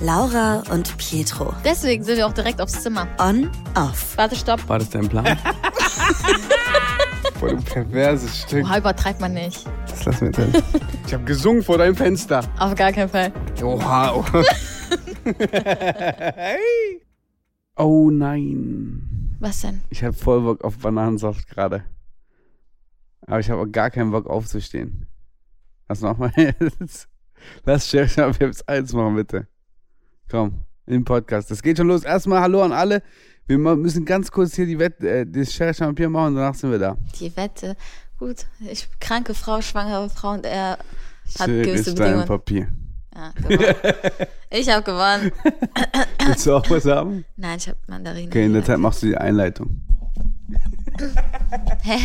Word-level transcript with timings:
Laura 0.00 0.62
und 0.70 0.96
Pietro. 0.96 1.52
Deswegen 1.64 2.04
sind 2.04 2.18
wir 2.18 2.26
auch 2.26 2.32
direkt 2.32 2.60
aufs 2.60 2.82
Zimmer. 2.82 3.08
On, 3.18 3.50
off. 3.74 4.16
Warte, 4.16 4.36
stopp. 4.36 4.68
War 4.68 4.78
das 4.78 4.90
dein 4.90 5.08
Plan? 5.08 5.24
Voll 7.38 7.50
ein 7.50 7.62
perverses 7.62 8.42
Stück. 8.42 8.64
Oha, 8.64 8.78
übertreibt 8.78 9.20
man 9.20 9.34
nicht. 9.34 9.66
Das 9.88 10.04
lassen 10.04 10.26
wir 10.26 10.32
drin. 10.32 10.52
Ich 11.06 11.14
habe 11.14 11.24
gesungen 11.24 11.62
vor 11.62 11.78
deinem 11.78 11.96
Fenster. 11.96 12.44
Auf 12.58 12.74
gar 12.76 12.92
keinen 12.92 13.08
Fall. 13.08 13.32
Oha. 13.62 14.14
Oh, 14.14 14.24
hey. 15.24 17.02
oh 17.76 18.10
nein. 18.10 19.36
Was 19.40 19.60
denn? 19.60 19.82
Ich 19.90 20.04
habe 20.04 20.14
voll 20.14 20.42
Bock 20.42 20.64
auf 20.64 20.78
Bananensaft 20.78 21.48
gerade. 21.48 21.84
Aber 23.26 23.40
ich 23.40 23.50
habe 23.50 23.62
auch 23.62 23.70
gar 23.70 23.90
keinen 23.90 24.12
Bock 24.12 24.26
aufzustehen. 24.26 25.06
Lass 25.88 26.00
nochmal 26.02 26.32
jetzt. 26.36 27.08
Lass 27.64 27.88
Sheriff 27.88 28.18
ab 28.18 28.36
jetzt 28.40 28.68
eins 28.68 28.92
machen, 28.92 29.16
bitte. 29.16 29.48
Komm, 30.30 30.60
im 30.84 31.04
Podcast. 31.06 31.50
Das 31.50 31.62
geht 31.62 31.78
schon 31.78 31.88
los. 31.88 32.04
Erstmal 32.04 32.40
Hallo 32.42 32.62
an 32.62 32.72
alle. 32.72 33.02
Wir 33.46 33.56
müssen 33.56 34.04
ganz 34.04 34.30
kurz 34.30 34.54
hier 34.54 34.66
die 34.66 34.78
Wette, 34.78 35.08
äh, 35.08 35.26
das 35.26 35.54
Sheriff 35.54 35.78
Papier 35.78 36.10
machen 36.10 36.28
und 36.28 36.34
danach 36.34 36.54
sind 36.54 36.70
wir 36.70 36.78
da. 36.78 36.98
Die 37.18 37.34
Wette. 37.34 37.76
Gut, 38.18 38.44
ich 38.60 38.86
kranke 39.00 39.32
Frau, 39.32 39.62
schwangere 39.62 40.10
Frau 40.10 40.32
und 40.32 40.44
er 40.44 40.72
hat 41.38 41.46
Sheriff 41.46 41.66
gewisse 41.66 41.90
ist 41.90 41.98
dein 41.98 42.04
Bedingungen. 42.04 42.26
Papier. 42.26 42.68
Ja, 43.14 43.32
gewonnen. 43.36 43.74
ich 44.50 44.68
habe 44.68 44.82
gewonnen. 44.82 45.32
Willst 46.26 46.46
du 46.46 46.52
auch 46.56 46.68
was 46.68 46.84
haben? 46.84 47.24
Nein, 47.36 47.56
ich 47.58 47.68
habe 47.68 47.78
Mandarinen. 47.86 48.28
Okay, 48.28 48.44
in 48.44 48.52
der 48.52 48.64
Zeit 48.64 48.78
machst 48.78 49.02
du 49.02 49.06
die 49.06 49.16
Einleitung. 49.16 49.80
Hä? 51.84 51.98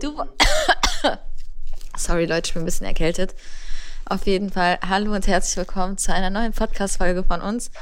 Du. 0.00 0.16
Sorry, 1.98 2.24
Leute, 2.24 2.48
ich 2.48 2.54
bin 2.54 2.62
ein 2.62 2.66
bisschen 2.66 2.86
erkältet. 2.86 3.34
Auf 4.08 4.24
jeden 4.28 4.50
Fall, 4.50 4.78
hallo 4.88 5.12
und 5.12 5.26
herzlich 5.26 5.56
willkommen 5.56 5.98
zu 5.98 6.14
einer 6.14 6.30
neuen 6.30 6.52
Podcast-Folge 6.52 7.24
von 7.24 7.40
uns. 7.40 7.72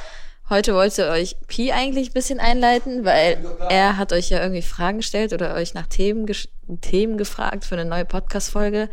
Heute 0.48 0.72
wollte 0.72 1.10
euch 1.10 1.36
Pi 1.48 1.70
eigentlich 1.70 2.08
ein 2.08 2.12
bisschen 2.14 2.40
einleiten, 2.40 3.04
weil 3.04 3.44
er 3.68 3.98
hat 3.98 4.10
euch 4.14 4.30
ja 4.30 4.40
irgendwie 4.40 4.62
Fragen 4.62 4.98
gestellt 4.98 5.34
oder 5.34 5.54
euch 5.54 5.74
nach 5.74 5.86
Themen, 5.86 6.26
Themen 6.80 7.18
gefragt 7.18 7.66
für 7.66 7.74
eine 7.74 7.84
neue 7.84 8.06
Podcast-Folge. 8.06 8.88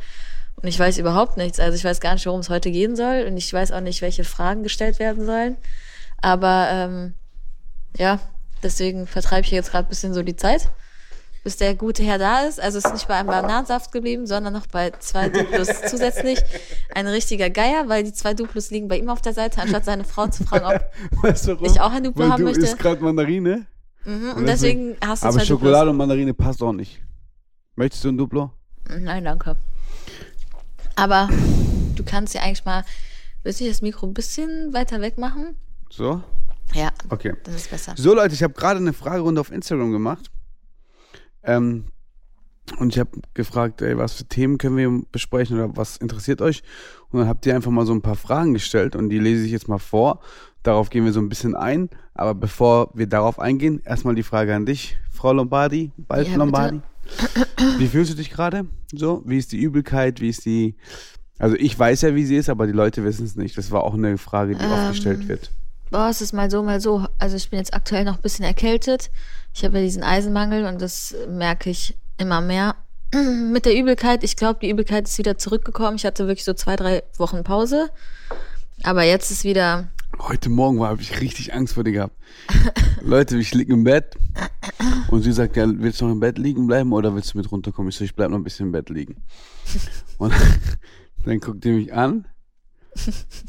Und 0.57 0.67
ich 0.67 0.77
weiß 0.77 0.97
überhaupt 0.97 1.37
nichts. 1.37 1.57
Also 1.61 1.77
ich 1.77 1.85
weiß 1.85 2.01
gar 2.01 2.15
nicht, 2.15 2.25
worum 2.25 2.41
es 2.41 2.49
heute 2.49 2.69
gehen 2.69 2.97
soll. 2.97 3.23
Und 3.25 3.37
ich 3.37 3.53
weiß 3.53 3.71
auch 3.71 3.79
nicht, 3.79 4.01
welche 4.01 4.25
Fragen 4.25 4.61
gestellt 4.63 4.99
werden 4.99 5.25
sollen. 5.25 5.55
Aber 6.21 6.67
ähm, 6.69 7.13
ja, 7.95 8.19
deswegen 8.61 9.07
vertreibe 9.07 9.45
ich 9.45 9.51
jetzt 9.51 9.71
gerade 9.71 9.87
ein 9.87 9.89
bisschen 9.89 10.13
so 10.13 10.21
die 10.21 10.35
Zeit 10.35 10.69
bis 11.43 11.57
der 11.57 11.75
gute 11.75 12.03
Herr 12.03 12.17
da 12.17 12.41
ist. 12.41 12.59
Also 12.59 12.77
es 12.77 12.85
ist 12.85 12.93
nicht 12.93 13.07
bei 13.07 13.15
einem 13.15 13.27
Bananensaft 13.27 13.91
geblieben, 13.91 14.27
sondern 14.27 14.53
noch 14.53 14.67
bei 14.67 14.91
zwei 14.99 15.29
Duplos 15.29 15.67
zusätzlich. 15.89 16.39
Ein 16.93 17.07
richtiger 17.07 17.49
Geier, 17.49 17.87
weil 17.89 18.03
die 18.03 18.13
zwei 18.13 18.33
Duplos 18.33 18.69
liegen 18.69 18.87
bei 18.87 18.97
ihm 18.97 19.09
auf 19.09 19.21
der 19.21 19.33
Seite, 19.33 19.61
anstatt 19.61 19.85
seine 19.85 20.03
Frau 20.03 20.27
zu 20.27 20.43
fragen, 20.43 20.65
ob 20.65 21.23
Weißt 21.23 21.47
du 21.47 21.57
ich 21.63 21.79
auch 21.81 21.91
ein 21.91 22.03
Duplo 22.03 22.29
haben 22.29 22.39
du 22.39 22.45
möchte. 22.45 22.61
isst 22.61 22.79
gerade 22.79 23.01
Mandarine. 23.03 23.65
Mhm, 24.05 24.33
und 24.35 24.45
deswegen 24.45 24.97
hast 25.05 25.23
du 25.23 25.27
Aber 25.27 25.37
zwei 25.37 25.45
Schokolade 25.45 25.89
und 25.89 25.97
Mandarine 25.97 26.33
passt 26.33 26.61
auch 26.63 26.73
nicht. 26.73 27.01
Möchtest 27.75 28.03
du 28.03 28.09
ein 28.09 28.17
Duplo? 28.17 28.51
Duplos. 28.85 29.01
Nein, 29.01 29.23
danke. 29.23 29.55
Aber 30.95 31.29
du 31.95 32.03
kannst 32.03 32.33
ja 32.33 32.41
eigentlich 32.41 32.65
mal, 32.65 32.83
willst 33.43 33.61
du 33.61 33.67
das 33.67 33.81
Mikro 33.81 34.05
ein 34.07 34.13
bisschen 34.13 34.73
weiter 34.73 35.01
weg 35.01 35.17
machen? 35.17 35.55
So? 35.89 36.21
Ja, 36.73 36.91
Okay. 37.09 37.33
dann 37.43 37.55
ist 37.55 37.69
besser. 37.69 37.93
So 37.97 38.13
Leute, 38.13 38.33
ich 38.33 38.43
habe 38.43 38.53
gerade 38.53 38.79
eine 38.79 38.93
Fragerunde 38.93 39.41
auf 39.41 39.51
Instagram 39.51 39.91
gemacht. 39.91 40.29
Ähm, 41.43 41.85
und 42.77 42.93
ich 42.93 42.99
habe 42.99 43.09
gefragt, 43.33 43.81
ey, 43.81 43.97
was 43.97 44.13
für 44.13 44.23
Themen 44.25 44.57
können 44.57 44.77
wir 44.77 45.01
besprechen 45.11 45.57
oder 45.59 45.75
was 45.75 45.97
interessiert 45.97 46.41
euch? 46.41 46.63
Und 47.09 47.19
dann 47.19 47.27
habt 47.27 47.45
ihr 47.45 47.55
einfach 47.55 47.71
mal 47.71 47.85
so 47.85 47.93
ein 47.93 48.01
paar 48.01 48.15
Fragen 48.15 48.53
gestellt 48.53 48.95
und 48.95 49.09
die 49.09 49.19
lese 49.19 49.45
ich 49.45 49.51
jetzt 49.51 49.67
mal 49.67 49.79
vor. 49.79 50.21
Darauf 50.63 50.89
gehen 50.89 51.03
wir 51.03 51.11
so 51.11 51.19
ein 51.19 51.27
bisschen 51.29 51.55
ein. 51.55 51.89
Aber 52.13 52.35
bevor 52.35 52.91
wir 52.93 53.07
darauf 53.07 53.39
eingehen, 53.39 53.81
erstmal 53.83 54.15
die 54.15 54.23
Frage 54.23 54.55
an 54.55 54.65
dich, 54.65 54.97
Frau 55.11 55.33
Lombardi, 55.33 55.91
bald 55.97 56.27
Ja, 56.27 56.33
bitte. 56.33 56.39
Lombardi. 56.39 56.81
Wie 57.77 57.87
fühlst 57.87 58.11
du 58.11 58.15
dich 58.15 58.29
gerade? 58.29 58.67
So, 58.93 59.23
wie 59.25 59.37
ist 59.37 59.51
die 59.51 59.57
Übelkeit? 59.59 60.21
Wie 60.21 60.29
ist 60.29 60.45
die. 60.45 60.75
Also 61.39 61.55
ich 61.57 61.77
weiß 61.77 62.03
ja, 62.03 62.15
wie 62.15 62.25
sie 62.25 62.35
ist, 62.35 62.49
aber 62.49 62.67
die 62.67 62.73
Leute 62.73 63.03
wissen 63.03 63.25
es 63.25 63.35
nicht. 63.35 63.57
Das 63.57 63.71
war 63.71 63.83
auch 63.83 63.95
eine 63.95 64.17
Frage, 64.19 64.55
die 64.55 64.63
oft 64.63 64.83
Ähm, 64.83 64.89
gestellt 64.91 65.27
wird. 65.27 65.51
Boah, 65.91 66.07
es 66.09 66.21
ist 66.21 66.31
mal 66.31 66.49
so, 66.49 66.63
mal 66.63 66.79
so. 66.79 67.05
Also 67.19 67.35
ich 67.35 67.49
bin 67.49 67.59
jetzt 67.59 67.73
aktuell 67.73 68.05
noch 68.05 68.15
ein 68.15 68.21
bisschen 68.21 68.45
erkältet. 68.45 69.11
Ich 69.53 69.65
habe 69.65 69.77
ja 69.77 69.83
diesen 69.83 70.03
Eisenmangel 70.03 70.65
und 70.65 70.81
das 70.81 71.13
merke 71.27 71.69
ich 71.69 71.97
immer 72.17 72.39
mehr. 72.39 72.75
Mit 73.13 73.65
der 73.65 73.75
Übelkeit, 73.75 74.23
ich 74.23 74.37
glaube, 74.37 74.59
die 74.61 74.69
Übelkeit 74.69 75.05
ist 75.09 75.17
wieder 75.17 75.37
zurückgekommen. 75.37 75.97
Ich 75.97 76.05
hatte 76.05 76.27
wirklich 76.27 76.45
so 76.45 76.53
zwei, 76.53 76.77
drei 76.77 77.03
Wochen 77.17 77.43
Pause. 77.43 77.89
Aber 78.83 79.03
jetzt 79.03 79.31
ist 79.31 79.43
wieder, 79.43 79.89
Heute 80.19 80.49
Morgen 80.49 80.81
habe 80.81 81.01
ich 81.01 81.19
richtig 81.19 81.53
Angst 81.53 81.73
vor 81.73 81.83
dir 81.83 81.91
gehabt. 81.91 82.15
Leute, 83.01 83.37
ich 83.37 83.53
liege 83.53 83.73
im 83.73 83.83
Bett 83.83 84.15
und 85.09 85.23
sie 85.23 85.31
sagt, 85.31 85.57
ja, 85.57 85.65
willst 85.67 85.99
du 85.99 86.05
noch 86.05 86.13
im 86.13 86.19
Bett 86.19 86.37
liegen 86.37 86.67
bleiben 86.67 86.93
oder 86.93 87.13
willst 87.15 87.33
du 87.33 87.37
mit 87.37 87.51
runterkommen? 87.51 87.89
Ich 87.89 87.97
so, 87.97 88.05
ich 88.05 88.15
bleib 88.15 88.29
noch 88.29 88.37
ein 88.37 88.43
bisschen 88.43 88.67
im 88.67 88.71
Bett 88.71 88.89
liegen. 88.89 89.23
Und 90.17 90.33
dann 91.25 91.39
guckt 91.39 91.65
ihr 91.65 91.73
mich 91.73 91.93
an, 91.93 92.27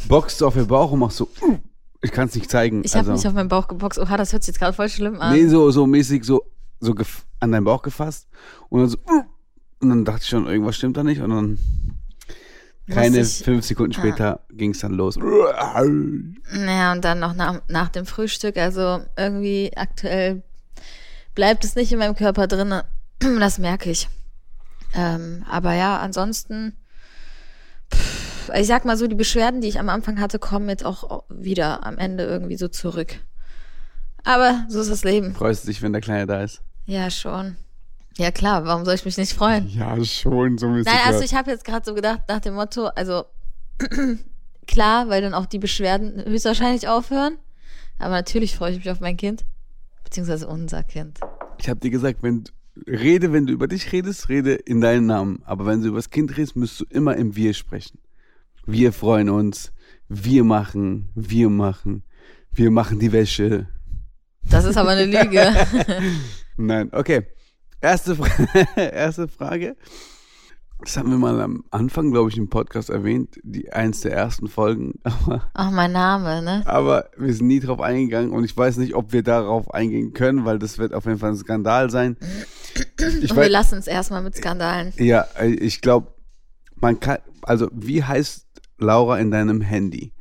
boxt 0.09 0.43
auf 0.43 0.55
den 0.55 0.67
Bauch 0.67 0.91
und 0.91 1.01
macht 1.01 1.15
so, 1.15 1.29
"Uh." 1.43 1.59
Ich 2.03 2.11
kann 2.13 2.29
es 2.29 2.35
nicht 2.35 2.51
zeigen. 2.51 2.83
ich 2.85 2.93
habe 2.95 3.11
also, 3.11 3.13
mich 3.13 3.27
auf 3.29 3.35
meinen 3.35 3.49
Bauch 3.49 3.69
geboxt. 3.69 3.99
Oha, 3.99 4.17
das 4.17 4.33
hört 4.33 4.43
sich 4.43 4.49
jetzt 4.55 4.59
gerade 4.59 4.73
voll 4.75 4.89
schlimm 4.89 5.21
an. 5.21 5.33
nee, 5.35 5.47
so, 5.47 5.71
so 5.71 5.87
mäßig 5.87 6.25
so, 6.25 6.43
so 6.81 6.95
an 7.41 7.53
deinen 7.53 7.65
Bauch 7.65 7.83
gefasst 7.83 8.29
und 8.69 8.81
dann 8.81 8.89
so, 8.89 8.99
und 9.81 9.89
dann 9.89 10.05
dachte 10.05 10.21
ich 10.23 10.29
schon, 10.29 10.47
irgendwas 10.47 10.77
stimmt 10.77 10.97
da 10.97 11.03
nicht 11.05 11.21
und 11.21 11.31
dann 11.31 11.59
keine 12.91 13.21
ich- 13.21 13.43
fünf 13.45 13.65
Sekunden 13.65 13.95
Ah. 13.97 13.99
später 13.99 14.41
ging 14.51 14.73
es 14.73 14.81
dann 14.81 14.93
los. 14.93 15.17
Naja, 15.17 16.93
und 16.93 17.05
dann 17.05 17.21
noch 17.21 17.35
nach, 17.35 17.63
nach 17.69 17.89
dem 17.89 18.07
Frühstück. 18.07 18.57
Also 18.57 19.01
irgendwie 19.17 19.73
aktuell 19.77 20.43
bleibt 21.35 21.65
es 21.65 21.75
nicht 21.77 21.93
in 21.93 21.99
meinem 21.99 22.15
Körper 22.17 22.47
drin. 22.47 22.75
Das 23.39 23.59
merke 23.59 23.89
ich. 23.91 24.09
Ähm, 24.95 25.45
aber 25.49 25.75
ja, 25.75 25.99
ansonsten, 26.01 26.77
ich 28.55 28.67
sag 28.67 28.85
mal 28.85 28.97
so, 28.97 29.07
die 29.07 29.15
Beschwerden, 29.15 29.61
die 29.61 29.69
ich 29.69 29.79
am 29.79 29.89
Anfang 29.89 30.21
hatte, 30.21 30.39
kommen 30.39 30.69
jetzt 30.69 30.85
auch 30.85 31.25
wieder 31.29 31.87
am 31.87 31.99
Ende 31.99 32.25
irgendwie 32.25 32.57
so 32.57 32.69
zurück. 32.69 33.17
Aber 34.25 34.65
so 34.69 34.81
ist 34.81 34.91
das 34.91 35.05
Leben. 35.05 35.35
Freust 35.35 35.65
du 35.65 35.69
dich, 35.69 35.83
wenn 35.83 35.93
der 35.93 36.01
Kleine 36.01 36.27
da 36.27 36.43
ist? 36.43 36.63
Ja, 36.87 37.11
schon. 37.11 37.57
Ja, 38.19 38.31
klar, 38.31 38.65
warum 38.67 38.85
soll 38.85 38.95
ich 38.95 39.05
mich 39.05 39.17
nicht 39.17 39.33
freuen? 39.33 39.69
Ja, 39.69 40.03
schon, 40.05 40.59
so 40.59 40.67
ein 40.67 40.83
Nein, 40.83 40.99
also 41.07 41.23
ich 41.23 41.35
habe 41.35 41.51
jetzt 41.51 41.65
gerade 41.65 41.85
so 41.85 41.95
gedacht, 41.95 42.21
nach 42.29 42.41
dem 42.41 42.55
Motto, 42.55 42.87
also 42.87 43.25
klar, 44.67 45.09
weil 45.09 45.23
dann 45.23 45.35
auch 45.35 45.47
die 45.47 45.59
Beschwerden 45.59 46.23
höchstwahrscheinlich 46.25 46.89
aufhören. 46.89 47.39
Aber 47.99 48.11
natürlich 48.11 48.57
freue 48.57 48.73
ich 48.73 48.79
mich 48.79 48.91
auf 48.91 49.01
mein 49.01 49.17
Kind. 49.17 49.45
Beziehungsweise 50.05 50.47
unser 50.47 50.83
Kind. 50.83 51.21
Ich 51.59 51.69
habe 51.69 51.81
dir 51.81 51.91
gesagt, 51.91 52.23
wenn 52.23 52.45
rede, 52.87 53.33
wenn 53.33 53.47
du 53.47 53.53
über 53.53 53.69
dich 53.69 53.93
redest, 53.93 54.29
rede 54.29 54.55
in 54.55 54.81
deinen 54.81 55.07
Namen. 55.07 55.43
Aber 55.45 55.67
wenn 55.67 55.81
du 55.81 55.89
über 55.89 55.99
das 55.99 56.11
Kind 56.11 56.37
redest, 56.37 56.57
musst 56.57 56.81
du 56.81 56.85
immer 56.91 57.17
im 57.17 57.35
Wir 57.37 57.55
sprechen. 57.55 57.99
Wir 58.65 58.93
freuen 58.93 59.29
uns, 59.29 59.73
wir 60.09 60.45
machen, 60.45 61.11
wir 61.15 61.51
machen, 61.51 62.05
wir 62.53 62.71
machen 62.71 63.01
die 63.01 63.13
Wäsche. 63.13 63.67
Das 64.49 64.65
ist 64.65 64.77
aber 64.77 64.91
eine 64.91 65.07
Lüge. 65.07 65.53
Nein, 66.57 66.91
okay. 66.93 67.27
Erste, 67.81 68.15
Fra 68.15 68.29
erste 68.77 69.27
Frage. 69.27 69.77
Das 70.79 70.97
haben 70.97 71.11
wir 71.11 71.19
mal 71.19 71.41
am 71.41 71.65
Anfang, 71.71 72.11
glaube 72.13 72.31
ich, 72.31 72.37
im 72.37 72.49
Podcast 72.49 72.91
erwähnt, 72.91 73.39
die 73.43 73.73
eins 73.73 74.01
der 74.01 74.13
ersten 74.13 74.49
Folgen. 74.49 74.99
Aber, 75.03 75.51
Ach, 75.55 75.71
mein 75.71 75.93
Name, 75.93 76.43
ne? 76.43 76.63
aber 76.65 77.11
wir 77.17 77.33
sind 77.35 77.47
nie 77.47 77.61
drauf 77.61 77.81
eingegangen 77.81 78.33
und 78.33 78.45
ich 78.45 78.57
weiß 78.57 78.79
nicht, 78.79 78.95
ob 78.95 79.13
wir 79.13 79.23
darauf 79.23 79.73
eingehen 79.73 80.13
können, 80.13 80.45
weil 80.45 80.59
das 80.59 80.79
wird 80.79 80.93
auf 80.93 81.07
jeden 81.07 81.19
Fall 81.19 81.31
ein 81.31 81.37
Skandal 81.37 81.91
sein. 81.91 82.17
Ich 82.75 83.31
Und 83.31 83.37
weiß, 83.37 83.45
wir 83.45 83.49
lassen 83.49 83.79
es 83.79 83.87
erstmal 83.87 84.23
mit 84.23 84.37
Skandalen. 84.37 84.93
Ja, 84.97 85.27
äh, 85.39 85.51
ich 85.51 85.81
glaube, 85.81 86.15
man 86.77 86.99
kann, 86.99 87.19
also 87.43 87.69
wie 87.73 88.03
heißt 88.03 88.47
Laura 88.83 89.19
in 89.19 89.31
deinem 89.31 89.61
Handy? 89.61 90.13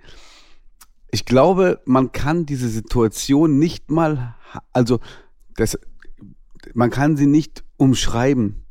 Ich 1.11 1.25
glaube, 1.25 1.81
man 1.85 2.11
kann 2.11 2.45
diese 2.45 2.69
Situation 2.69 3.59
nicht 3.59 3.91
mal, 3.91 4.35
also 4.71 4.99
das, 5.55 5.77
man 6.73 6.89
kann 6.89 7.17
sie 7.17 7.25
nicht 7.25 7.63
umschreiben, 7.77 8.63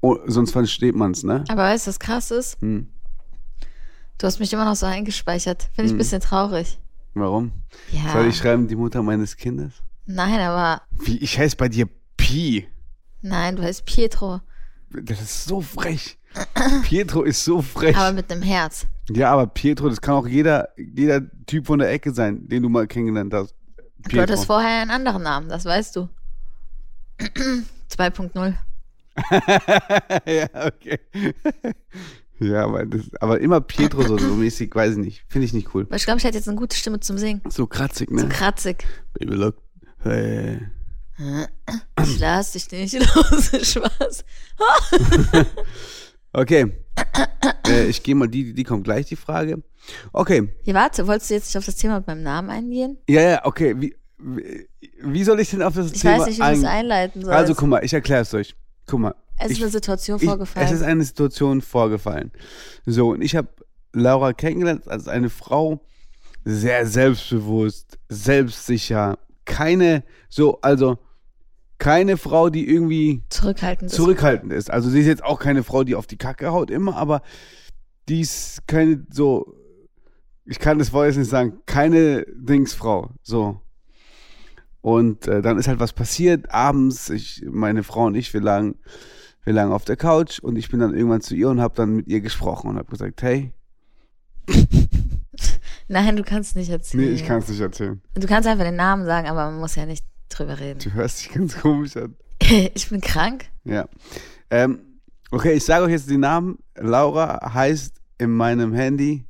oh, 0.00 0.16
sonst 0.26 0.50
versteht 0.52 0.96
man 0.96 1.12
es, 1.12 1.22
ne? 1.22 1.44
Aber 1.48 1.62
weißt 1.62 1.86
du, 1.86 1.90
was 1.90 1.98
krass 2.00 2.30
ist? 2.30 2.60
Hm. 2.60 2.88
Du 4.18 4.26
hast 4.26 4.40
mich 4.40 4.52
immer 4.52 4.64
noch 4.64 4.74
so 4.74 4.86
eingespeichert. 4.86 5.70
Finde 5.74 5.86
ich 5.86 5.94
ein 5.94 5.98
bisschen 5.98 6.20
traurig. 6.20 6.80
Warum? 7.14 7.52
Ja. 7.92 8.12
Soll 8.12 8.26
ich 8.26 8.36
schreiben, 8.36 8.66
die 8.66 8.74
Mutter 8.74 9.02
meines 9.02 9.36
Kindes? 9.36 9.74
Nein, 10.06 10.40
aber 10.40 10.82
Wie, 10.90 11.18
ich 11.18 11.38
heiße 11.38 11.56
bei 11.56 11.68
dir 11.68 11.88
Pi. 12.16 12.66
nein, 13.22 13.56
du 13.56 13.62
heißt 13.62 13.84
Pietro. 13.84 14.40
Das 14.90 15.20
ist 15.20 15.44
so 15.44 15.60
frech. 15.60 16.18
Pietro 16.82 17.22
ist 17.22 17.44
so 17.44 17.62
frech. 17.62 17.96
Aber 17.96 18.12
mit 18.12 18.30
einem 18.32 18.42
Herz. 18.42 18.86
Ja, 19.10 19.32
aber 19.32 19.46
Pietro, 19.46 19.88
das 19.88 20.00
kann 20.00 20.14
auch 20.14 20.26
jeder, 20.26 20.68
jeder 20.76 21.22
Typ 21.46 21.66
von 21.66 21.78
der 21.78 21.90
Ecke 21.90 22.12
sein, 22.12 22.46
den 22.48 22.62
du 22.62 22.68
mal 22.68 22.86
kennengelernt 22.86 23.32
hast. 23.32 23.54
Du 24.10 24.20
hattest 24.20 24.46
vorher 24.46 24.82
einen 24.82 24.90
anderen 24.90 25.22
Namen, 25.22 25.48
das 25.48 25.64
weißt 25.64 25.96
du. 25.96 26.08
2.0. 27.18 28.54
ja, 30.26 30.66
okay. 30.66 31.00
Ja, 32.38 32.64
aber, 32.64 32.86
das, 32.86 33.02
aber 33.20 33.40
immer 33.40 33.60
Pietro 33.60 34.02
so, 34.02 34.16
so 34.16 34.34
mäßig, 34.34 34.72
weiß 34.74 34.92
ich 34.92 34.98
nicht. 34.98 35.24
Finde 35.28 35.46
ich 35.46 35.52
nicht 35.52 35.74
cool. 35.74 35.86
Weil 35.90 35.96
ich 35.96 36.04
glaube, 36.04 36.18
ich 36.18 36.24
hätte 36.24 36.36
jetzt 36.38 36.48
eine 36.48 36.56
gute 36.56 36.76
Stimme 36.76 37.00
zum 37.00 37.18
Singen. 37.18 37.42
So 37.48 37.66
kratzig, 37.66 38.10
ne? 38.10 38.22
So 38.22 38.28
kratzig. 38.28 38.86
Baby, 39.14 39.34
look. 39.34 39.56
Hey. 40.00 40.60
Ich 42.04 42.20
lass 42.20 42.52
dich 42.52 42.70
nicht 42.70 42.94
los, 43.14 43.50
Spaß. 43.60 44.24
Okay. 46.32 46.72
Äh, 47.66 47.86
ich 47.86 48.02
gehe 48.02 48.14
mal, 48.14 48.28
die, 48.28 48.52
die 48.54 48.64
kommt 48.64 48.84
gleich, 48.84 49.06
die 49.06 49.16
Frage. 49.16 49.62
Okay. 50.12 50.48
Ja, 50.64 50.74
warte, 50.74 51.06
wolltest 51.06 51.30
du 51.30 51.34
jetzt 51.34 51.46
nicht 51.48 51.58
auf 51.58 51.64
das 51.66 51.76
Thema 51.76 51.96
mit 51.98 52.06
meinem 52.06 52.22
Namen 52.22 52.50
eingehen? 52.50 52.98
Ja, 53.08 53.22
ja, 53.22 53.44
okay. 53.44 53.74
Wie, 53.80 53.94
wie, 54.18 54.68
wie 55.02 55.24
soll 55.24 55.40
ich 55.40 55.50
denn 55.50 55.62
auf 55.62 55.74
das 55.74 55.92
Ich 55.92 56.00
Thema 56.02 56.18
weiß 56.20 56.26
nicht, 56.26 56.38
wie 56.38 56.42
du 56.42 56.48
es 56.52 56.58
ein- 56.64 56.66
einleiten 56.66 57.22
sollst. 57.22 57.36
Also, 57.38 57.54
guck 57.54 57.68
mal, 57.68 57.84
ich 57.84 57.92
erkläre 57.92 58.22
es 58.22 58.34
euch. 58.34 58.54
Guck 58.86 59.00
mal. 59.00 59.14
es 59.38 59.46
ist 59.50 59.56
ich- 59.58 59.62
eine 59.62 59.70
Situation 59.70 60.18
Ich, 60.20 60.24
vorgefallen. 60.28 60.66
es 60.66 60.72
ist 60.72 60.82
eine 60.82 61.04
Situation 61.04 61.60
vorgefallen. 61.62 62.32
So, 62.86 63.10
und 63.10 63.22
ich 63.22 63.36
habe 63.36 63.48
Laura 63.92 64.32
kennengelernt 64.32 64.88
als 64.88 65.08
eine 65.08 65.30
Frau, 65.30 65.80
sehr 66.44 66.86
selbstbewusst, 66.86 67.98
selbstsicher, 68.08 69.18
keine, 69.44 70.02
so, 70.28 70.60
also 70.60 70.98
keine 71.78 72.16
Frau, 72.16 72.50
die 72.50 72.68
irgendwie 72.68 73.22
Zurückhaltend 73.28 73.90
ist. 73.90 73.96
zurückhaltend 73.96 74.52
ist. 74.52 74.70
Also 74.70 74.90
sie 74.90 75.00
ist 75.00 75.06
jetzt 75.06 75.24
auch 75.24 75.38
keine 75.38 75.62
Frau, 75.62 75.84
die 75.84 75.94
auf 75.94 76.06
die 76.06 76.16
Kacke 76.16 76.50
haut 76.50 76.70
immer, 76.70 76.96
aber 76.96 77.22
die 78.08 78.20
ist 78.20 78.66
keine 78.66 79.06
so, 79.10 79.54
ich 80.44 80.58
kann 80.58 80.78
das 80.78 80.92
Wort 80.92 81.06
jetzt 81.06 81.16
nicht 81.18 81.30
sagen, 81.30 81.60
keine 81.66 82.24
Dingsfrau, 82.34 83.10
so. 83.22 83.60
Und 84.80 85.26
äh, 85.26 85.42
dann 85.42 85.58
ist 85.58 85.68
halt 85.68 85.80
was 85.80 85.92
passiert, 85.92 86.50
abends, 86.52 87.10
ich, 87.10 87.44
meine 87.48 87.82
Frau 87.82 88.06
und 88.06 88.14
ich, 88.14 88.32
wir 88.32 88.40
lagen, 88.40 88.76
wir 89.44 89.52
lagen 89.52 89.72
auf 89.72 89.84
der 89.84 89.96
Couch 89.96 90.38
und 90.38 90.56
ich 90.56 90.70
bin 90.70 90.80
dann 90.80 90.94
irgendwann 90.94 91.20
zu 91.20 91.34
ihr 91.34 91.48
und 91.48 91.60
habe 91.60 91.74
dann 91.74 91.94
mit 91.96 92.08
ihr 92.08 92.20
gesprochen 92.20 92.70
und 92.70 92.76
habe 92.78 92.90
gesagt, 92.90 93.22
hey, 93.22 93.52
Nein, 95.88 96.16
du 96.16 96.22
kannst 96.22 96.56
nicht 96.56 96.70
erzählen. 96.70 97.04
nee, 97.04 97.10
ich 97.10 97.24
kann 97.24 97.38
es 97.38 97.48
nicht 97.48 97.60
erzählen. 97.60 98.00
Du 98.14 98.26
kannst 98.26 98.48
einfach 98.48 98.64
den 98.64 98.76
Namen 98.76 99.04
sagen, 99.06 99.28
aber 99.28 99.50
man 99.50 99.60
muss 99.60 99.74
ja 99.74 99.86
nicht 99.86 100.04
drüber 100.28 100.58
reden. 100.60 100.80
Du 100.80 100.92
hörst 100.92 101.20
dich 101.20 101.30
ganz 101.32 101.58
komisch 101.60 101.96
an. 101.96 102.14
ich 102.74 102.88
bin 102.88 103.00
krank. 103.00 103.46
Ja. 103.64 103.86
Ähm, 104.50 104.80
okay, 105.30 105.52
ich 105.54 105.64
sage 105.64 105.84
euch 105.84 105.90
jetzt 105.92 106.08
die 106.10 106.16
Namen. 106.18 106.58
Laura 106.76 107.52
heißt 107.54 107.94
in 108.18 108.30
meinem 108.30 108.72
Handy 108.74 109.26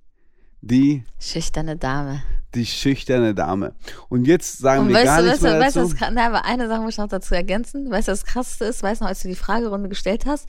die 0.61 1.05
Schüchterne 1.19 1.77
Dame. 1.77 2.23
die 2.55 2.67
schüchterne 2.67 3.35
Dame. 3.35 3.75
Und 4.09 4.27
jetzt 4.27 4.59
sagen 4.59 4.83
Und 4.83 4.89
wir 4.89 4.97
weißt 4.97 5.05
gar 5.07 5.23
nichts 5.23 5.43
weißt 5.43 5.43
mehr 5.43 5.61
weißt 5.61 5.77
dazu. 5.77 5.91
was, 5.93 5.97
kra- 5.99 6.11
nein, 6.11 6.27
aber 6.35 6.45
eine 6.45 6.69
Sache 6.69 6.81
muss 6.83 6.95
ich 6.95 6.99
noch 6.99 7.09
dazu 7.09 7.35
ergänzen. 7.35 7.91
Weißt 7.91 8.09
du, 8.09 8.13
was 8.13 8.25
krasseste 8.25 8.65
ist? 8.67 8.83
Weißt 8.83 9.01
du 9.01 9.05
noch, 9.05 9.09
als 9.11 9.21
du 9.23 9.29
die 9.29 9.35
Fragerunde 9.35 9.89
gestellt 9.89 10.27
hast? 10.27 10.49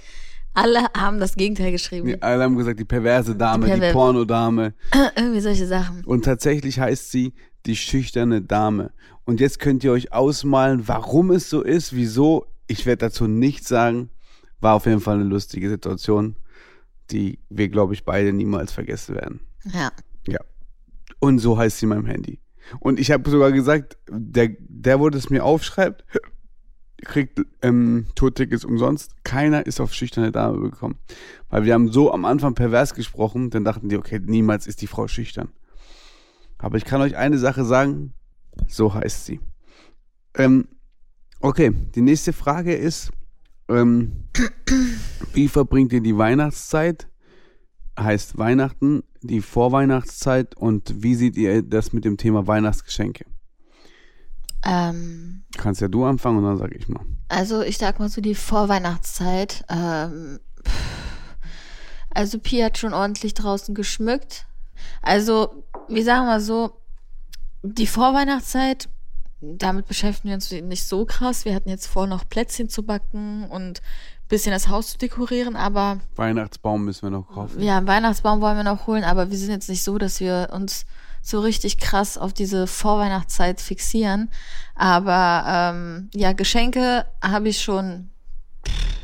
Alle 0.59 0.85
haben 0.95 1.19
das 1.19 1.35
Gegenteil 1.35 1.71
geschrieben. 1.71 2.07
Wir 2.07 2.23
alle 2.23 2.43
haben 2.43 2.57
gesagt, 2.57 2.79
die 2.79 2.85
perverse 2.85 3.35
Dame, 3.35 3.65
die, 3.67 3.73
Die 3.73 3.79
perver- 3.79 3.93
Pornodame. 3.93 4.73
Irgendwie 5.15 5.39
solche 5.41 5.67
Sachen. 5.67 6.03
Und 6.05 6.25
tatsächlich 6.25 6.79
heißt 6.79 7.11
sie 7.11 7.33
die 7.65 7.75
schüchterne 7.75 8.41
Dame. 8.41 8.91
Und 9.25 9.39
jetzt 9.39 9.59
könnt 9.59 9.83
ihr 9.83 9.91
euch 9.91 10.11
ausmalen, 10.11 10.87
warum 10.87 11.31
es 11.31 11.49
so 11.49 11.61
ist, 11.61 11.95
wieso. 11.95 12.45
Ich 12.67 12.85
werde 12.85 13.05
dazu 13.07 13.27
nichts 13.27 13.67
sagen. 13.67 14.09
War 14.61 14.75
auf 14.75 14.85
jeden 14.85 14.99
Fall 14.99 15.15
eine 15.15 15.23
lustige 15.23 15.69
Situation, 15.69 16.35
die 17.11 17.39
wir, 17.49 17.69
glaube 17.69 17.93
ich, 17.93 18.03
beide 18.05 18.33
niemals 18.33 18.71
vergessen 18.71 19.15
werden. 19.15 19.39
Ja. 19.73 19.91
Ja. 20.27 20.39
Und 21.19 21.39
so 21.39 21.57
heißt 21.57 21.79
sie 21.79 21.85
in 21.85 21.89
meinem 21.89 22.05
Handy. 22.05 22.39
Und 22.79 22.99
ich 22.99 23.11
habe 23.11 23.29
sogar 23.29 23.51
gesagt, 23.51 23.97
der, 24.09 24.49
der, 24.59 24.99
wo 24.99 25.09
das 25.09 25.29
mir 25.29 25.43
aufschreibt, 25.43 26.03
kriegt 27.01 27.41
ähm, 27.61 28.07
Tourtickets 28.15 28.65
umsonst. 28.65 29.23
Keiner 29.23 29.65
ist 29.65 29.79
auf 29.79 29.93
schüchterne 29.93 30.31
Dame 30.31 30.59
gekommen. 30.59 30.97
Weil 31.49 31.65
wir 31.65 31.73
haben 31.73 31.91
so 31.91 32.11
am 32.13 32.25
Anfang 32.25 32.53
pervers 32.53 32.93
gesprochen, 32.93 33.49
dann 33.49 33.63
dachten 33.63 33.89
die, 33.89 33.97
okay, 33.97 34.19
niemals 34.23 34.67
ist 34.67 34.81
die 34.81 34.87
Frau 34.87 35.07
schüchtern. 35.07 35.49
Aber 36.57 36.77
ich 36.77 36.85
kann 36.85 37.01
euch 37.01 37.15
eine 37.15 37.37
Sache 37.37 37.65
sagen, 37.65 38.13
so 38.67 38.93
heißt 38.93 39.25
sie. 39.25 39.39
Ähm, 40.35 40.67
okay, 41.39 41.71
die 41.95 42.01
nächste 42.01 42.33
Frage 42.33 42.75
ist, 42.75 43.11
ähm, 43.69 44.25
wie 45.33 45.47
verbringt 45.47 45.93
ihr 45.93 46.01
die 46.01 46.17
Weihnachtszeit? 46.17 47.07
Heißt 47.97 48.37
Weihnachten, 48.37 49.03
die 49.21 49.41
Vorweihnachtszeit 49.41 50.55
und 50.55 51.03
wie 51.03 51.15
seht 51.15 51.35
ihr 51.35 51.61
das 51.61 51.91
mit 51.91 52.05
dem 52.05 52.17
Thema 52.17 52.47
Weihnachtsgeschenke? 52.47 53.25
Ähm, 54.65 55.43
Kannst 55.57 55.81
ja 55.81 55.87
du 55.87 56.05
anfangen 56.05 56.37
und 56.39 56.43
dann 56.43 56.57
sage 56.57 56.75
ich 56.75 56.87
mal. 56.89 57.01
also 57.29 57.61
ich 57.61 57.77
sag 57.77 57.99
mal 57.99 58.09
so 58.09 58.21
die 58.21 58.35
Vorweihnachtszeit. 58.35 59.63
Ähm, 59.69 60.39
also 62.11 62.39
Pi 62.39 62.59
hat 62.61 62.77
schon 62.77 62.93
ordentlich 62.93 63.33
draußen 63.33 63.75
geschmückt. 63.75 64.45
Also, 65.01 65.63
wir 65.87 66.03
sagen 66.03 66.25
mal 66.25 66.41
so, 66.41 66.71
die 67.61 67.87
Vorweihnachtszeit, 67.87 68.89
damit 69.41 69.87
beschäftigen 69.87 70.29
wir 70.29 70.35
uns 70.35 70.51
nicht 70.51 70.85
so 70.87 71.05
krass. 71.05 71.45
Wir 71.45 71.53
hatten 71.55 71.69
jetzt 71.69 71.87
vor, 71.87 72.07
noch 72.07 72.27
Plätzchen 72.27 72.69
zu 72.69 72.83
backen 72.83 73.45
und 73.49 73.79
ein 73.79 74.27
bisschen 74.27 74.51
das 74.51 74.67
Haus 74.67 74.91
zu 74.91 74.97
dekorieren, 74.97 75.55
aber 75.55 75.99
Weihnachtsbaum 76.15 76.85
müssen 76.85 77.03
wir 77.03 77.09
noch 77.11 77.27
kaufen. 77.29 77.61
Ja, 77.61 77.77
einen 77.77 77.87
Weihnachtsbaum 77.87 78.41
wollen 78.41 78.57
wir 78.57 78.63
noch 78.63 78.87
holen, 78.87 79.03
aber 79.03 79.29
wir 79.29 79.37
sind 79.37 79.51
jetzt 79.51 79.69
nicht 79.69 79.83
so, 79.83 79.97
dass 79.97 80.19
wir 80.19 80.49
uns 80.51 80.85
so 81.29 81.39
richtig 81.39 81.77
krass 81.77 82.17
auf 82.17 82.33
diese 82.33 82.67
Vorweihnachtszeit 82.67 83.61
fixieren. 83.61 84.29
Aber 84.75 85.43
ähm, 85.47 86.09
ja, 86.13 86.33
Geschenke 86.33 87.05
habe 87.21 87.49
ich 87.49 87.61
schon, 87.61 88.09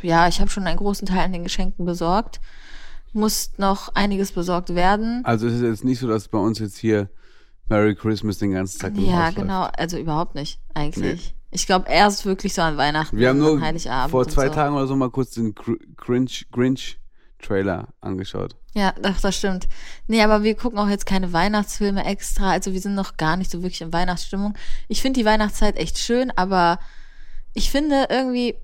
ja, 0.01 0.27
ich 0.27 0.39
habe 0.39 0.49
schon 0.49 0.65
einen 0.67 0.77
großen 0.77 1.07
Teil 1.07 1.19
an 1.25 1.33
den 1.33 1.43
Geschenken 1.43 1.85
besorgt. 1.85 2.39
Muss 3.13 3.51
noch 3.57 3.95
einiges 3.95 4.31
besorgt 4.33 4.75
werden. 4.75 5.21
Also 5.23 5.47
es 5.47 5.53
ist 5.55 5.61
jetzt 5.61 5.83
nicht 5.85 5.99
so, 5.99 6.07
dass 6.07 6.27
bei 6.27 6.37
uns 6.37 6.59
jetzt 6.59 6.77
hier 6.77 7.09
Merry 7.67 7.95
Christmas 7.95 8.37
den 8.39 8.51
ganzen 8.51 8.79
Tag 8.79 8.97
im 8.97 9.05
Ja, 9.05 9.27
Haus 9.27 9.35
genau, 9.35 9.63
also 9.77 9.97
überhaupt 9.97 10.35
nicht, 10.35 10.59
eigentlich. 10.73 11.33
Ich 11.51 11.65
glaube, 11.65 11.89
erst 11.89 12.25
wirklich 12.25 12.53
so 12.53 12.61
an 12.61 12.75
Weihnachten, 12.75 13.15
läuft. 13.15 13.21
Wir 13.21 13.29
haben 13.29 13.39
nur 13.39 13.61
Heiligabend. 13.61 14.11
vor 14.11 14.27
zwei 14.27 14.47
so. 14.47 14.53
Tagen 14.53 14.75
oder 14.75 14.87
so 14.87 14.95
mal 14.97 15.09
kurz 15.09 15.31
den 15.31 15.55
Gr- 15.55 15.77
Grinch, 15.95 16.45
Grinch 16.51 16.99
Trailer 17.41 17.89
angeschaut. 18.01 18.55
Ja, 18.73 18.93
doch, 19.01 19.19
das 19.21 19.37
stimmt. 19.37 19.67
Nee, 20.07 20.21
aber 20.21 20.43
wir 20.43 20.55
gucken 20.55 20.79
auch 20.79 20.89
jetzt 20.89 21.05
keine 21.05 21.31
Weihnachtsfilme 21.31 22.03
extra. 22.05 22.51
Also 22.51 22.73
wir 22.73 22.81
sind 22.81 22.95
noch 22.95 23.17
gar 23.17 23.37
nicht 23.37 23.49
so 23.49 23.61
wirklich 23.61 23.81
in 23.81 23.93
Weihnachtsstimmung. 23.93 24.55
Ich 24.87 25.01
finde 25.01 25.19
die 25.19 25.25
Weihnachtszeit 25.25 25.77
echt 25.77 25.97
schön, 25.97 26.31
aber 26.35 26.79
ich 27.53 27.71
finde 27.71 28.07
irgendwie, 28.09 28.55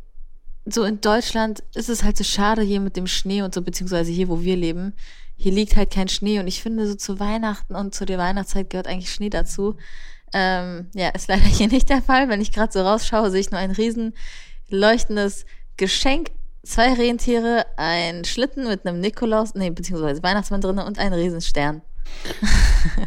so 0.66 0.84
in 0.84 1.02
Deutschland 1.02 1.64
ist 1.74 1.90
es 1.90 2.04
halt 2.04 2.18
so 2.18 2.24
schade 2.24 2.62
hier 2.62 2.82
mit 2.82 2.98
dem 2.98 3.08
Schnee 3.08 3.42
und 3.42 3.54
so, 3.54 3.62
beziehungsweise 3.62 4.12
hier, 4.12 4.28
wo 4.28 4.42
wir 4.42 4.58
leben. 4.58 4.94
Hier 5.38 5.52
liegt 5.52 5.76
halt 5.76 5.92
kein 5.92 6.08
Schnee 6.08 6.40
und 6.40 6.48
ich 6.48 6.62
finde 6.62 6.88
so 6.88 6.96
zu 6.96 7.20
Weihnachten 7.20 7.76
und 7.76 7.96
zu 7.96 8.06
der 8.06 8.18
Weihnachtszeit 8.18 8.70
gehört 8.70 8.88
eigentlich 8.88 9.12
Schnee 9.12 9.30
dazu. 9.30 9.78
Ähm, 10.34 10.90
ja, 10.94 11.10
ist 11.10 11.30
leider 11.30 11.42
hier 11.44 11.68
nicht 11.68 11.90
der 11.90 12.02
Fall. 12.02 12.30
Wenn 12.30 12.42
ich 12.42 12.52
gerade 12.52 12.72
so 12.72 12.82
rausschaue, 12.82 13.32
sehe 13.32 13.42
ich 13.42 13.52
nur 13.52 13.60
ein 13.60 13.72
riesen 13.72 14.14
leuchtendes 14.70 15.46
Geschenk, 15.78 16.32
zwei 16.64 16.94
Rentiere, 16.94 17.66
ein 17.78 18.24
Schlitten 18.26 18.68
mit 18.68 18.86
einem 18.86 19.00
Nikolaus, 19.00 19.56
nee, 19.56 19.70
beziehungsweise 19.70 20.22
Weihnachtsmann 20.24 20.62
drinne 20.62 20.86
und 20.86 21.00
einen 21.00 21.14
Riesenstern. 21.14 21.82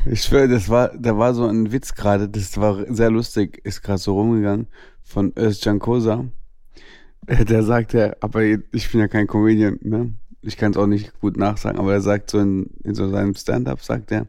Ich 0.07 0.23
schwöre, 0.23 0.49
das 0.49 0.69
war, 0.69 0.97
da 0.97 1.19
war 1.19 1.35
so 1.35 1.47
ein 1.47 1.73
Witz 1.73 1.95
gerade, 1.95 2.29
das 2.29 2.57
war 2.59 2.85
sehr 2.93 3.11
lustig, 3.11 3.61
ist 3.65 3.83
gerade 3.83 3.99
so 3.99 4.15
rumgegangen 4.15 4.69
von 5.03 5.33
Özcan 5.37 5.79
Kosa. 5.79 6.27
Äh, 7.27 7.45
Der 7.45 7.63
sagt 7.65 7.93
ja, 7.93 8.15
aber 8.21 8.43
ich 8.45 8.91
bin 8.91 9.01
ja 9.01 9.09
kein 9.09 9.27
Comedian, 9.27 9.79
ne? 9.83 10.15
Ich 10.43 10.57
kann 10.57 10.73
es 10.73 10.77
auch 10.77 10.87
nicht 10.87 11.19
gut 11.21 11.37
nachsagen, 11.39 11.79
aber 11.81 11.95
er 11.95 12.03
sagt 12.03 12.31
so 12.31 12.39
in, 12.39 12.71
in 12.85 12.95
so 12.95 13.09
seinem 13.09 13.35
Stand-up, 13.35 13.83
sagt 13.83 14.13
er, 14.13 14.27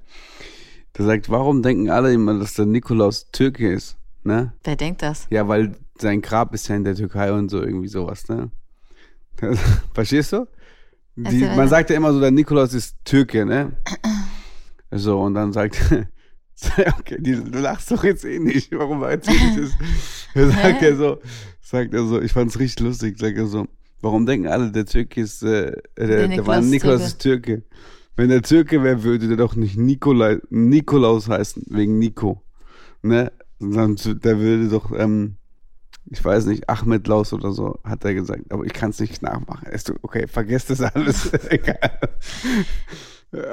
der 0.97 1.05
sagt, 1.05 1.29
warum 1.29 1.61
denken 1.61 1.89
alle 1.89 2.13
immer, 2.13 2.39
dass 2.39 2.53
der 2.53 2.65
Nikolaus 2.65 3.29
Türke 3.31 3.71
ist, 3.71 3.97
ne? 4.23 4.53
Wer 4.63 4.77
denkt 4.77 5.01
das? 5.01 5.27
Ja, 5.29 5.47
weil 5.47 5.75
sein 5.99 6.21
Grab 6.21 6.53
ist 6.53 6.67
ja 6.69 6.75
in 6.75 6.85
der 6.85 6.95
Türkei 6.95 7.31
und 7.33 7.49
so 7.49 7.61
irgendwie 7.61 7.89
sowas, 7.89 8.27
ne? 8.29 8.49
Verstehst 9.93 10.33
du? 10.33 10.47
Die, 11.15 11.45
Also, 11.45 11.57
man 11.57 11.69
sagt 11.69 11.89
ja 11.89 11.95
immer 11.95 12.11
so, 12.11 12.19
der 12.19 12.31
Nikolaus 12.31 12.73
ist 12.73 12.97
Türke, 13.05 13.45
ne? 13.45 13.73
So, 14.91 15.19
und 15.19 15.33
dann 15.33 15.51
sagt 15.51 15.81
okay, 16.99 17.17
die, 17.19 17.35
du 17.35 17.59
lachst 17.59 17.91
doch 17.91 18.03
jetzt 18.03 18.23
eh 18.23 18.39
nicht, 18.39 18.71
warum 18.71 19.03
erzähl 19.03 19.35
ich 19.35 19.55
das? 19.55 19.71
Dann 20.33 20.51
sagt 20.63 20.81
er 20.81 20.95
so, 20.95 21.19
sagt 21.61 21.93
er 21.93 22.05
so, 22.05 22.21
ich 22.21 22.31
fand's 22.31 22.59
richtig 22.59 22.85
lustig, 22.85 23.17
sagt 23.19 23.37
er 23.37 23.47
so, 23.47 23.67
warum 24.01 24.25
denken 24.25 24.47
alle, 24.47 24.71
der 24.71 24.85
Türke 24.85 25.21
ist, 25.21 25.43
äh, 25.43 25.73
der, 25.97 26.07
der, 26.07 26.27
Nikolaus 26.27 26.47
war 26.47 26.59
ist 26.59 26.69
Nikolaus 26.69 26.99
Türke. 26.99 27.07
ist 27.07 27.19
Türke. 27.19 27.63
Wenn 28.15 28.29
der 28.29 28.41
Türke 28.41 28.83
wäre, 28.83 29.03
würde 29.03 29.27
der 29.27 29.37
doch 29.37 29.55
nicht 29.55 29.77
Nikolai, 29.77 30.39
Nikolaus 30.49 31.27
heißen, 31.27 31.63
wegen 31.69 31.99
Nico. 31.99 32.41
Ne? 33.01 33.31
Sondern 33.59 34.21
der 34.21 34.39
würde 34.39 34.69
doch, 34.69 34.91
ähm, 34.97 35.35
ich 36.11 36.23
weiß 36.23 36.45
nicht, 36.45 36.69
Ahmed 36.69 37.07
Laus 37.07 37.33
oder 37.33 37.51
so, 37.51 37.79
hat 37.83 38.05
er 38.05 38.13
gesagt. 38.13 38.43
Aber 38.51 38.63
ich 38.65 38.73
kann 38.73 38.91
es 38.91 38.99
nicht 38.99 39.21
nachmachen. 39.21 39.67
Ist 39.67 39.87
so, 39.87 39.93
okay, 40.01 40.27
vergesst 40.27 40.69
das 40.69 40.81
alles. 40.81 41.31
Egal. 41.49 41.99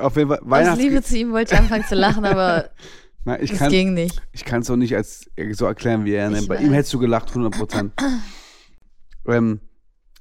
Auf 0.01 0.17
jeden 0.17 0.29
Fall, 0.29 0.39
Aus 0.39 0.51
Weihnachts 0.51 0.79
Liebe 0.81 1.03
zu 1.03 1.17
ihm 1.17 1.33
wollte 1.33 1.55
ich 1.55 1.61
anfangen 1.61 1.85
zu 1.85 1.95
lachen, 1.95 2.25
aber 2.25 2.71
Nein, 3.25 3.39
ich 3.43 3.53
es 3.53 3.59
kann 3.59 3.71
ging 3.71 3.95
nicht. 3.95 4.21
ich 4.33 4.45
kann 4.45 4.63
es 4.63 4.71
auch 4.71 4.77
nicht 4.77 4.95
als 4.97 5.31
so 5.53 5.67
erklären, 5.67 6.05
wie 6.05 6.13
er 6.13 6.29
nennt. 6.31 6.49
Bei 6.49 6.57
ihm 6.59 6.73
hättest 6.73 6.93
du 6.93 6.99
gelacht, 6.99 7.29
100 7.29 7.57
Prozent. 7.57 7.93
ähm, 9.27 9.61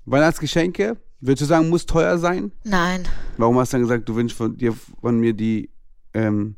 Weihnachtsgeschenke, 0.05 0.97
Würdest 1.23 1.43
du 1.43 1.45
sagen, 1.45 1.69
muss 1.69 1.85
teuer 1.85 2.17
sein? 2.17 2.51
Nein. 2.63 3.03
Warum 3.37 3.59
hast 3.59 3.71
du 3.71 3.77
dann 3.77 3.83
gesagt, 3.83 4.09
du 4.09 4.15
wünschst 4.15 4.35
von 4.35 4.57
dir 4.57 4.73
von 5.01 5.19
mir 5.19 5.33
die 5.33 5.69
ähm, 6.15 6.55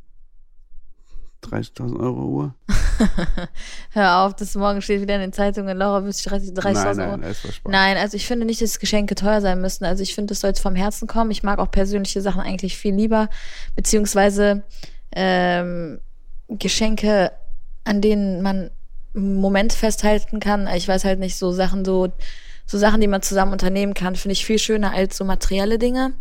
30.000 1.44 2.00
Euro 2.00 2.26
Uhr? 2.26 2.56
Hör 3.92 4.20
auf, 4.20 4.36
das 4.36 4.56
morgen 4.56 4.82
steht 4.82 5.02
wieder 5.02 5.16
in 5.16 5.22
den 5.22 5.34
Zeitungen, 5.34 5.78
Laura 5.78 6.04
wünscht 6.04 6.28
30.000 6.28 6.62
nein, 6.62 7.00
Euro. 7.00 7.18
nein. 7.18 7.36
Nein, 7.68 7.98
also 7.98 8.18
ich 8.18 8.28
finde 8.28 8.46
nicht, 8.46 8.62
dass 8.62 8.80
Geschenke 8.80 9.16
teuer 9.16 9.42
sein 9.42 9.62
müssen. 9.62 9.86
Also 9.86 10.04
ich 10.04 10.16
finde, 10.16 10.32
das 10.32 10.42
soll 10.42 10.50
jetzt 10.50 10.62
vom 10.62 10.76
Herzen 10.76 11.08
kommen. 11.08 11.32
Ich 11.32 11.44
mag 11.44 11.60
auch 11.60 11.72
persönliche 11.72 12.22
Sachen 12.22 12.42
eigentlich 12.42 12.78
viel 12.78 12.96
lieber, 12.96 13.30
beziehungsweise 13.76 14.64
ähm, 15.16 16.00
Geschenke, 16.48 17.32
an 17.84 18.02
denen 18.02 18.42
man 18.42 18.72
einen 19.16 19.36
Moment 19.36 19.74
festhalten 19.74 20.40
kann. 20.40 20.68
Ich 20.76 20.88
weiß 20.88 21.06
halt 21.06 21.20
nicht, 21.20 21.38
so 21.38 21.52
Sachen, 21.52 21.86
so, 21.86 22.12
so 22.66 22.78
Sachen, 22.78 23.02
die 23.02 23.08
man 23.08 23.22
zusammen 23.22 23.52
unternehmen 23.52 23.94
kann, 23.94 24.16
finde 24.16 24.34
ich 24.34 24.46
viel 24.46 24.60
schöner 24.60 24.94
als 24.94 25.18
so 25.18 25.26
materielle 25.26 25.78
Dinge. 25.78 26.14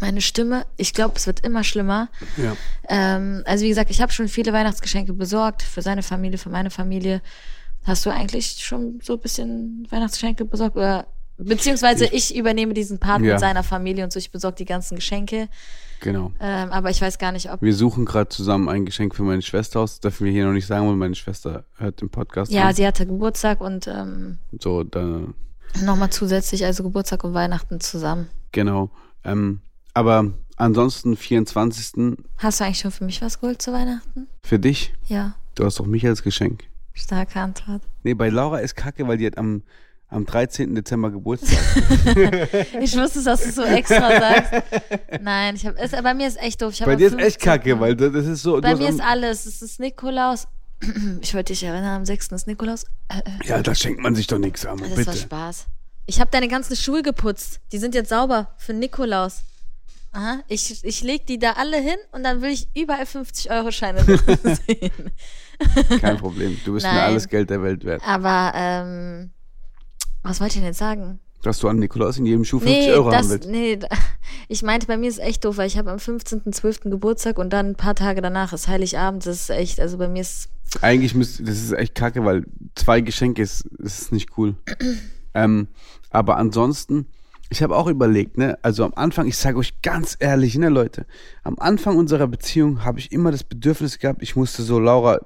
Meine 0.00 0.20
Stimme, 0.20 0.66
ich 0.76 0.92
glaube, 0.92 1.14
es 1.16 1.26
wird 1.26 1.40
immer 1.40 1.62
schlimmer. 1.64 2.08
Ja. 2.36 2.56
Ähm, 2.88 3.42
also 3.46 3.64
wie 3.64 3.68
gesagt, 3.68 3.90
ich 3.90 4.02
habe 4.02 4.12
schon 4.12 4.28
viele 4.28 4.52
Weihnachtsgeschenke 4.52 5.12
besorgt 5.12 5.62
für 5.62 5.82
seine 5.82 6.02
Familie, 6.02 6.38
für 6.38 6.50
meine 6.50 6.70
Familie. 6.70 7.22
Hast 7.84 8.04
du 8.06 8.10
eigentlich 8.10 8.56
schon 8.64 8.98
so 9.02 9.14
ein 9.14 9.20
bisschen 9.20 9.86
Weihnachtsgeschenke 9.90 10.44
besorgt 10.44 10.76
oder 10.76 11.06
beziehungsweise 11.36 12.06
ich, 12.06 12.34
übernehme 12.34 12.74
diesen 12.74 12.98
Part 12.98 13.20
Ja. 13.22 13.32
mit 13.32 13.40
seiner 13.40 13.62
Familie 13.62 14.04
und 14.04 14.12
so. 14.12 14.18
Ich 14.18 14.30
besorge 14.30 14.56
die 14.56 14.64
ganzen 14.64 14.94
Geschenke, 14.96 15.48
Genau. 16.00 16.32
ähm, 16.40 16.70
aber 16.70 16.90
ich 16.90 17.00
weiß 17.00 17.18
gar 17.18 17.32
nicht, 17.32 17.50
ob 17.52 17.60
Wir 17.62 17.74
suchen 17.74 18.04
gerade 18.04 18.28
zusammen 18.28 18.68
ein 18.68 18.84
Geschenk 18.86 19.14
für 19.14 19.22
meine 19.22 19.42
Schwester 19.42 19.80
aus. 19.80 19.94
Das 19.94 20.00
dürfen 20.00 20.24
wir 20.26 20.32
hier 20.32 20.46
noch 20.46 20.52
nicht 20.52 20.66
sagen, 20.66 20.86
weil 20.88 20.96
meine 20.96 21.14
Schwester 21.14 21.64
hört 21.76 22.00
den 22.00 22.08
Podcast. 22.10 22.52
ja, 22.52 22.68
an. 22.68 22.74
sie 22.74 22.86
hatte 22.86 23.06
Geburtstag 23.06 23.60
und 23.60 23.86
ähm, 23.88 24.38
So, 24.60 24.82
da, 24.84 25.20
nochmal 25.82 26.10
zusätzlich 26.10 26.64
also 26.64 26.82
Geburtstag 26.84 27.24
und 27.24 27.34
Weihnachten 27.34 27.80
zusammen. 27.80 28.28
genau. 28.52 28.90
Ähm, 29.24 29.60
aber 29.94 30.32
ansonsten 30.56 31.16
24. 31.16 32.16
Hast 32.38 32.60
du 32.60 32.64
eigentlich 32.64 32.78
schon 32.80 32.90
für 32.90 33.04
mich 33.04 33.22
was 33.22 33.40
geholt 33.40 33.62
zu 33.62 33.72
Weihnachten? 33.72 34.28
für 34.42 34.58
dich. 34.58 34.92
Ja, 35.06 35.34
Du 35.54 35.64
hast 35.64 35.78
doch 35.78 35.86
mich 35.86 36.04
als 36.06 36.22
Geschenk. 36.22 36.64
starke 36.92 37.38
Antwort. 37.40 37.82
Nee, 38.02 38.14
bei 38.14 38.28
Laura 38.28 38.58
ist 38.58 38.74
kacke, 38.74 39.06
weil 39.06 39.16
die 39.18 39.26
hat 39.26 39.38
am, 39.38 39.62
am 40.08 40.26
13. 40.26 40.74
Dezember 40.74 41.10
Geburtstag. 41.12 41.58
Ich 42.80 42.96
wusste, 42.96 43.22
dass 43.22 43.42
du 43.42 43.48
es 43.48 43.54
so 43.54 43.62
extra 43.62 44.08
sagst. 44.20 44.52
Nein, 45.20 45.54
ich 45.56 45.64
hab, 45.66 45.76
es, 45.78 45.92
bei 45.92 46.12
mir 46.14 46.26
ist 46.26 46.40
echt 46.40 46.60
doof. 46.60 46.74
Bei 46.84 46.96
dir 46.96 47.06
ist 47.08 47.14
echt 47.14 47.42
15. 47.42 47.42
kacke, 47.42 47.80
weil 47.80 47.94
das 47.96 48.26
ist 48.26 48.42
so. 48.42 48.60
Bei 48.60 48.74
mir 48.74 48.88
ist 48.88 49.00
alles. 49.00 49.46
Es 49.46 49.62
ist 49.62 49.78
Nikolaus. 49.80 50.46
Ich 51.22 51.32
wollte 51.34 51.52
dich 51.52 51.62
erinnern, 51.62 51.96
am 51.98 52.04
6. 52.04 52.28
ist 52.32 52.46
Nikolaus. 52.46 52.84
Äh, 53.08 53.18
äh, 53.18 53.48
ja, 53.48 53.62
da 53.62 53.74
schenkt 53.74 54.00
man 54.00 54.14
sich 54.14 54.26
doch 54.26 54.38
nichts, 54.38 54.66
Amo, 54.66 54.82
das 54.84 54.90
war 54.90 54.96
bitte. 55.14 55.16
Spaß. 55.16 55.66
Ich 56.06 56.20
habe 56.20 56.30
deine 56.32 56.48
ganzen 56.48 56.76
Schuhe 56.76 57.02
geputzt. 57.02 57.60
Die 57.72 57.78
sind 57.78 57.94
jetzt 57.94 58.10
sauber 58.10 58.50
für 58.58 58.74
Nikolaus. 58.74 59.42
Aha. 60.14 60.40
Ich, 60.48 60.84
ich 60.84 61.02
leg 61.02 61.26
die 61.26 61.38
da 61.38 61.52
alle 61.52 61.76
hin 61.76 61.96
und 62.12 62.22
dann 62.24 62.40
will 62.40 62.50
ich 62.50 62.68
überall 62.74 63.04
50-Euro-Scheine 63.04 64.04
sehen. 64.66 65.10
Kein 66.00 66.16
Problem. 66.18 66.56
Du 66.64 66.72
bist 66.74 66.86
mir 66.86 66.92
Nein. 66.92 67.02
alles 67.04 67.28
Geld 67.28 67.50
der 67.50 67.62
Welt 67.62 67.84
wert. 67.84 68.02
Aber, 68.06 68.52
ähm, 68.54 69.30
was 70.22 70.40
wollte 70.40 70.52
ich 70.54 70.58
denn 70.60 70.66
jetzt 70.68 70.78
sagen? 70.78 71.20
Dass 71.42 71.58
du 71.58 71.68
an 71.68 71.78
Nikolaus 71.78 72.16
in 72.16 72.24
jedem 72.26 72.44
Schuh 72.44 72.58
50 72.58 72.78
Nee, 72.86 72.92
Euro 72.92 73.06
haben 73.06 73.12
das, 73.12 73.28
willst. 73.28 73.48
nee, 73.50 73.78
ich 74.48 74.62
meinte, 74.62 74.86
bei 74.86 74.96
mir 74.96 75.08
ist 75.08 75.18
es 75.18 75.24
echt 75.24 75.44
doof, 75.44 75.58
weil 75.58 75.66
ich 75.66 75.76
habe 75.76 75.90
am 75.90 75.98
15.12. 75.98 76.88
Geburtstag 76.88 77.38
und 77.38 77.52
dann 77.52 77.70
ein 77.70 77.74
paar 77.74 77.94
Tage 77.94 78.22
danach 78.22 78.52
ist 78.54 78.68
Heiligabend. 78.68 79.26
Das 79.26 79.40
ist 79.42 79.50
echt, 79.50 79.78
also 79.80 79.98
bei 79.98 80.08
mir 80.08 80.22
ist, 80.22 80.48
Eigentlich 80.80 81.14
müsste, 81.14 81.42
das 81.42 81.56
ist 81.60 81.72
echt 81.72 81.94
kacke, 81.94 82.24
weil 82.24 82.44
zwei 82.74 83.00
Geschenke 83.02 83.42
ist, 83.42 83.66
ist 83.78 84.10
nicht 84.12 84.30
cool. 84.38 84.54
ähm, 85.34 85.68
aber 86.10 86.36
ansonsten, 86.38 87.06
ich 87.50 87.62
habe 87.62 87.76
auch 87.76 87.86
überlegt, 87.86 88.38
ne, 88.38 88.58
also 88.62 88.84
am 88.84 88.94
Anfang, 88.94 89.26
ich 89.26 89.36
sage 89.36 89.58
euch 89.58 89.80
ganz 89.82 90.16
ehrlich, 90.18 90.56
ne, 90.56 90.68
Leute, 90.68 91.06
am 91.42 91.58
Anfang 91.58 91.96
unserer 91.96 92.26
Beziehung 92.26 92.84
habe 92.84 92.98
ich 92.98 93.12
immer 93.12 93.30
das 93.30 93.44
Bedürfnis 93.44 93.98
gehabt, 93.98 94.22
ich 94.22 94.36
musste 94.36 94.62
so 94.62 94.78
Laura 94.78 95.20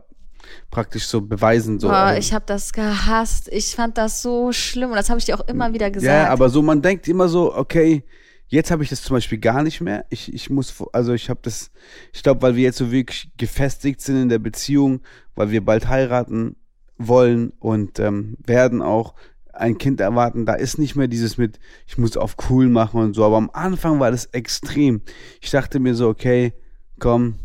praktisch 0.70 1.06
so 1.06 1.20
beweisen, 1.20 1.78
so. 1.78 1.88
boah, 1.88 2.12
äh, 2.12 2.18
ich 2.18 2.32
habe 2.32 2.44
das 2.46 2.72
gehasst. 2.72 3.48
Ich 3.52 3.74
fand 3.74 3.98
das 3.98 4.22
so 4.22 4.52
schlimm 4.52 4.90
und 4.90 4.96
das 4.96 5.10
habe 5.10 5.18
ich 5.18 5.26
dir 5.26 5.38
auch 5.38 5.46
immer 5.46 5.72
wieder 5.72 5.90
gesagt. 5.90 6.10
Ja, 6.10 6.30
aber 6.30 6.48
so, 6.48 6.62
man 6.62 6.82
denkt 6.82 7.08
immer 7.08 7.28
so, 7.28 7.54
okay, 7.54 8.04
jetzt 8.48 8.70
habe 8.70 8.82
ich 8.82 8.88
das 8.88 9.02
zum 9.02 9.14
Beispiel 9.14 9.38
gar 9.38 9.62
nicht 9.62 9.80
mehr. 9.80 10.06
Ich, 10.10 10.32
ich 10.32 10.50
muss, 10.50 10.74
also 10.92 11.12
ich 11.12 11.30
habe 11.30 11.40
das, 11.42 11.70
ich 12.12 12.22
glaube, 12.22 12.42
weil 12.42 12.56
wir 12.56 12.64
jetzt 12.64 12.78
so 12.78 12.90
wirklich 12.90 13.30
gefestigt 13.36 14.00
sind 14.00 14.22
in 14.22 14.28
der 14.28 14.38
Beziehung, 14.38 15.00
weil 15.34 15.50
wir 15.50 15.64
bald 15.64 15.88
heiraten 15.88 16.56
wollen 16.96 17.52
und 17.60 17.98
ähm, 18.00 18.36
werden 18.44 18.82
auch 18.82 19.14
ein 19.58 19.78
Kind 19.78 20.00
erwarten, 20.00 20.46
da 20.46 20.54
ist 20.54 20.78
nicht 20.78 20.96
mehr 20.96 21.08
dieses 21.08 21.38
mit, 21.38 21.58
ich 21.86 21.98
muss 21.98 22.16
auf 22.16 22.36
cool 22.48 22.68
machen 22.68 23.00
und 23.00 23.14
so, 23.14 23.24
aber 23.24 23.36
am 23.36 23.50
Anfang 23.52 24.00
war 24.00 24.10
das 24.10 24.26
extrem. 24.26 25.02
Ich 25.40 25.50
dachte 25.50 25.80
mir 25.80 25.94
so, 25.94 26.08
okay, 26.08 26.52
komm, 26.98 27.36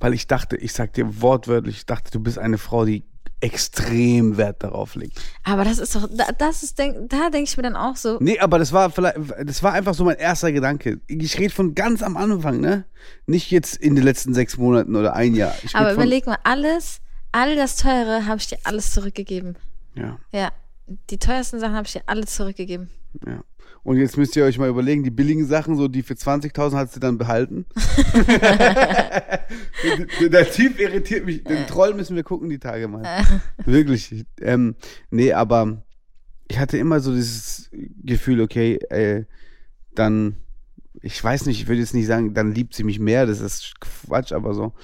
weil 0.00 0.14
ich 0.14 0.26
dachte, 0.26 0.56
ich 0.56 0.72
sag 0.72 0.92
dir 0.94 1.22
wortwörtlich, 1.22 1.76
ich 1.78 1.86
dachte, 1.86 2.10
du 2.10 2.20
bist 2.20 2.38
eine 2.38 2.58
Frau, 2.58 2.84
die 2.84 3.04
extrem 3.42 4.36
Wert 4.36 4.62
darauf 4.62 4.94
legt. 4.94 5.20
Aber 5.42 5.64
das 5.64 5.78
ist 5.78 5.96
doch, 5.96 6.08
da, 6.08 6.26
das 6.38 6.62
ist, 6.62 6.78
denk, 6.78 7.10
da 7.10 7.28
denke 7.28 7.50
ich 7.50 7.56
mir 7.56 7.64
dann 7.64 7.74
auch 7.74 7.96
so, 7.96 8.18
Nee, 8.20 8.38
aber 8.38 8.58
das 8.58 8.72
war 8.72 8.90
vielleicht, 8.90 9.16
das 9.44 9.62
war 9.64 9.72
einfach 9.72 9.94
so 9.94 10.04
mein 10.04 10.16
erster 10.16 10.52
Gedanke. 10.52 11.00
Ich 11.08 11.38
rede 11.38 11.52
von 11.52 11.74
ganz 11.74 12.02
am 12.02 12.16
Anfang, 12.16 12.60
ne? 12.60 12.84
Nicht 13.26 13.50
jetzt 13.50 13.76
in 13.76 13.96
den 13.96 14.04
letzten 14.04 14.32
sechs 14.32 14.56
Monaten 14.58 14.94
oder 14.94 15.14
ein 15.14 15.34
Jahr. 15.34 15.54
Aber 15.72 15.92
überleg 15.92 16.26
mal, 16.26 16.38
alles, 16.44 17.00
all 17.32 17.56
das 17.56 17.76
Teure 17.76 18.26
habe 18.26 18.38
ich 18.38 18.46
dir 18.46 18.58
alles 18.62 18.92
zurückgegeben. 18.92 19.56
Ja, 19.94 20.18
Ja, 20.30 20.52
die 20.86 21.18
teuersten 21.18 21.60
Sachen 21.60 21.74
habe 21.74 21.86
ich 21.86 21.92
dir 21.92 22.02
alle 22.06 22.26
zurückgegeben. 22.26 22.90
ja. 23.26 23.44
Und 23.84 23.96
jetzt 23.96 24.16
müsst 24.16 24.36
ihr 24.36 24.44
euch 24.44 24.58
mal 24.58 24.68
überlegen, 24.68 25.02
die 25.02 25.10
billigen 25.10 25.44
Sachen, 25.44 25.76
so 25.76 25.88
die 25.88 26.02
für 26.02 26.14
20.000 26.14 26.76
hat 26.76 26.92
sie 26.92 27.00
dann 27.00 27.18
behalten. 27.18 27.66
der, 28.28 30.28
der 30.28 30.52
Typ 30.52 30.78
irritiert 30.78 31.26
mich. 31.26 31.42
Den 31.42 31.66
Troll 31.66 31.94
müssen 31.94 32.14
wir 32.14 32.22
gucken 32.22 32.48
die 32.48 32.60
Tage 32.60 32.86
mal. 32.86 33.24
Wirklich. 33.64 34.24
Ähm, 34.40 34.76
nee, 35.10 35.32
aber 35.32 35.82
ich 36.48 36.60
hatte 36.60 36.78
immer 36.78 37.00
so 37.00 37.12
dieses 37.12 37.70
Gefühl, 37.72 38.40
okay, 38.40 38.76
äh, 38.90 39.24
dann, 39.96 40.36
ich 41.00 41.22
weiß 41.22 41.46
nicht, 41.46 41.62
ich 41.62 41.66
würde 41.66 41.80
jetzt 41.80 41.94
nicht 41.94 42.06
sagen, 42.06 42.34
dann 42.34 42.54
liebt 42.54 42.74
sie 42.74 42.84
mich 42.84 43.00
mehr, 43.00 43.26
das 43.26 43.40
ist 43.40 43.80
Quatsch, 43.80 44.32
aber 44.32 44.54
so. 44.54 44.74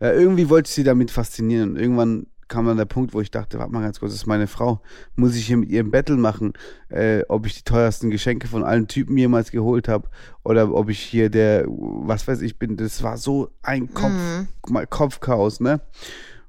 Ja, 0.00 0.12
irgendwie 0.12 0.48
wollte 0.48 0.68
ich 0.68 0.74
sie 0.74 0.84
damit 0.84 1.12
faszinieren 1.12 1.70
und 1.70 1.76
irgendwann 1.76 2.26
kam 2.48 2.66
dann 2.66 2.76
der 2.76 2.84
Punkt, 2.84 3.14
wo 3.14 3.20
ich 3.20 3.30
dachte, 3.30 3.58
warte 3.58 3.72
mal 3.72 3.82
ganz 3.82 4.00
kurz, 4.00 4.12
das 4.12 4.22
ist 4.22 4.26
meine 4.26 4.46
Frau. 4.46 4.80
Muss 5.14 5.34
ich 5.34 5.46
hier 5.46 5.56
mit 5.56 5.70
ihr 5.70 5.82
ein 5.82 5.90
Battle 5.90 6.16
machen, 6.16 6.52
äh, 6.88 7.22
ob 7.28 7.46
ich 7.46 7.56
die 7.56 7.64
teuersten 7.64 8.10
Geschenke 8.10 8.46
von 8.46 8.64
allen 8.64 8.88
Typen 8.88 9.16
jemals 9.16 9.50
geholt 9.50 9.88
habe 9.88 10.08
oder 10.44 10.72
ob 10.72 10.88
ich 10.88 11.00
hier 11.00 11.30
der, 11.30 11.64
was 11.66 12.26
weiß 12.28 12.42
ich 12.42 12.58
bin. 12.58 12.76
Das 12.76 13.02
war 13.02 13.16
so 13.18 13.50
ein 13.62 13.92
Kopf, 13.92 14.12
mal 14.68 14.86
Kopfchaos, 14.86 15.60
ne? 15.60 15.80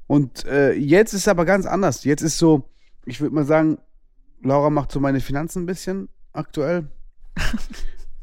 Und 0.05 0.45
äh, 0.45 0.73
jetzt 0.73 1.13
ist 1.13 1.27
aber 1.27 1.45
ganz 1.45 1.65
anders. 1.65 2.03
Jetzt 2.03 2.21
ist 2.21 2.37
so, 2.37 2.69
ich 3.05 3.19
würde 3.19 3.35
mal 3.35 3.45
sagen, 3.45 3.77
Laura 4.41 4.69
macht 4.69 4.91
so 4.91 4.99
meine 4.99 5.19
Finanzen 5.19 5.63
ein 5.63 5.67
bisschen 5.67 6.09
aktuell. 6.33 6.87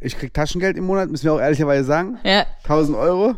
Ich 0.01 0.19
krieg 0.19 0.35
Taschengeld 0.35 0.77
im 0.77 0.85
Monat, 0.85 1.11
müssen 1.11 1.25
wir 1.25 1.33
auch 1.33 1.41
ehrlicherweise 1.41 1.85
sagen. 1.85 2.19
Ja. 2.25 2.45
1000 2.65 2.99
Euro. 2.99 3.37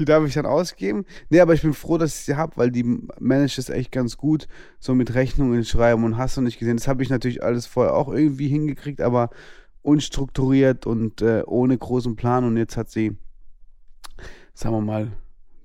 Die 0.00 0.06
darf 0.06 0.26
ich 0.26 0.32
dann 0.32 0.46
ausgeben. 0.46 1.04
Nee, 1.28 1.40
aber 1.40 1.52
ich 1.52 1.60
bin 1.60 1.74
froh, 1.74 1.98
dass 1.98 2.18
ich 2.18 2.24
sie 2.24 2.34
habe, 2.34 2.56
weil 2.56 2.70
die 2.70 2.84
managt 3.20 3.58
es 3.58 3.68
echt 3.68 3.92
ganz 3.92 4.16
gut. 4.16 4.48
So 4.78 4.94
mit 4.94 5.12
Rechnungen 5.12 5.62
schreiben 5.62 6.04
und 6.04 6.16
hast 6.16 6.38
du 6.38 6.40
nicht 6.40 6.58
gesehen. 6.58 6.78
Das 6.78 6.88
habe 6.88 7.02
ich 7.02 7.10
natürlich 7.10 7.42
alles 7.44 7.66
vorher 7.66 7.94
auch 7.94 8.08
irgendwie 8.08 8.48
hingekriegt, 8.48 9.02
aber 9.02 9.28
unstrukturiert 9.82 10.86
und 10.86 11.20
äh, 11.20 11.42
ohne 11.46 11.76
großen 11.76 12.16
Plan. 12.16 12.44
Und 12.44 12.56
jetzt 12.56 12.78
hat 12.78 12.90
sie, 12.90 13.18
sagen 14.54 14.74
wir 14.74 14.80
mal, 14.80 15.12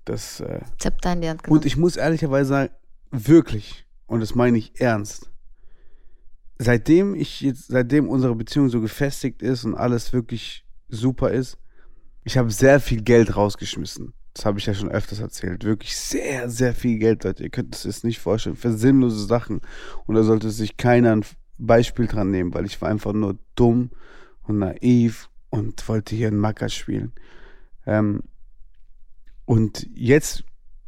das. 0.04 0.42
Äh, 0.42 0.60
Zepter 0.80 1.14
in 1.14 1.22
die 1.22 1.30
Hand 1.30 1.44
genommen. 1.44 1.62
und 1.62 1.66
ich 1.66 1.78
muss 1.78 1.96
ehrlicherweise 1.96 2.50
sagen, 2.50 2.74
wirklich, 3.12 3.86
und 4.06 4.20
das 4.20 4.36
meine 4.36 4.58
ich 4.58 4.82
ernst, 4.82 5.32
seitdem 6.60 7.16
ich 7.16 7.40
jetzt, 7.40 7.68
seitdem 7.68 8.10
unsere 8.10 8.36
Beziehung 8.36 8.68
so 8.68 8.82
gefestigt 8.82 9.42
ist 9.42 9.64
und 9.64 9.76
alles 9.76 10.12
wirklich 10.12 10.66
super 10.90 11.32
ist, 11.32 11.58
ich 12.26 12.38
habe 12.38 12.52
sehr 12.52 12.82
viel 12.82 13.02
Geld 13.02 13.38
rausgeschmissen. 13.38 14.14
Das 14.36 14.46
habe 14.46 14.60
ich 14.60 14.66
ja 14.66 14.74
schon 14.74 14.92
öfters 14.92 15.22
erzählt. 15.22 15.64
Wirklich 15.64 15.96
sehr, 15.96 16.50
sehr 16.50 16.76
viel 16.76 17.00
Geld, 17.00 17.24
Leute. 17.24 17.44
Ihr 17.44 17.50
könnt 17.50 17.74
es 17.74 17.86
jetzt 17.86 18.04
nicht 18.04 18.20
vorstellen. 18.20 18.58
Für 18.58 18.74
sinnlose 18.74 19.26
Sachen. 19.26 19.62
Und 20.06 20.16
da 20.16 20.24
sollte 20.24 20.52
sich 20.52 20.76
keiner 20.76 21.16
ein 21.16 21.26
Beispiel 21.58 22.06
dran 22.06 22.32
nehmen, 22.32 22.54
weil 22.54 22.66
ich 22.66 22.82
war 22.82 22.90
einfach 22.90 23.14
nur 23.14 23.38
dumm 23.56 23.92
und 24.44 24.60
naiv 24.60 25.30
und 25.50 25.88
wollte 25.88 26.16
hier 26.16 26.28
einen 26.28 26.38
Macker 26.38 26.68
spielen. 26.68 27.14
Ähm, 27.86 28.24
und 29.46 29.88
jetzt 29.96 30.44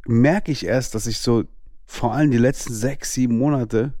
merke 0.06 0.52
ich 0.52 0.66
erst, 0.66 0.94
dass 0.94 1.06
ich 1.06 1.18
so 1.18 1.44
vor 1.86 2.12
allem 2.12 2.30
die 2.30 2.38
letzten 2.38 2.74
sechs, 2.74 3.14
sieben 3.14 3.38
Monate, 3.38 3.94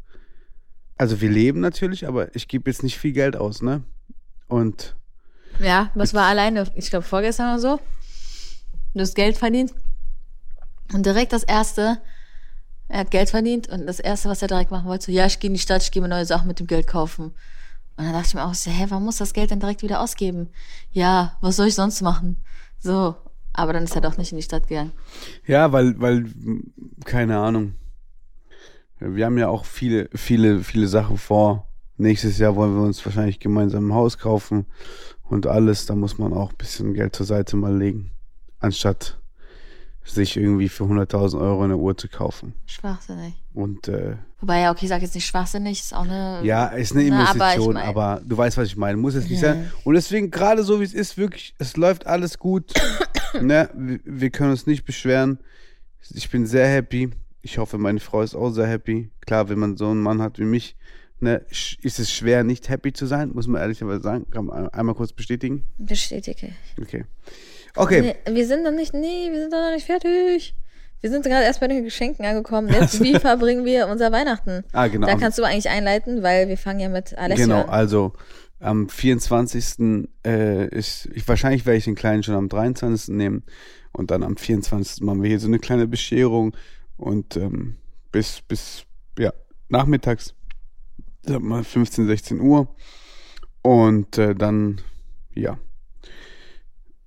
also 0.98 1.22
wir 1.22 1.30
leben 1.30 1.60
natürlich, 1.60 2.06
aber 2.06 2.34
ich 2.36 2.48
gebe 2.48 2.70
jetzt 2.70 2.82
nicht 2.82 2.98
viel 2.98 3.12
Geld 3.12 3.34
aus, 3.34 3.62
ne? 3.62 3.82
Und 4.46 4.94
Ja, 5.58 5.90
das 5.94 6.12
war 6.12 6.26
alleine, 6.26 6.70
ich 6.74 6.90
glaube 6.90 7.06
vorgestern 7.06 7.54
oder 7.54 7.60
so. 7.60 7.80
Du 8.94 9.00
hast 9.00 9.14
Geld 9.14 9.36
verdient. 9.36 9.72
Und 10.92 11.04
direkt 11.04 11.32
das 11.32 11.44
erste, 11.44 11.98
er 12.88 13.00
hat 13.00 13.10
Geld 13.10 13.30
verdient 13.30 13.68
und 13.68 13.86
das 13.86 14.00
erste, 14.00 14.28
was 14.28 14.40
er 14.40 14.48
direkt 14.48 14.70
machen 14.70 14.86
wollte, 14.86 15.06
so, 15.06 15.12
ja, 15.12 15.26
ich 15.26 15.38
gehe 15.38 15.48
in 15.48 15.54
die 15.54 15.60
Stadt, 15.60 15.82
ich 15.82 15.90
gehe 15.90 16.00
mir 16.00 16.08
neue 16.08 16.24
Sachen 16.24 16.48
mit 16.48 16.58
dem 16.58 16.66
Geld 16.66 16.86
kaufen. 16.86 17.34
Und 17.96 18.04
dann 18.04 18.12
dachte 18.12 18.28
ich 18.28 18.34
mir 18.34 18.44
auch 18.44 18.54
so, 18.54 18.70
hä, 18.70 18.86
warum 18.88 19.04
muss 19.04 19.18
das 19.18 19.34
Geld 19.34 19.50
denn 19.50 19.60
direkt 19.60 19.82
wieder 19.82 20.00
ausgeben? 20.00 20.48
Ja, 20.92 21.36
was 21.40 21.56
soll 21.56 21.66
ich 21.66 21.74
sonst 21.74 22.00
machen? 22.00 22.36
So, 22.78 23.16
aber 23.52 23.72
dann 23.72 23.84
ist 23.84 23.94
er 23.94 24.00
doch 24.00 24.16
nicht 24.16 24.32
in 24.32 24.38
die 24.38 24.44
Stadt 24.44 24.68
gegangen. 24.68 24.92
Ja, 25.46 25.72
weil, 25.72 26.00
weil, 26.00 26.26
keine 27.04 27.38
Ahnung. 27.38 27.74
Wir 29.00 29.26
haben 29.26 29.38
ja 29.38 29.48
auch 29.48 29.64
viele, 29.64 30.08
viele, 30.14 30.60
viele 30.60 30.88
Sachen 30.88 31.18
vor. 31.18 31.66
Nächstes 31.96 32.38
Jahr 32.38 32.56
wollen 32.56 32.74
wir 32.76 32.82
uns 32.82 33.04
wahrscheinlich 33.04 33.40
gemeinsam 33.40 33.88
ein 33.88 33.94
Haus 33.94 34.18
kaufen 34.18 34.66
und 35.24 35.46
alles. 35.46 35.86
Da 35.86 35.94
muss 35.94 36.18
man 36.18 36.32
auch 36.32 36.50
ein 36.50 36.56
bisschen 36.56 36.94
Geld 36.94 37.14
zur 37.14 37.26
Seite 37.26 37.56
mal 37.56 37.76
legen. 37.76 38.12
Anstatt 38.60 39.18
sich 40.04 40.36
irgendwie 40.38 40.68
für 40.70 40.84
100.000 40.84 41.38
Euro 41.38 41.62
eine 41.64 41.76
Uhr 41.76 41.96
zu 41.96 42.08
kaufen. 42.08 42.54
Schwachsinnig. 42.66 43.34
Und 43.52 43.88
äh, 43.88 44.16
Wobei 44.40 44.60
ja, 44.60 44.70
okay, 44.70 44.84
ich 44.84 44.88
sag 44.88 45.02
jetzt 45.02 45.14
nicht 45.14 45.26
schwachsinnig, 45.26 45.80
ist 45.80 45.94
auch 45.94 46.04
eine. 46.04 46.40
ja, 46.44 46.66
ist 46.68 46.92
eine 46.96 47.04
Na, 47.10 47.30
Investition, 47.30 47.76
aber 47.76 47.82
ich 47.84 47.88
aber, 47.88 48.14
mein- 48.20 48.28
du 48.28 48.36
weißt, 48.36 48.56
was 48.56 48.68
ich 48.68 48.76
meine. 48.76 48.96
Muss 48.96 49.14
es 49.14 49.28
nicht 49.28 49.40
sein. 49.40 49.70
Und 49.84 49.94
deswegen, 49.94 50.30
gerade 50.30 50.62
so 50.64 50.80
wie 50.80 50.84
es 50.84 50.94
ist, 50.94 51.18
wirklich, 51.18 51.54
es 51.58 51.76
läuft 51.76 52.06
alles 52.06 52.38
gut. 52.38 52.72
ne? 53.40 53.68
wir, 53.74 54.00
wir 54.04 54.30
können 54.30 54.50
uns 54.52 54.66
nicht 54.66 54.84
beschweren. 54.84 55.40
Ich 56.14 56.30
bin 56.30 56.46
sehr 56.46 56.68
happy. 56.68 57.10
Ich 57.42 57.58
hoffe, 57.58 57.76
meine 57.76 58.00
Frau 58.00 58.22
ist 58.22 58.34
auch 58.34 58.50
sehr 58.50 58.66
happy. 58.66 59.10
Klar, 59.26 59.48
wenn 59.50 59.58
man 59.58 59.76
so 59.76 59.90
einen 59.90 60.00
Mann 60.00 60.22
hat 60.22 60.38
wie 60.38 60.44
mich, 60.44 60.74
ne, 61.20 61.44
ist 61.82 61.98
es 61.98 62.10
schwer, 62.10 62.44
nicht 62.44 62.68
happy 62.70 62.92
zu 62.94 63.04
sein, 63.06 63.30
muss 63.34 63.46
man 63.46 63.60
ehrlicherweise 63.60 64.00
sagen. 64.02 64.26
Kann 64.30 64.46
man 64.46 64.56
ein- 64.66 64.68
einmal 64.70 64.94
kurz 64.94 65.12
bestätigen? 65.12 65.64
Bestätige. 65.76 66.52
Okay. 66.80 67.04
Okay. 67.78 68.14
Nee, 68.26 68.34
wir 68.34 68.46
sind 68.46 68.64
noch 68.64 68.72
nicht, 68.72 68.92
nee, 68.94 69.30
wir 69.30 69.40
sind 69.40 69.52
doch 69.52 69.60
noch 69.62 69.72
nicht 69.72 69.86
fertig. 69.86 70.54
Wir 71.00 71.10
sind 71.10 71.24
gerade 71.24 71.44
erst 71.44 71.60
bei 71.60 71.68
den 71.68 71.84
Geschenken 71.84 72.24
angekommen. 72.26 72.68
Jetzt, 72.68 73.02
wie 73.02 73.18
verbringen 73.18 73.64
wir 73.64 73.86
unser 73.86 74.10
Weihnachten? 74.10 74.64
Ah, 74.72 74.88
genau. 74.88 75.06
Da 75.06 75.14
kannst 75.16 75.38
du 75.38 75.44
eigentlich 75.44 75.68
einleiten, 75.68 76.22
weil 76.22 76.48
wir 76.48 76.58
fangen 76.58 76.80
ja 76.80 76.88
mit 76.88 77.16
Alessio 77.16 77.44
Genau, 77.46 77.62
an. 77.62 77.68
also 77.68 78.12
am 78.58 78.88
24. 78.88 80.06
Äh, 80.26 80.66
ist, 80.68 81.06
ich, 81.14 81.26
wahrscheinlich 81.28 81.66
werde 81.66 81.78
ich 81.78 81.84
den 81.84 81.94
Kleinen 81.94 82.24
schon 82.24 82.34
am 82.34 82.48
23. 82.48 83.14
nehmen 83.14 83.44
und 83.92 84.10
dann 84.10 84.24
am 84.24 84.36
24. 84.36 85.02
machen 85.02 85.22
wir 85.22 85.28
hier 85.28 85.38
so 85.38 85.46
eine 85.46 85.60
kleine 85.60 85.86
Bescherung 85.86 86.56
und 86.96 87.36
ähm, 87.36 87.76
bis, 88.10 88.40
bis, 88.48 88.84
ja, 89.18 89.32
nachmittags, 89.68 90.34
sag 91.22 91.40
mal 91.40 91.62
15, 91.62 92.08
16 92.08 92.40
Uhr 92.40 92.74
und 93.62 94.18
äh, 94.18 94.34
dann, 94.34 94.80
ja, 95.34 95.58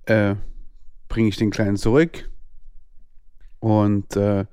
äh, 0.06 0.36
bringe 1.12 1.28
ich 1.28 1.36
den 1.36 1.50
Kleinen 1.50 1.76
zurück 1.76 2.30
und 3.60 4.16
äh, 4.16 4.46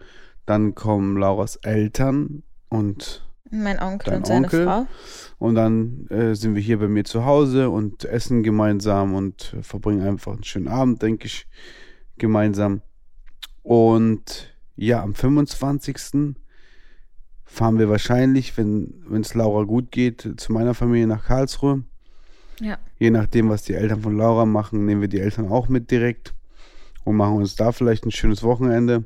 dann 0.46 0.76
kommen 0.76 1.16
Lauras 1.16 1.56
Eltern 1.56 2.44
und 2.68 3.26
Mein 3.50 3.80
Onkel 3.82 4.16
und 4.16 4.28
seine 4.28 4.46
Onkel? 4.48 4.66
Frau. 4.66 4.86
und 5.38 5.56
dann 5.56 6.08
äh, 6.10 6.36
sind 6.36 6.56
wir 6.56 6.62
hier 6.62 6.78
bei 6.80 6.90
mir 6.90 7.06
zu 7.06 7.24
Hause 7.24 7.70
und 7.70 8.04
essen 8.04 8.44
gemeinsam 8.44 9.16
und 9.16 9.56
verbringen 9.62 10.02
einfach 10.02 10.34
einen 10.34 10.44
schönen 10.44 10.68
Abend, 10.68 11.02
denke 11.02 11.28
ich, 11.28 11.48
gemeinsam. 12.18 12.82
Und 13.64 14.54
ja, 14.76 15.02
am 15.02 15.16
25. 15.16 16.36
fahren 17.46 17.80
wir 17.80 17.88
wahrscheinlich, 17.88 18.58
wenn 18.58 19.22
es 19.22 19.34
Laura 19.34 19.64
gut 19.64 19.92
geht, 19.92 20.28
zu 20.36 20.52
meiner 20.52 20.74
Familie 20.74 21.08
nach 21.08 21.24
Karlsruhe. 21.24 21.86
Ja. 22.60 22.78
Je 22.98 23.12
nachdem, 23.12 23.48
was 23.48 23.64
die 23.64 23.76
Eltern 23.76 24.02
von 24.02 24.18
Laura 24.18 24.46
machen, 24.46 24.86
nehmen 24.86 25.00
wir 25.00 25.08
die 25.08 25.22
Eltern 25.22 25.48
auch 25.48 25.70
mit 25.70 25.90
direkt 25.90 26.34
und 27.10 27.18
machen 27.18 27.36
uns 27.38 27.56
da 27.56 27.72
vielleicht 27.72 28.06
ein 28.06 28.12
schönes 28.12 28.44
Wochenende. 28.44 29.04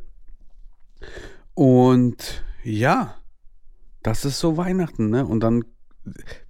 Und 1.53 2.43
ja, 2.63 3.15
das 4.01 4.25
ist 4.25 4.39
so 4.39 4.57
Weihnachten, 4.57 5.09
ne? 5.09 5.25
Und 5.25 5.41
dann, 5.41 5.63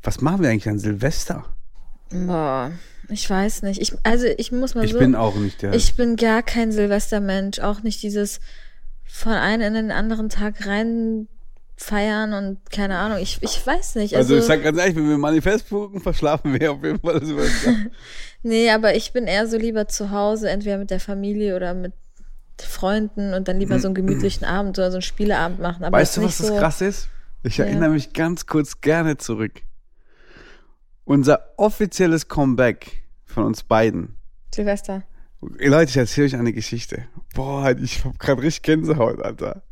was 0.01 0.21
machen 0.21 0.41
wir 0.43 0.49
eigentlich 0.49 0.69
an 0.69 0.79
Silvester? 0.79 1.45
Boah, 2.11 2.71
ich 3.09 3.29
weiß 3.29 3.63
nicht. 3.63 3.81
Ich, 3.81 3.93
also 4.03 4.25
ich 4.37 4.51
muss 4.51 4.75
mal 4.75 4.85
Ich 4.85 4.93
so. 4.93 4.99
bin 4.99 5.15
auch 5.15 5.35
nicht 5.35 5.61
der. 5.61 5.73
ich 5.73 5.95
bin 5.95 6.15
gar 6.15 6.43
kein 6.43 6.71
Silvestermensch. 6.71 7.59
Auch 7.59 7.81
nicht 7.81 8.01
dieses 8.03 8.39
von 9.05 9.33
einem 9.33 9.61
in 9.63 9.73
den 9.73 9.91
anderen 9.91 10.29
Tag 10.29 10.65
rein 10.65 11.27
feiern 11.75 12.33
und 12.33 12.69
keine 12.71 12.97
Ahnung. 12.97 13.17
Ich, 13.19 13.39
ich 13.41 13.65
weiß 13.65 13.95
nicht. 13.95 14.15
also, 14.15 14.35
Also, 14.35 14.43
ich 14.43 14.47
sag 14.47 14.63
ganz 14.63 14.77
ehrlich, 14.77 14.95
wenn 14.95 15.09
wir 15.09 15.17
Manifest 15.17 15.69
gucken, 15.69 15.99
verschlafen 16.01 16.59
wir 16.59 16.71
auf 16.71 16.83
jeden 16.83 16.99
Fall 16.99 17.21
nee, 18.43 18.69
aber 18.69 18.95
ich 18.95 19.11
bin 19.13 19.25
eher 19.25 19.47
so 19.47 19.57
lieber 19.57 19.87
zu 19.87 20.11
Hause, 20.11 20.49
entweder 20.49 20.77
mit 20.77 20.91
der 20.91 20.99
Familie 20.99 21.55
oder 21.55 21.73
mit 21.73 21.93
Freunden 22.61 23.33
und 23.33 23.47
dann 23.47 23.59
lieber 23.59 23.79
so 23.79 23.87
einen 23.87 23.95
gemütlichen 23.95 24.45
Abend 24.45 24.77
oder 24.77 24.91
so 24.91 24.97
einen 24.97 25.01
Spieleabend 25.01 25.59
machen. 25.59 25.83
Aber 25.83 25.97
weißt 25.97 26.17
du, 26.17 26.21
was 26.21 26.27
nicht 26.27 26.39
das 26.39 26.47
so, 26.47 26.57
krass 26.57 26.81
ist? 26.81 27.09
Ich 27.43 27.57
Ja. 27.57 27.65
erinnere 27.65 27.89
mich 27.89 28.13
ganz 28.13 28.45
kurz 28.45 28.79
gerne 28.79 29.17
zurück. 29.17 29.61
Unser 31.05 31.49
offizielles 31.57 32.27
Comeback 32.29 33.03
von 33.25 33.43
uns 33.43 33.63
beiden. 33.63 34.15
Silvester. 34.53 35.03
Leute, 35.41 35.89
ich 35.89 35.97
erzähle 35.97 36.27
euch 36.27 36.35
eine 36.35 36.53
Geschichte. 36.53 37.05
Boah, 37.35 37.71
ich 37.71 38.05
hab 38.05 38.17
gerade 38.19 38.41
richtig 38.41 38.63
Gänsehaut, 38.63 39.21
Alter. 39.21 39.63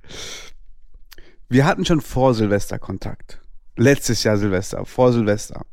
Wir 1.51 1.65
hatten 1.65 1.83
schon 1.83 1.99
vor 1.99 2.33
Silvester 2.33 2.79
Kontakt. 2.79 3.41
Letztes 3.75 4.23
Jahr 4.23 4.37
Silvester, 4.37 4.85
vor 4.85 5.11
Silvester. 5.11 5.65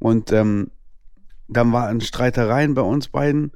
Und 0.00 0.32
ähm, 0.32 0.72
dann 1.46 1.72
waren 1.72 2.00
Streitereien 2.00 2.74
bei 2.74 2.82
uns 2.82 3.06
beiden 3.06 3.52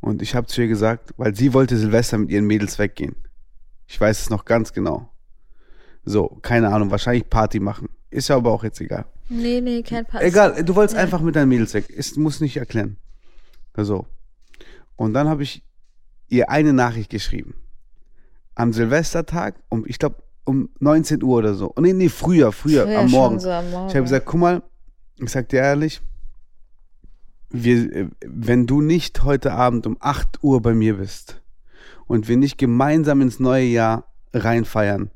und 0.00 0.22
ich 0.22 0.34
habe 0.34 0.46
zu 0.46 0.62
ihr 0.62 0.68
gesagt, 0.68 1.12
weil 1.18 1.36
sie 1.36 1.52
wollte 1.52 1.76
Silvester 1.76 2.16
mit 2.16 2.30
ihren 2.30 2.46
Mädels 2.46 2.78
weggehen. 2.78 3.14
Ich 3.88 4.00
weiß 4.00 4.22
es 4.22 4.30
noch 4.30 4.46
ganz 4.46 4.72
genau. 4.72 5.12
So, 6.06 6.38
keine 6.40 6.72
Ahnung, 6.72 6.90
wahrscheinlich 6.90 7.28
Party 7.28 7.60
machen. 7.60 7.90
Ist 8.08 8.28
ja 8.28 8.36
aber 8.36 8.50
auch 8.50 8.64
jetzt 8.64 8.80
egal. 8.80 9.04
Nee, 9.28 9.60
nee, 9.60 9.82
kein 9.82 10.06
Pass. 10.06 10.22
Egal, 10.22 10.64
du 10.64 10.74
wolltest 10.76 10.96
Ja. 10.96 11.02
einfach 11.02 11.20
mit 11.20 11.36
deinen 11.36 11.50
Mädels 11.50 11.74
weg. 11.74 11.90
Ist, 11.90 12.16
muss 12.16 12.40
nicht 12.40 12.56
erklären. 12.56 12.96
So. 13.76 14.06
Und 14.96 15.12
dann 15.12 15.28
habe 15.28 15.42
ich 15.42 15.62
ihr 16.28 16.48
eine 16.48 16.72
Nachricht 16.72 17.10
geschrieben. 17.10 17.52
Am 18.54 18.72
Silvestertag, 18.72 19.56
um, 19.68 19.84
ich 19.86 19.98
glaube, 19.98 20.22
um 20.44 20.70
19 20.80 21.22
Uhr 21.22 21.38
oder 21.38 21.54
so. 21.54 21.72
Nee, 21.78 21.92
nee, 21.92 22.08
früher, 22.08 22.52
früher, 22.52 22.84
Früher 22.84 22.98
am 22.98 23.10
Morgen. 23.10 23.40
So 23.40 23.50
am 23.50 23.70
Morgen. 23.70 23.88
Ich 23.88 23.94
habe 23.94 24.02
gesagt, 24.04 24.26
guck 24.26 24.40
mal, 24.40 24.62
ich 25.16 25.30
sag 25.30 25.48
dir 25.48 25.60
ehrlich, 25.60 26.00
wir, 27.50 28.10
wenn 28.24 28.66
du 28.66 28.80
nicht 28.80 29.24
heute 29.24 29.52
Abend 29.52 29.86
um 29.86 29.96
8 30.00 30.42
Uhr 30.42 30.62
bei 30.62 30.74
mir 30.74 30.96
bist 30.96 31.42
und 32.06 32.28
wir 32.28 32.36
nicht 32.36 32.58
gemeinsam 32.58 33.20
ins 33.20 33.40
neue 33.40 33.64
Jahr 33.64 34.04
reinfeiern 34.32 35.10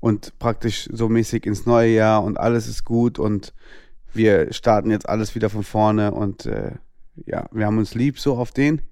und 0.00 0.38
praktisch 0.38 0.88
so 0.92 1.08
mäßig 1.08 1.46
ins 1.46 1.66
neue 1.66 1.94
Jahr 1.94 2.24
und 2.24 2.38
alles 2.38 2.66
ist 2.66 2.84
gut 2.84 3.18
und 3.18 3.52
wir 4.12 4.52
starten 4.52 4.90
jetzt 4.90 5.08
alles 5.08 5.34
wieder 5.34 5.50
von 5.50 5.62
vorne 5.62 6.12
und 6.12 6.46
äh, 6.46 6.72
ja, 7.26 7.46
wir 7.52 7.66
haben 7.66 7.78
uns 7.78 7.94
lieb 7.94 8.18
so 8.18 8.36
auf 8.36 8.50
den. 8.50 8.82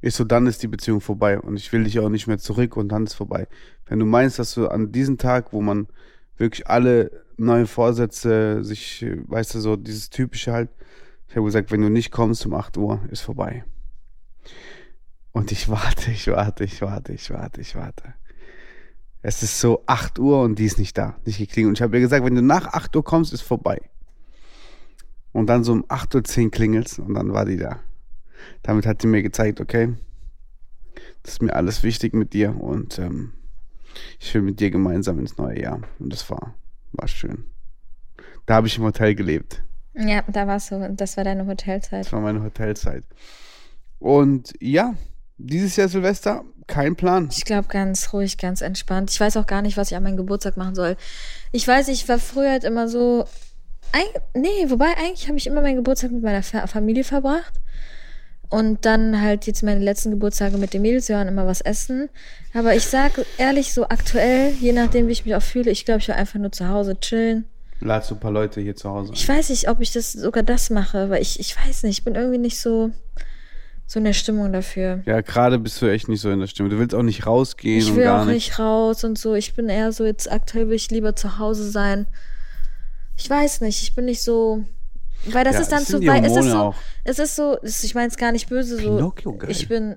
Ist 0.00 0.16
so, 0.16 0.24
dann 0.24 0.46
ist 0.46 0.62
die 0.62 0.68
Beziehung 0.68 1.00
vorbei 1.00 1.40
und 1.40 1.56
ich 1.56 1.72
will 1.72 1.84
dich 1.84 1.98
auch 1.98 2.08
nicht 2.08 2.26
mehr 2.26 2.38
zurück 2.38 2.76
und 2.76 2.88
dann 2.88 3.04
ist 3.04 3.14
vorbei. 3.14 3.48
Wenn 3.86 3.98
du 3.98 4.06
meinst, 4.06 4.38
dass 4.38 4.54
du 4.54 4.68
an 4.68 4.92
diesem 4.92 5.18
Tag, 5.18 5.52
wo 5.52 5.62
man 5.62 5.88
wirklich 6.36 6.66
alle 6.66 7.24
neue 7.36 7.66
Vorsätze, 7.66 8.62
sich, 8.62 9.04
weißt 9.26 9.54
du, 9.54 9.60
so 9.60 9.76
dieses 9.76 10.10
typische 10.10 10.52
halt, 10.52 10.70
ich 11.28 11.36
habe 11.36 11.46
gesagt, 11.46 11.70
wenn 11.70 11.80
du 11.80 11.88
nicht 11.88 12.10
kommst 12.10 12.46
um 12.46 12.54
8 12.54 12.76
Uhr, 12.76 13.00
ist 13.10 13.22
vorbei. 13.22 13.64
Und 15.32 15.52
ich 15.52 15.68
warte, 15.68 16.10
ich 16.10 16.28
warte, 16.28 16.64
ich 16.64 16.80
warte, 16.80 17.12
ich 17.12 17.30
warte, 17.30 17.60
ich 17.60 17.74
warte. 17.74 18.14
Es 19.22 19.42
ist 19.42 19.60
so 19.60 19.82
8 19.86 20.18
Uhr 20.18 20.42
und 20.42 20.58
die 20.58 20.66
ist 20.66 20.78
nicht 20.78 20.96
da, 20.96 21.16
nicht 21.24 21.38
geklingelt. 21.38 21.70
Und 21.70 21.78
ich 21.78 21.82
habe 21.82 21.96
ihr 21.96 22.00
gesagt, 22.00 22.24
wenn 22.24 22.34
du 22.34 22.42
nach 22.42 22.66
8 22.68 22.94
Uhr 22.96 23.04
kommst, 23.04 23.32
ist 23.32 23.42
vorbei. 23.42 23.80
Und 25.32 25.48
dann 25.48 25.64
so 25.64 25.72
um 25.72 25.84
8.10 25.84 26.44
Uhr 26.44 26.50
klingelt's 26.50 26.98
und 26.98 27.14
dann 27.14 27.32
war 27.32 27.44
die 27.44 27.56
da. 27.56 27.80
Damit 28.62 28.86
hat 28.86 29.02
sie 29.02 29.08
mir 29.08 29.22
gezeigt, 29.22 29.60
okay, 29.60 29.94
das 31.22 31.34
ist 31.34 31.42
mir 31.42 31.54
alles 31.54 31.82
wichtig 31.82 32.14
mit 32.14 32.32
dir 32.32 32.60
und 32.60 32.98
ähm, 32.98 33.32
ich 34.20 34.32
will 34.34 34.42
mit 34.42 34.60
dir 34.60 34.70
gemeinsam 34.70 35.18
ins 35.18 35.36
neue 35.36 35.60
Jahr. 35.60 35.80
Und 35.98 36.12
das 36.12 36.28
war, 36.30 36.54
war 36.92 37.08
schön. 37.08 37.44
Da 38.46 38.54
habe 38.54 38.66
ich 38.66 38.78
im 38.78 38.84
Hotel 38.84 39.14
gelebt. 39.14 39.62
Ja, 39.94 40.22
da 40.28 40.46
warst 40.46 40.70
du. 40.70 40.94
Das 40.94 41.16
war 41.16 41.24
deine 41.24 41.46
Hotelzeit. 41.46 42.04
Das 42.04 42.12
war 42.12 42.20
meine 42.20 42.42
Hotelzeit. 42.42 43.04
Und 43.98 44.52
ja, 44.60 44.94
dieses 45.38 45.76
Jahr 45.76 45.88
Silvester, 45.88 46.44
kein 46.66 46.96
Plan. 46.96 47.28
Ich 47.32 47.44
glaube 47.44 47.68
ganz 47.68 48.12
ruhig, 48.12 48.38
ganz 48.38 48.60
entspannt. 48.60 49.10
Ich 49.10 49.20
weiß 49.20 49.36
auch 49.36 49.46
gar 49.46 49.62
nicht, 49.62 49.76
was 49.76 49.90
ich 49.90 49.96
an 49.96 50.02
meinem 50.02 50.16
Geburtstag 50.16 50.56
machen 50.56 50.74
soll. 50.74 50.96
Ich 51.52 51.66
weiß, 51.66 51.88
ich 51.88 52.08
war 52.08 52.18
früher 52.18 52.50
halt 52.50 52.64
immer 52.64 52.88
so. 52.88 53.24
Eig 53.92 54.22
nee, 54.34 54.68
wobei 54.68 54.96
eigentlich 54.98 55.28
habe 55.28 55.38
ich 55.38 55.46
immer 55.46 55.62
meinen 55.62 55.76
Geburtstag 55.76 56.10
mit 56.10 56.22
meiner 56.22 56.42
Fa 56.42 56.66
Familie 56.66 57.04
verbracht. 57.04 57.60
Und 58.48 58.84
dann 58.84 59.20
halt 59.20 59.46
jetzt 59.46 59.62
meine 59.62 59.80
letzten 59.80 60.10
Geburtstage 60.12 60.56
mit 60.56 60.72
den 60.72 60.82
Mädels. 60.82 61.08
Wir 61.08 61.16
waren 61.16 61.28
immer 61.28 61.46
was 61.46 61.60
essen. 61.60 62.08
Aber 62.54 62.74
ich 62.76 62.84
sag 62.84 63.12
ehrlich, 63.38 63.72
so 63.74 63.84
aktuell, 63.88 64.52
je 64.60 64.72
nachdem, 64.72 65.08
wie 65.08 65.12
ich 65.12 65.24
mich 65.26 65.34
auch 65.34 65.42
fühle, 65.42 65.70
ich 65.70 65.84
glaube, 65.84 66.00
ich 66.00 66.08
will 66.08 66.14
einfach 66.14 66.38
nur 66.38 66.52
zu 66.52 66.68
Hause 66.68 66.98
chillen. 67.00 67.44
Ladst 67.80 68.10
du 68.10 68.14
ein 68.14 68.20
paar 68.20 68.30
Leute 68.30 68.60
hier 68.60 68.76
zu 68.76 68.88
Hause. 68.88 69.12
Ich 69.14 69.28
weiß 69.28 69.50
nicht, 69.50 69.68
ob 69.68 69.80
ich 69.80 69.92
das 69.92 70.12
sogar 70.12 70.42
das 70.42 70.70
mache, 70.70 71.10
weil 71.10 71.20
ich, 71.20 71.38
ich 71.40 71.56
weiß 71.56 71.82
nicht, 71.82 71.98
ich 71.98 72.04
bin 72.04 72.14
irgendwie 72.14 72.38
nicht 72.38 72.58
so, 72.58 72.90
so 73.86 73.98
in 73.98 74.04
der 74.04 74.14
Stimmung 74.14 74.52
dafür. 74.52 75.02
Ja, 75.04 75.20
gerade 75.20 75.58
bist 75.58 75.82
du 75.82 75.86
echt 75.86 76.08
nicht 76.08 76.20
so 76.20 76.30
in 76.30 76.40
der 76.40 76.46
Stimme. 76.46 76.68
Du 76.70 76.78
willst 76.78 76.94
auch 76.94 77.02
nicht 77.02 77.26
rausgehen 77.26 77.80
Ich 77.80 77.94
will 77.94 78.04
gar 78.04 78.22
auch 78.22 78.24
nicht. 78.26 78.34
nicht 78.34 78.58
raus 78.58 79.04
und 79.04 79.18
so. 79.18 79.34
Ich 79.34 79.54
bin 79.54 79.68
eher 79.68 79.92
so, 79.92 80.06
jetzt 80.06 80.30
aktuell 80.30 80.68
will 80.68 80.76
ich 80.76 80.90
lieber 80.90 81.16
zu 81.16 81.38
Hause 81.38 81.68
sein. 81.70 82.06
Ich 83.16 83.28
weiß 83.28 83.60
nicht, 83.60 83.82
ich 83.82 83.94
bin 83.94 84.06
nicht 84.06 84.22
so 84.22 84.64
Weil 85.24 85.44
das 85.44 85.54
Ja, 85.54 85.60
ist 85.62 85.72
dann 85.72 85.84
zu 85.84 86.04
weit. 86.06 86.24
Es 86.24 86.36
ist 86.36 86.50
so, 86.50 86.56
auch. 86.58 86.74
es 87.04 87.18
ist 87.18 87.34
so, 87.36 87.58
ich 87.62 87.94
meine 87.94 88.08
es 88.08 88.16
gar 88.16 88.32
nicht 88.32 88.48
böse, 88.48 88.76
so. 88.76 88.96
Pinocchio, 88.96 89.32
geil. 89.34 89.50
Ich 89.50 89.68
bin 89.68 89.96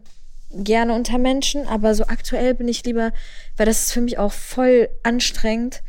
gerne 0.51 0.93
unter 0.93 1.17
Menschen, 1.19 1.67
aber 1.67 1.93
so 1.93 2.05
aktuell 2.05 2.55
bin 2.55 2.67
ich 2.67 2.83
lieber, 2.83 3.11
weil 3.57 3.65
das 3.67 3.83
ist 3.83 3.91
für 3.93 4.01
mich 4.01 4.17
auch 4.17 4.31
voll 4.31 4.89
anstrengend, 5.03 5.83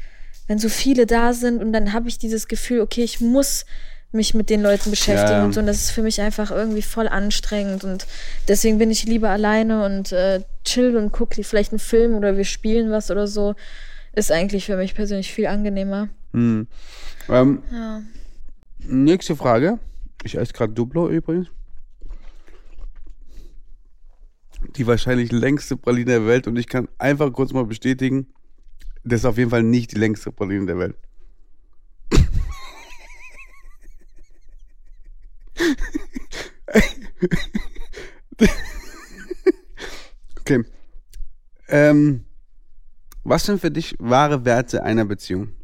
wenn 0.48 0.58
so 0.58 0.68
viele 0.68 1.06
da 1.06 1.32
sind 1.32 1.62
und 1.62 1.72
dann 1.72 1.92
habe 1.94 2.08
ich 2.08 2.18
dieses 2.18 2.48
Gefühl, 2.48 2.80
okay, 2.80 3.02
ich 3.02 3.20
muss 3.20 3.64
mich 4.12 4.34
mit 4.34 4.50
den 4.50 4.60
Leuten 4.60 4.90
beschäftigen 4.90 5.38
Ja. 5.38 5.44
und 5.44 5.52
so. 5.54 5.60
Und 5.60 5.66
das 5.66 5.76
ist 5.78 5.92
für 5.92 6.02
mich 6.02 6.20
einfach 6.20 6.50
irgendwie 6.50 6.82
voll 6.82 7.06
anstrengend. 7.06 7.84
Und 7.84 8.06
deswegen 8.48 8.78
bin 8.78 8.90
ich 8.90 9.04
lieber 9.04 9.30
alleine 9.30 9.84
und 9.84 10.10
äh, 10.10 10.40
chill 10.64 10.96
und 10.96 11.12
gucke 11.12 11.44
vielleicht 11.44 11.70
einen 11.72 11.78
Film 11.78 12.14
oder 12.16 12.36
wir 12.36 12.44
spielen 12.44 12.90
was 12.90 13.12
oder 13.12 13.28
so. 13.28 13.54
Ist 14.12 14.32
eigentlich 14.32 14.66
für 14.66 14.76
mich 14.76 14.96
persönlich 14.96 15.32
viel 15.32 15.46
angenehmer. 15.46 16.08
Hm. 16.32 16.66
Ähm, 17.28 17.62
Ja. 17.72 18.02
Nächste 18.86 19.36
Frage. 19.36 19.78
Ich 20.22 20.36
esse 20.36 20.52
gerade 20.52 20.72
Duplo 20.72 21.08
übrigens. 21.08 21.48
Die 24.76 24.86
wahrscheinlich 24.86 25.32
längste 25.32 25.76
Praline 25.76 26.06
der 26.06 26.26
Welt 26.26 26.46
und 26.46 26.56
ich 26.56 26.66
kann 26.66 26.88
einfach 26.98 27.32
kurz 27.32 27.52
mal 27.52 27.64
bestätigen, 27.64 28.26
das 29.02 29.20
ist 29.20 29.24
auf 29.24 29.38
jeden 29.38 29.48
Fall 29.50 29.62
nicht 29.62 29.92
die 29.92 29.98
längste 29.98 30.32
Praline 30.32 30.66
der 30.66 30.78
Welt. 30.78 30.96
okay. 40.40 40.62
Ähm, 41.68 42.26
was 43.24 43.46
sind 43.46 43.60
für 43.60 43.70
dich 43.70 43.96
wahre 43.98 44.44
Werte 44.44 44.82
einer 44.82 45.06
Beziehung? 45.06 45.54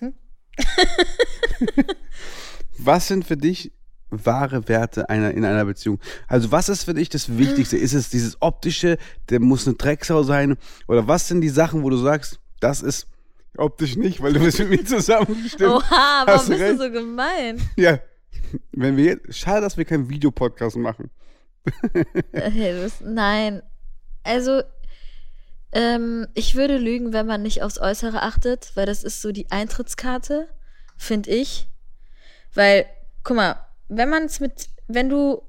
was 2.84 3.08
sind 3.08 3.24
für 3.24 3.36
dich 3.36 3.72
wahre 4.10 4.68
Werte 4.68 5.08
einer, 5.08 5.30
in 5.32 5.44
einer 5.44 5.64
Beziehung? 5.64 6.00
Also 6.26 6.50
was 6.50 6.68
ist 6.68 6.84
für 6.84 6.94
dich 6.94 7.08
das 7.08 7.36
Wichtigste? 7.38 7.76
Ist 7.76 7.94
es 7.94 8.10
dieses 8.10 8.40
optische, 8.40 8.98
der 9.28 9.40
muss 9.40 9.66
eine 9.66 9.76
Drecksau 9.76 10.22
sein? 10.22 10.56
Oder 10.88 11.06
was 11.06 11.28
sind 11.28 11.40
die 11.40 11.48
Sachen, 11.48 11.82
wo 11.82 11.90
du 11.90 11.96
sagst, 11.96 12.40
das 12.60 12.82
ist 12.82 13.06
optisch 13.56 13.96
nicht, 13.96 14.22
weil 14.22 14.32
du 14.32 14.40
bist 14.40 14.58
mit 14.58 14.70
mir 14.70 14.84
zusammengestimmt? 14.84 15.70
Oha, 15.70 16.22
warum 16.26 16.46
du 16.46 16.50
bist 16.50 16.60
du 16.60 16.64
recht? 16.64 16.80
so 16.80 16.90
gemein? 16.90 17.60
Ja. 17.76 18.00
Wenn 18.72 18.96
wir 18.96 19.04
jetzt, 19.04 19.38
schade, 19.38 19.60
dass 19.60 19.76
wir 19.76 19.84
keinen 19.84 20.08
Videopodcast 20.08 20.76
machen. 20.76 21.10
Du 21.92 22.82
bist, 22.82 23.02
nein. 23.02 23.62
Also, 24.22 24.62
ähm, 25.72 26.26
ich 26.34 26.56
würde 26.56 26.78
lügen, 26.78 27.12
wenn 27.12 27.26
man 27.26 27.42
nicht 27.42 27.62
aufs 27.62 27.78
Äußere 27.78 28.22
achtet, 28.22 28.72
weil 28.74 28.86
das 28.86 29.04
ist 29.04 29.22
so 29.22 29.30
die 29.30 29.50
Eintrittskarte, 29.50 30.48
finde 30.96 31.30
ich. 31.30 31.68
Weil, 32.54 32.86
guck 33.22 33.36
mal, 33.36 33.56
wenn 33.88 34.08
man 34.08 34.24
es 34.24 34.40
mit, 34.40 34.68
wenn 34.88 35.08
du, 35.08 35.42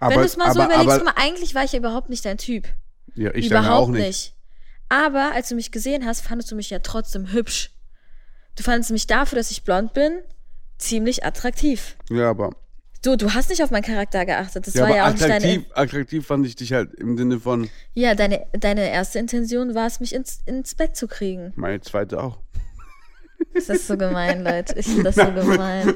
wenn 0.00 0.18
du 0.18 0.20
es 0.24 0.36
mal 0.36 0.52
so 0.52 0.60
aber, 0.60 0.74
überlegst, 0.74 0.96
aber, 1.00 1.04
guck 1.04 1.16
mal, 1.16 1.22
eigentlich 1.22 1.54
war 1.54 1.64
ich 1.64 1.72
ja 1.72 1.78
überhaupt 1.78 2.10
nicht 2.10 2.24
dein 2.24 2.38
Typ. 2.38 2.68
ja, 3.14 3.34
ich 3.34 3.46
überhaupt 3.46 3.88
auch 3.88 3.88
nicht. 3.88 4.06
nicht. 4.06 4.34
Aber 4.88 5.32
als 5.32 5.48
du 5.48 5.54
mich 5.54 5.72
gesehen 5.72 6.06
hast, 6.06 6.20
fandest 6.22 6.50
du 6.50 6.56
mich 6.56 6.70
ja 6.70 6.78
trotzdem 6.78 7.32
hübsch. 7.32 7.72
Du 8.56 8.62
fandest 8.62 8.90
mich 8.90 9.06
dafür, 9.06 9.36
dass 9.36 9.50
ich 9.50 9.64
blond 9.64 9.92
bin, 9.94 10.20
ziemlich 10.78 11.24
attraktiv. 11.24 11.96
Ja, 12.10 12.30
aber, 12.30 12.50
Du, 13.02 13.14
du 13.14 13.34
hast 13.34 13.50
nicht 13.50 13.62
auf 13.62 13.70
meinen 13.70 13.84
Charakter 13.84 14.24
geachtet. 14.26 14.66
Das 14.66 14.74
ja, 14.74 14.80
war 14.82 14.88
aber 14.88 14.96
ja 14.96 15.06
auch 15.06 15.12
nicht 15.12 15.22
deine. 15.22 15.34
attraktiv, 15.36 15.64
attraktiv 15.74 16.26
fand 16.26 16.44
ich 16.46 16.56
dich 16.56 16.72
halt 16.72 16.92
im 16.94 17.16
Sinne 17.16 17.38
von 17.38 17.70
Ja, 17.94 18.16
deine, 18.16 18.46
deine 18.52 18.90
erste 18.90 19.20
Intention 19.20 19.76
war 19.76 19.86
es, 19.86 20.00
mich 20.00 20.12
ins, 20.12 20.40
ins 20.44 20.74
Bett 20.74 20.96
zu 20.96 21.06
kriegen. 21.06 21.52
meine 21.54 21.80
zweite 21.80 22.20
auch. 22.20 22.40
Das 23.56 23.68
ist 23.68 23.86
so 23.86 23.96
gemein, 23.96 24.44
Leute. 24.44 24.78
Ich 24.78 24.86
finde 24.86 25.04
das 25.04 25.14
so 25.16 25.24
gemein. 25.32 25.94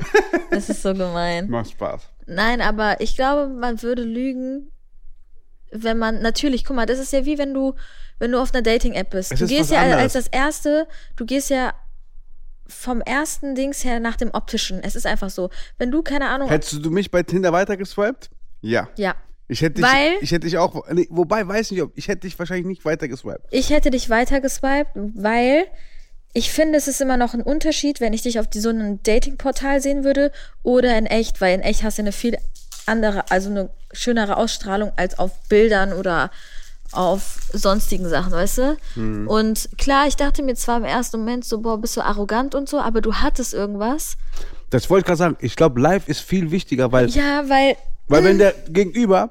Das 0.51 0.69
ist 0.69 0.83
so 0.83 0.93
gemein. 0.95 1.49
Macht 1.49 1.71
Spaß. 1.71 2.03
Nein, 2.27 2.61
aber 2.61 3.01
ich 3.01 3.15
glaube, 3.15 3.53
man 3.53 3.83
würde 3.83 4.03
lügen, 4.03 4.71
wenn 5.73 5.99
man, 5.99 6.21
natürlich, 6.23 6.65
guck 6.65 6.77
mal, 6.77 6.87
das 6.87 6.99
ist 6.99 7.13
ja 7.13 7.25
wie 7.27 7.39
wenn 7.39 7.55
du, 7.55 7.75
wenn 8.19 8.33
du 8.33 8.41
auf 8.41 8.53
einer 8.53 8.63
Dating-App 8.63 9.11
bist. 9.11 9.33
Es 9.33 9.41
du 9.41 9.47
gehst 9.47 9.71
ja 9.71 9.83
anderes. 9.83 10.03
als 10.03 10.13
das 10.15 10.27
erste, 10.29 10.87
du 11.17 11.25
gehst 11.25 11.51
ja 11.51 11.73
vom 12.67 13.01
ersten 13.01 13.55
Dings 13.55 13.85
her 13.85 14.01
nach 14.01 14.17
dem 14.17 14.31
optischen. 14.33 14.83
Es 14.83 14.95
ist 14.97 15.07
einfach 15.07 15.31
so. 15.31 15.51
Wenn 15.79 15.91
du, 15.91 16.03
keine 16.03 16.29
Ahnung, 16.29 16.49
Hättest 16.49 16.85
du 16.85 16.91
mich 16.91 17.11
bei 17.11 17.23
Tinder 17.23 17.53
weitergeswiped? 17.53 18.31
Ja. 18.61 18.89
ja. 18.97 19.15
Ich 19.49 19.63
hätte 19.63 19.81
dich, 19.81 19.85
Weil- 19.85 20.19
ich 20.21 20.31
hätte 20.31 20.47
dich 20.47 20.57
auch, 20.59 20.89
nee, 20.93 21.09
wobei, 21.11 21.47
weiß 21.47 21.73
nicht, 21.73 21.83
ob, 21.83 21.91
ich 21.97 22.07
hätte 22.07 22.21
dich 22.21 22.39
wahrscheinlich 22.39 22.67
nicht 22.67 22.85
weitergeswiped. 22.85 23.43
Ich 23.51 23.71
hätte 23.71 23.91
dich 23.91 24.09
weitergeswiped, 24.09 24.93
weil 24.95 25.67
ich 26.33 26.53
finde, 26.53 26.79
es 26.79 26.89
ist 26.89 27.01
immer 27.01 27.17
noch 27.17 27.35
ein 27.35 27.43
Unterschied, 27.43 28.01
wenn 28.01 28.13
ich 28.13 28.23
dich 28.23 28.39
auf 28.39 28.47
so 28.53 28.69
einem 28.69 29.03
Dating-Portal 29.03 29.81
sehen 29.81 30.05
würde 30.05 30.31
oder 30.63 30.97
in 30.97 31.07
echt, 31.07 31.41
weil 31.41 31.55
in 31.55 31.63
echt 31.63 31.83
hast 31.83 31.99
du 31.99 32.03
eine 32.03 32.13
viel 32.13 32.39
andere, 32.87 33.31
also 33.31 33.51
eine 33.51 33.71
schönere 33.93 34.37
Ausstrahlung 34.37 34.93
als 34.97 35.19
auf 35.19 35.33
Bildern 35.49 35.93
oder 35.93 36.31
auf 36.93 37.39
sonstigen 37.53 38.09
Sachen, 38.09 38.33
weißt 38.33 38.59
du? 38.59 38.77
Mhm. 38.97 39.29
Und 39.29 39.69
klar, 39.79 40.07
ich 40.07 40.17
dachte 40.17 40.43
mir 40.43 40.55
zwar 40.55 40.77
im 40.79 40.85
ersten 40.85 41.19
Moment 41.19 41.45
so, 41.45 41.61
boah, 41.61 41.79
bist 41.79 41.97
du 41.97 42.01
arrogant 42.01 42.55
und 42.55 42.69
so, 42.69 42.81
aber 42.81 43.01
du 43.01 43.15
hattest 43.15 43.55
irgendwas. 43.55 44.17
Das 44.71 44.89
wollte 44.91 45.03
ich 45.03 45.07
gerade 45.07 45.19
sagen. 45.19 45.37
Ich 45.41 45.57
glaube, 45.57 45.81
live 45.81 46.09
ist 46.09 46.21
viel 46.21 46.51
wichtiger, 46.51 46.91
weil, 46.93 47.09
Ja, 47.11 47.49
weil 47.49 47.77
weil 48.09 48.25
wenn 48.25 48.39
der 48.39 48.55
Gegenüber 48.69 49.31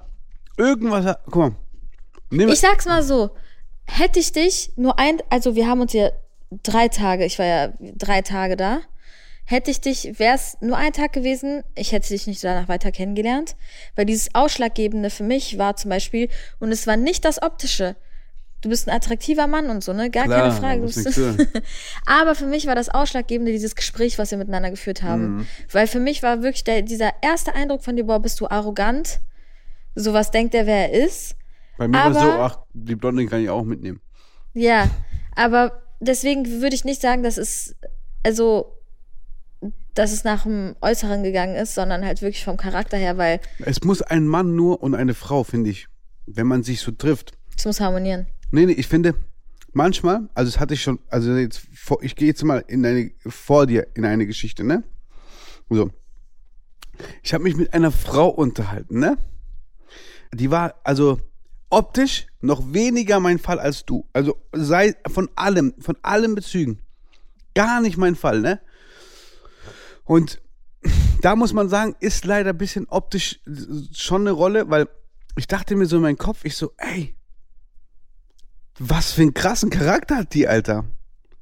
irgendwas 0.57 1.05
hat, 1.05 1.21
guck 1.25 1.35
mal, 1.35 1.51
nimm, 2.29 2.49
Ich 2.49 2.61
sag's 2.61 2.85
mal 2.85 3.03
so, 3.03 3.31
hätte 3.83 4.19
ich 4.19 4.31
dich 4.31 4.71
nur 4.77 4.97
ein, 4.97 5.21
also 5.29 5.55
wir 5.55 5.67
haben 5.67 5.81
uns 5.81 5.91
ja 5.91 6.11
drei 6.51 6.87
Tage, 6.87 7.25
ich 7.25 7.39
war 7.39 7.45
ja 7.45 7.73
drei 7.79 8.21
Tage 8.21 8.55
da, 8.55 8.81
hätte 9.45 9.71
ich 9.71 9.81
dich, 9.81 10.19
wär's 10.19 10.57
nur 10.61 10.77
ein 10.77 10.93
Tag 10.93 11.13
gewesen, 11.13 11.63
ich 11.75 11.91
hätte 11.91 12.09
dich 12.09 12.27
nicht 12.27 12.43
danach 12.43 12.67
weiter 12.67 12.91
kennengelernt, 12.91 13.55
weil 13.95 14.05
dieses 14.05 14.33
Ausschlaggebende 14.35 15.09
für 15.09 15.23
mich 15.23 15.57
war 15.57 15.75
zum 15.75 15.89
Beispiel, 15.89 16.29
und 16.59 16.71
es 16.71 16.85
war 16.87 16.97
nicht 16.97 17.25
das 17.25 17.41
Optische. 17.41 17.95
Du 18.61 18.67
bist 18.67 18.89
ein 18.89 18.95
attraktiver 18.95 19.47
Mann 19.47 19.69
und 19.69 19.83
so, 19.85 19.93
ne? 19.93 20.09
Gar 20.09 20.25
Klar, 20.25 20.59
keine 20.59 20.83
Frage. 20.83 21.51
Aber 22.05 22.35
für 22.35 22.45
mich 22.45 22.67
war 22.67 22.75
das 22.75 22.89
Ausschlaggebende 22.89 23.53
dieses 23.53 23.73
Gespräch, 23.73 24.19
was 24.19 24.31
wir 24.31 24.37
miteinander 24.37 24.69
geführt 24.69 25.01
haben. 25.01 25.37
Mhm. 25.37 25.47
Weil 25.71 25.87
für 25.87 26.01
mich 26.01 26.23
war 26.23 26.43
wirklich 26.43 26.65
der, 26.65 26.81
dieser 26.81 27.11
erste 27.21 27.55
Eindruck 27.55 27.83
von 27.83 27.95
dir, 27.95 28.03
boah, 28.03 28.19
bist 28.19 28.41
du 28.41 28.47
arrogant? 28.47 29.21
Sowas 29.95 30.31
denkt 30.31 30.53
er, 30.55 30.65
wer 30.65 30.91
er 30.91 31.05
ist. 31.05 31.37
bei 31.77 31.87
mir 31.87 31.97
war 31.97 32.13
so, 32.13 32.19
aber- 32.19 32.43
ach, 32.43 32.59
die 32.73 32.95
Blonde 32.95 33.25
kann 33.27 33.41
ich 33.41 33.49
auch 33.49 33.63
mitnehmen. 33.63 34.01
Ja, 34.53 34.89
aber 35.35 35.81
deswegen 35.99 36.61
würde 36.61 36.75
ich 36.75 36.85
nicht 36.85 37.01
sagen, 37.01 37.23
dass 37.23 37.37
es, 37.37 37.75
also, 38.23 38.77
dass 39.93 40.11
es 40.11 40.23
nach 40.23 40.43
dem 40.43 40.75
Äußeren 40.81 41.23
gegangen 41.23 41.55
ist, 41.55 41.75
sondern 41.75 42.05
halt 42.05 42.21
wirklich 42.21 42.43
vom 42.43 42.57
Charakter 42.57 42.97
her, 42.97 43.17
weil 43.17 43.39
Es 43.59 43.83
muss 43.83 44.01
ein 44.01 44.27
Mann 44.27 44.55
nur 44.55 44.81
und 44.81 44.95
eine 44.95 45.13
Frau, 45.13 45.43
finde 45.43 45.69
ich, 45.69 45.87
wenn 46.25 46.47
man 46.47 46.63
sich 46.63 46.81
so 46.81 46.91
trifft. 46.91 47.33
es 47.57 47.65
muss 47.65 47.79
harmonieren. 47.79 48.27
Nee, 48.51 48.65
nee, 48.65 48.73
ich 48.73 48.87
finde, 48.87 49.15
manchmal, 49.73 50.29
also 50.33 50.51
das 50.51 50.59
hatte 50.59 50.73
ich 50.73 50.81
schon, 50.81 50.99
also 51.09 51.33
jetzt, 51.35 51.61
vor, 51.75 52.01
ich 52.01 52.15
gehe 52.15 52.27
jetzt 52.27 52.43
mal 52.43 52.63
in 52.67 52.85
eine, 52.85 53.11
vor 53.27 53.67
dir 53.67 53.87
in 53.93 54.05
eine 54.05 54.25
Geschichte, 54.25 54.63
ne? 54.63 54.83
So. 55.69 55.91
Ich 57.23 57.33
habe 57.33 57.43
mich 57.43 57.55
mit 57.55 57.73
einer 57.73 57.91
Frau 57.91 58.29
unterhalten, 58.29 58.99
ne? 58.99 59.17
Die 60.33 60.51
war, 60.51 60.75
also 60.83 61.19
optisch 61.69 62.27
noch 62.41 62.73
weniger 62.73 63.19
mein 63.19 63.39
Fall 63.39 63.59
als 63.59 63.85
du. 63.85 64.07
Also 64.13 64.37
sei 64.51 64.95
von 65.07 65.29
allem, 65.35 65.73
von 65.79 65.97
allen 66.01 66.35
Bezügen. 66.35 66.81
Gar 67.55 67.81
nicht 67.81 67.97
mein 67.97 68.15
Fall, 68.15 68.39
ne? 68.41 68.59
Und 70.03 70.41
da 71.21 71.35
muss 71.35 71.53
man 71.53 71.69
sagen, 71.69 71.95
ist 71.99 72.25
leider 72.25 72.51
ein 72.51 72.57
bisschen 72.57 72.87
optisch 72.89 73.39
schon 73.93 74.21
eine 74.21 74.31
Rolle, 74.31 74.69
weil 74.69 74.87
ich 75.35 75.47
dachte 75.47 75.75
mir 75.75 75.85
so 75.85 75.97
in 75.97 76.01
meinem 76.01 76.17
Kopf, 76.17 76.43
ich 76.43 76.55
so, 76.55 76.73
ey, 76.77 77.15
was 78.79 79.11
für 79.11 79.21
einen 79.21 79.33
krassen 79.33 79.69
Charakter 79.69 80.17
hat 80.17 80.33
die, 80.33 80.47
Alter. 80.47 80.85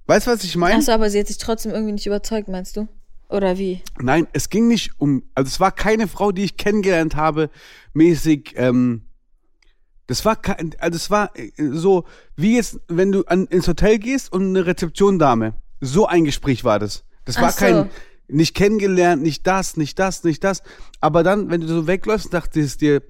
Weißt 0.07 0.27
du, 0.27 0.31
was 0.31 0.43
ich 0.43 0.55
meine? 0.55 0.75
Achso, 0.75 0.91
aber 0.91 1.09
sie 1.09 1.19
hat 1.19 1.27
sich 1.27 1.37
trotzdem 1.37 1.71
irgendwie 1.71 1.93
nicht 1.93 2.05
überzeugt, 2.05 2.47
meinst 2.47 2.77
du? 2.77 2.87
Oder 3.29 3.57
wie? 3.57 3.81
Nein, 3.99 4.27
es 4.33 4.49
ging 4.49 4.67
nicht 4.67 4.91
um, 4.99 5.23
also 5.35 5.47
es 5.47 5.59
war 5.59 5.71
keine 5.71 6.07
Frau, 6.07 6.31
die 6.31 6.43
ich 6.43 6.57
kennengelernt 6.57 7.15
habe, 7.15 7.49
mäßig, 7.93 8.53
ähm, 8.55 9.06
das 10.07 10.23
war 10.25 10.35
kein, 10.37 10.73
also 10.79 10.95
es 10.95 11.11
war 11.11 11.31
äh, 11.37 11.51
so, 11.57 12.05
wie 12.35 12.55
jetzt, 12.55 12.79
wenn 12.87 13.11
du 13.11 13.23
an, 13.25 13.45
ins 13.47 13.67
Hotel 13.67 13.99
gehst 13.99 14.31
und 14.31 14.43
eine 14.43 14.65
Rezeptiondame. 14.65 15.53
So 15.81 16.07
ein 16.07 16.25
Gespräch 16.25 16.63
war 16.63 16.79
das. 16.79 17.03
Das 17.25 17.39
war 17.39 17.51
so. 17.51 17.59
kein, 17.59 17.89
nicht 18.27 18.55
kennengelernt, 18.55 19.21
nicht 19.21 19.45
das, 19.45 19.77
nicht 19.77 19.99
das, 19.99 20.23
nicht 20.23 20.43
das. 20.43 20.63
Aber 21.01 21.23
dann, 21.23 21.49
wenn 21.49 21.61
du 21.61 21.67
so 21.67 21.87
wegläufst, 21.87 22.33
dachtest 22.33 22.81
du 22.81 22.85
dir, 22.85 23.03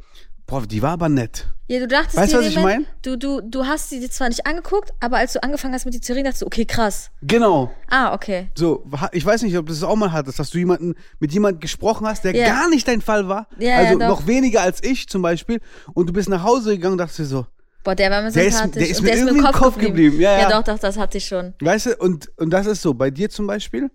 boah, 0.48 0.66
die 0.66 0.82
war 0.82 0.92
aber 0.92 1.10
nett. 1.10 1.48
Ja, 1.70 1.80
du 1.80 1.88
dachtest 1.88 2.16
Weißt 2.16 2.32
dir 2.32 2.38
du, 2.38 2.42
was 2.44 2.48
ich 2.48 2.54
dem 2.56 2.64
mein? 2.64 2.74
Moment, 2.80 2.96
Du, 3.02 3.18
du, 3.18 3.42
du 3.42 3.66
hast 3.66 3.90
sie 3.90 4.10
zwar 4.10 4.30
nicht 4.30 4.48
angeguckt, 4.48 4.92
aber 5.02 5.18
als 5.18 5.34
du 5.34 5.44
angefangen 5.44 5.74
hast 5.74 5.84
mit 5.86 6.02
zu 6.04 6.14
reden, 6.14 6.24
dachtest 6.24 6.44
du, 6.44 6.46
okay, 6.46 6.64
krass. 6.66 7.12
Genau. 7.22 7.72
Ah, 7.90 8.14
okay. 8.14 8.50
So, 8.58 8.86
ich 9.12 9.26
weiß 9.26 9.42
nicht, 9.44 9.58
ob 9.58 9.66
du 9.66 9.74
das 9.74 9.84
auch 9.84 9.98
mal 9.98 10.12
hattest, 10.14 10.40
dass 10.40 10.50
du 10.50 10.58
jemanden 10.58 10.96
mit 11.20 11.34
jemandem 11.34 11.60
gesprochen 11.60 12.08
hast, 12.08 12.24
der 12.24 12.34
Ja. 12.34 12.48
gar 12.48 12.70
nicht 12.70 12.88
dein 12.88 13.02
Fall 13.02 13.28
war. 13.28 13.48
Ja, 13.60 13.70
ja, 13.70 13.78
also 13.80 14.00
doch. 14.00 14.08
noch 14.08 14.28
weniger 14.28 14.62
als 14.62 14.82
ich 14.82 15.10
zum 15.10 15.22
Beispiel. 15.22 15.60
Und 15.94 16.08
du 16.08 16.14
bist 16.14 16.30
nach 16.30 16.44
Hause 16.44 16.72
gegangen 16.72 16.94
und 16.94 16.98
dachtest 17.00 17.20
dir 17.20 17.26
so, 17.26 17.46
Boah, 17.84 17.96
der 17.96 18.10
war 18.12 18.22
mir 18.22 18.32
Der 18.32 18.46
ist- 18.48 18.58
sympathisch. 18.58 18.82
der 18.84 18.90
ist 18.90 19.02
mir 19.02 19.08
der 19.08 19.18
ist 19.18 19.24
mir 19.26 19.30
im 19.32 19.42
Kopf, 19.44 19.56
Kopf 19.60 19.74
geblieben. 19.76 19.94
geblieben. 19.96 20.20
Ja, 20.22 20.40
ja. 20.40 20.50
doch, 20.50 20.64
doch, 20.64 20.80
das 20.80 20.98
hatte 20.98 21.18
ich 21.20 21.26
schon. 21.26 21.54
weißt 21.62 21.86
du, 21.88 21.96
und, 21.98 22.30
und 22.38 22.50
das 22.50 22.66
ist 22.66 22.82
so, 22.82 22.94
bei 22.94 23.12
dir 23.12 23.30
zum 23.30 23.46
Beispiel, 23.48 23.90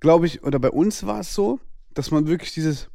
glaube 0.00 0.26
ich, 0.26 0.42
oder 0.44 0.58
bei 0.58 0.70
uns 0.70 1.06
war 1.06 1.20
es 1.20 1.32
so, 1.34 1.58
dass 1.94 2.10
man 2.10 2.26
wirklich 2.26 2.52
dieses, 2.54 2.88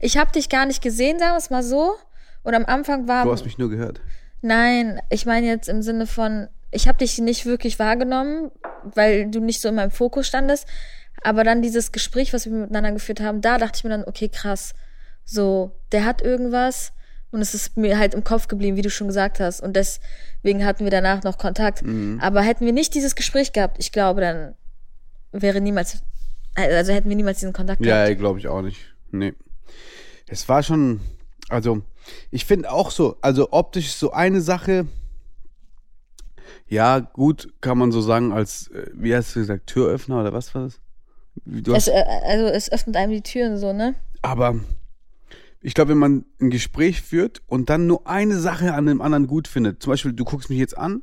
Ich 0.00 0.16
habe 0.16 0.32
dich 0.32 0.48
gar 0.48 0.66
nicht 0.66 0.82
gesehen, 0.82 1.18
sagen 1.18 1.32
wir 1.32 1.38
es 1.38 1.50
mal 1.50 1.62
so. 1.62 1.94
Und 2.42 2.54
am 2.54 2.66
Anfang 2.66 3.08
war. 3.08 3.24
du 3.24 3.32
hast 3.32 3.44
mich 3.44 3.58
nur 3.58 3.70
gehört. 3.70 4.00
Nein, 4.42 5.00
ich 5.08 5.24
meine 5.24 5.46
jetzt 5.46 5.68
im 5.68 5.80
Sinne 5.80 6.06
von, 6.06 6.48
ich 6.70 6.86
habe 6.86 6.98
dich 6.98 7.18
nicht 7.18 7.46
wirklich 7.46 7.78
wahrgenommen, 7.78 8.50
weil 8.82 9.30
du 9.30 9.40
nicht 9.40 9.60
so 9.60 9.68
in 9.68 9.76
meinem 9.76 9.90
Fokus 9.90 10.26
standest. 10.26 10.66
Aber 11.22 11.44
dann 11.44 11.62
dieses 11.62 11.92
Gespräch, 11.92 12.34
was 12.34 12.44
wir 12.44 12.52
miteinander 12.52 12.92
geführt 12.92 13.20
haben, 13.20 13.40
da 13.40 13.56
dachte 13.56 13.78
ich 13.78 13.84
mir 13.84 13.90
dann, 13.90 14.04
okay, 14.04 14.28
krass. 14.28 14.74
So, 15.24 15.72
der 15.92 16.04
hat 16.04 16.20
irgendwas 16.20 16.92
und 17.30 17.40
es 17.40 17.54
ist 17.54 17.76
mir 17.78 17.98
halt 17.98 18.14
im 18.14 18.22
Kopf 18.22 18.46
geblieben, 18.46 18.76
wie 18.76 18.82
du 18.82 18.90
schon 18.90 19.06
gesagt 19.06 19.40
hast. 19.40 19.62
Und 19.62 19.74
deswegen 19.74 20.64
hatten 20.64 20.84
wir 20.84 20.90
danach 20.90 21.22
noch 21.22 21.38
Kontakt. 21.38 21.82
Aber 22.20 22.42
hätten 22.42 22.66
wir 22.66 22.72
nicht 22.72 22.94
dieses 22.94 23.14
Gespräch 23.14 23.52
gehabt, 23.52 23.78
ich 23.80 23.90
glaube, 23.90 24.20
dann 24.20 24.54
wäre 25.32 25.60
niemals, 25.60 26.02
also 26.54 26.92
hätten 26.92 27.08
wir 27.08 27.16
niemals 27.16 27.38
diesen 27.38 27.52
Kontakt 27.52 27.82
gehabt. 27.82 28.08
Ja, 28.08 28.14
glaube 28.14 28.38
ich 28.38 28.46
auch 28.46 28.62
nicht. 28.62 28.94
Nee. 29.10 29.32
Es 30.26 30.48
war 30.48 30.62
schon, 30.62 31.00
also, 31.48 31.82
ich 32.30 32.44
finde 32.44 32.70
auch 32.70 32.90
so, 32.90 33.16
also 33.20 33.52
optisch 33.52 33.86
ist 33.86 33.98
so 33.98 34.12
eine 34.12 34.40
Sache, 34.40 34.86
ja, 36.66 37.00
gut, 37.00 37.52
kann 37.60 37.78
man 37.78 37.92
so 37.92 38.00
sagen, 38.00 38.32
als, 38.32 38.68
äh, 38.68 38.90
wie 38.94 39.14
hast 39.14 39.34
du 39.34 39.40
gesagt, 39.40 39.66
Türöffner 39.66 40.20
oder 40.20 40.32
was 40.32 40.54
war 40.54 40.62
das? 40.62 40.80
Es, 41.74 41.88
äh, 41.88 42.04
also 42.24 42.46
es 42.46 42.72
öffnet 42.72 42.96
einem 42.96 43.12
die 43.12 43.22
Türen 43.22 43.58
so, 43.58 43.72
ne? 43.72 43.94
aber 44.24 44.58
ich 45.60 45.74
glaube, 45.74 45.90
wenn 45.90 45.98
man 45.98 46.24
ein 46.40 46.50
Gespräch 46.50 47.02
führt 47.02 47.42
und 47.46 47.70
dann 47.70 47.86
nur 47.86 48.06
eine 48.06 48.38
Sache 48.38 48.74
an 48.74 48.86
dem 48.86 49.00
anderen 49.00 49.26
gut 49.26 49.48
findet, 49.48 49.82
zum 49.82 49.92
Beispiel, 49.92 50.12
du 50.12 50.24
guckst 50.24 50.50
mich 50.50 50.58
jetzt 50.58 50.76
an 50.76 51.02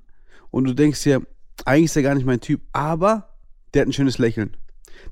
und 0.49 0.65
du 0.65 0.73
denkst 0.73 1.03
dir, 1.03 1.21
eigentlich 1.65 1.85
ist 1.85 1.95
er 1.95 2.03
gar 2.03 2.15
nicht 2.15 2.25
mein 2.25 2.41
Typ, 2.41 2.61
aber 2.71 3.29
der 3.73 3.81
hat 3.81 3.89
ein 3.89 3.93
schönes 3.93 4.17
Lächeln. 4.17 4.57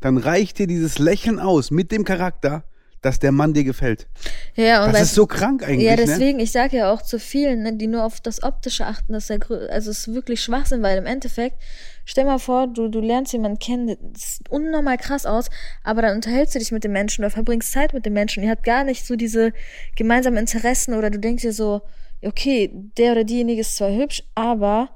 Dann 0.01 0.17
reicht 0.17 0.59
dir 0.59 0.67
dieses 0.67 0.99
Lächeln 0.99 1.39
aus 1.39 1.71
mit 1.71 1.91
dem 1.91 2.03
Charakter, 2.03 2.63
dass 3.01 3.19
der 3.19 3.31
Mann 3.31 3.53
dir 3.53 3.63
gefällt. 3.63 4.07
Ja, 4.55 4.83
und 4.85 4.93
Das 4.93 5.03
ist 5.03 5.15
so 5.15 5.25
krank 5.25 5.63
eigentlich. 5.63 5.85
Ja, 5.85 5.95
ne? 5.95 6.03
deswegen, 6.05 6.39
ich 6.39 6.51
sage 6.51 6.77
ja 6.77 6.91
auch 6.91 7.01
zu 7.01 7.17
vielen, 7.19 7.63
ne, 7.63 7.73
die 7.75 7.88
nur 7.88 8.03
auf 8.03 8.19
das 8.19 8.43
Optische 8.43 8.85
achten, 8.85 9.13
dass 9.13 9.29
grö- 9.29 9.67
also 9.67 9.91
es 9.91 9.99
ist 10.07 10.13
wirklich 10.13 10.41
Schwachsinn, 10.41 10.81
weil 10.83 10.97
im 10.97 11.05
Endeffekt, 11.05 11.57
stell 12.05 12.25
mal 12.25 12.39
vor, 12.39 12.67
du, 12.67 12.89
du 12.89 12.99
lernst 12.99 13.31
jemanden 13.33 13.59
kennen, 13.59 13.95
das 14.13 14.38
sieht 14.38 14.49
unnormal 14.49 14.97
krass 14.97 15.25
aus, 15.25 15.49
aber 15.83 16.01
dann 16.01 16.15
unterhältst 16.15 16.55
du 16.55 16.59
dich 16.59 16.71
mit 16.71 16.83
dem 16.83 16.91
Menschen 16.91 17.23
oder 17.23 17.31
verbringst 17.31 17.71
Zeit 17.71 17.93
mit 17.93 18.05
dem 18.05 18.13
Menschen, 18.13 18.43
ihr 18.43 18.49
habt 18.49 18.63
gar 18.63 18.83
nicht 18.83 19.05
so 19.05 19.15
diese 19.15 19.53
gemeinsamen 19.95 20.38
Interessen 20.38 20.93
oder 20.93 21.09
du 21.09 21.19
denkst 21.19 21.43
dir 21.43 21.53
so, 21.53 21.81
okay, 22.21 22.69
der 22.97 23.13
oder 23.13 23.23
diejenige 23.23 23.62
ist 23.62 23.77
zwar 23.77 23.91
hübsch, 23.91 24.23
aber 24.35 24.89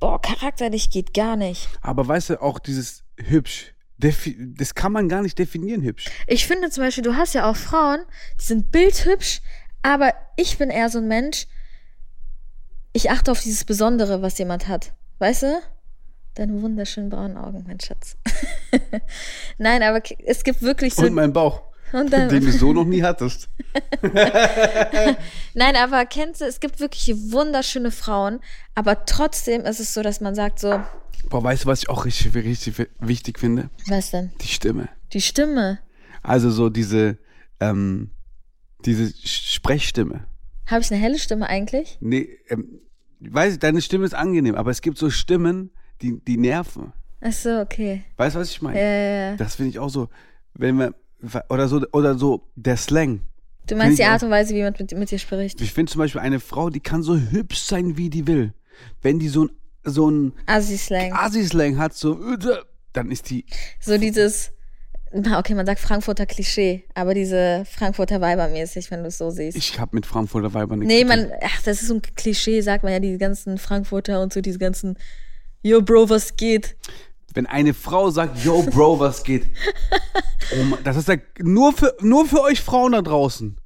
boah, 0.00 0.20
charakterlich 0.20 0.90
geht 0.90 1.12
gar 1.12 1.36
nicht. 1.36 1.68
Aber 1.82 2.06
weißt 2.08 2.30
du, 2.30 2.42
auch 2.42 2.58
dieses 2.58 3.04
hübsch, 3.18 3.74
das 3.98 4.74
kann 4.74 4.92
man 4.92 5.08
gar 5.08 5.22
nicht 5.22 5.38
definieren, 5.38 5.82
hübsch. 5.82 6.06
Ich 6.26 6.46
finde 6.46 6.70
zum 6.70 6.84
Beispiel, 6.84 7.04
du 7.04 7.16
hast 7.16 7.34
ja 7.34 7.48
auch 7.48 7.56
Frauen, 7.56 8.00
die 8.40 8.44
sind 8.44 8.70
bildhübsch, 8.70 9.40
aber 9.82 10.12
ich 10.36 10.58
bin 10.58 10.70
eher 10.70 10.90
so 10.90 10.98
ein 10.98 11.08
Mensch, 11.08 11.46
ich 12.92 13.10
achte 13.10 13.30
auf 13.30 13.40
dieses 13.40 13.64
Besondere, 13.64 14.22
was 14.22 14.38
jemand 14.38 14.68
hat. 14.68 14.92
Weißt 15.18 15.42
du? 15.42 15.60
Deine 16.34 16.60
wunderschönen 16.60 17.08
braunen 17.08 17.36
Augen, 17.36 17.64
mein 17.66 17.80
Schatz. 17.80 18.16
Nein, 19.58 19.82
aber 19.82 20.02
es 20.24 20.44
gibt 20.44 20.60
wirklich 20.62 20.94
so. 20.94 21.02
Und 21.02 21.14
mein 21.14 21.32
Bauch, 21.32 21.62
und 21.92 22.12
dann, 22.12 22.28
den 22.30 22.44
du 22.44 22.52
so 22.52 22.72
noch 22.72 22.84
nie 22.84 23.02
hattest. 23.02 23.48
Nein, 25.54 25.76
aber 25.76 26.04
kennst 26.06 26.40
du, 26.40 26.44
es 26.44 26.60
gibt 26.60 26.80
wirklich 26.80 27.14
wunderschöne 27.30 27.90
Frauen, 27.90 28.40
aber 28.74 29.04
trotzdem 29.06 29.62
ist 29.62 29.80
es 29.80 29.94
so, 29.94 30.02
dass 30.02 30.20
man 30.20 30.34
sagt 30.34 30.58
so, 30.58 30.80
Boah, 31.28 31.42
weißt 31.42 31.64
du, 31.64 31.68
was 31.68 31.82
ich 31.82 31.88
auch 31.88 32.04
richtig, 32.04 32.34
richtig 32.34 32.88
wichtig 33.00 33.38
finde? 33.38 33.70
was 33.88 34.10
denn? 34.10 34.30
Die 34.40 34.48
Stimme. 34.48 34.88
Die 35.12 35.20
Stimme. 35.20 35.80
Also 36.22 36.50
so 36.50 36.70
diese, 36.70 37.18
ähm, 37.60 38.10
diese 38.84 39.12
Sprechstimme. 39.26 40.26
Habe 40.66 40.82
ich 40.82 40.90
eine 40.90 41.00
helle 41.00 41.18
Stimme 41.18 41.48
eigentlich? 41.48 41.98
Nee, 42.00 42.28
ähm, 42.48 42.80
ich 43.20 43.32
weiß, 43.32 43.58
deine 43.58 43.80
Stimme 43.80 44.04
ist 44.04 44.14
angenehm, 44.14 44.54
aber 44.54 44.70
es 44.70 44.80
gibt 44.80 44.98
so 44.98 45.10
Stimmen, 45.10 45.70
die, 46.02 46.20
die 46.20 46.36
nerven. 46.36 46.92
Ach 47.20 47.32
so, 47.32 47.60
okay. 47.60 48.04
Weißt 48.16 48.36
du, 48.36 48.40
was 48.40 48.50
ich 48.50 48.62
meine? 48.62 48.78
Ja, 48.78 48.86
ja, 48.86 49.30
ja. 49.30 49.36
Das 49.36 49.56
finde 49.56 49.70
ich 49.70 49.78
auch 49.78 49.88
so, 49.88 50.08
wenn 50.54 50.76
man, 50.76 50.94
oder 51.48 51.68
so, 51.68 51.82
oder 51.92 52.18
so 52.18 52.48
der 52.56 52.76
Slang. 52.76 53.22
Du 53.66 53.74
meinst 53.74 53.98
ich 53.98 54.04
die. 54.04 54.10
Art 54.10 54.22
und 54.22 54.30
Weise, 54.30 54.54
wie 54.54 54.58
jemand 54.58 54.78
mit, 54.78 54.92
mit 54.96 55.10
dir 55.10 55.18
spricht. 55.18 55.60
Ich 55.60 55.72
finde 55.72 55.90
zum 55.90 55.98
Beispiel 56.00 56.20
eine 56.20 56.40
Frau, 56.40 56.70
die 56.70 56.80
kann 56.80 57.02
so 57.02 57.16
hübsch 57.16 57.60
sein, 57.60 57.96
wie 57.96 58.10
die 58.10 58.26
will. 58.26 58.52
Wenn 59.02 59.18
die 59.18 59.28
so 59.28 59.46
ein, 59.46 59.50
so 59.86 60.10
ein 60.10 60.32
Assi-Slang. 60.46 61.12
Assi-Slang 61.12 61.78
hat, 61.78 61.94
so, 61.94 62.18
dann 62.92 63.10
ist 63.10 63.30
die, 63.30 63.46
So 63.80 63.96
dieses, 63.98 64.52
okay, 65.12 65.54
man 65.54 65.66
sagt 65.66 65.80
Frankfurter 65.80 66.26
Klischee, 66.26 66.84
aber 66.94 67.14
diese 67.14 67.64
Frankfurter 67.70 68.20
Weiber 68.20 68.48
mäßig, 68.48 68.90
wenn 68.90 69.02
du 69.02 69.08
es 69.08 69.18
so 69.18 69.30
siehst. 69.30 69.56
ich 69.56 69.78
habe 69.78 69.94
mit 69.94 70.06
Frankfurter 70.06 70.52
Weibern 70.52 70.80
nichts 70.80 70.92
nee, 70.92 71.04
man, 71.04 71.30
ach, 71.42 71.62
das 71.62 71.82
ist 71.82 71.88
so 71.88 71.94
ein 71.94 72.02
Klischee, 72.02 72.60
sagt 72.60 72.84
man 72.84 72.92
ja, 72.92 73.00
die 73.00 73.16
ganzen 73.18 73.58
Frankfurter 73.58 74.20
und 74.20 74.32
so, 74.32 74.40
diese 74.40 74.58
ganzen, 74.58 74.98
yo, 75.62 75.80
Bro, 75.80 76.10
was 76.10 76.36
geht? 76.36 76.76
Wenn 77.34 77.46
eine 77.46 77.74
Frau 77.74 78.10
sagt, 78.10 78.44
yo, 78.44 78.62
Bro, 78.62 79.00
was 79.00 79.22
geht? 79.22 79.46
Oh 80.56 80.62
Mann, 80.62 80.78
das 80.84 80.96
ist 80.96 81.08
ja 81.08 81.16
nur 81.40 81.72
für, 81.72 81.96
nur 82.00 82.24
für 82.24 82.40
euch 82.40 82.60
Frauen 82.60 82.92
da 82.92 83.02
draußen. 83.02 83.60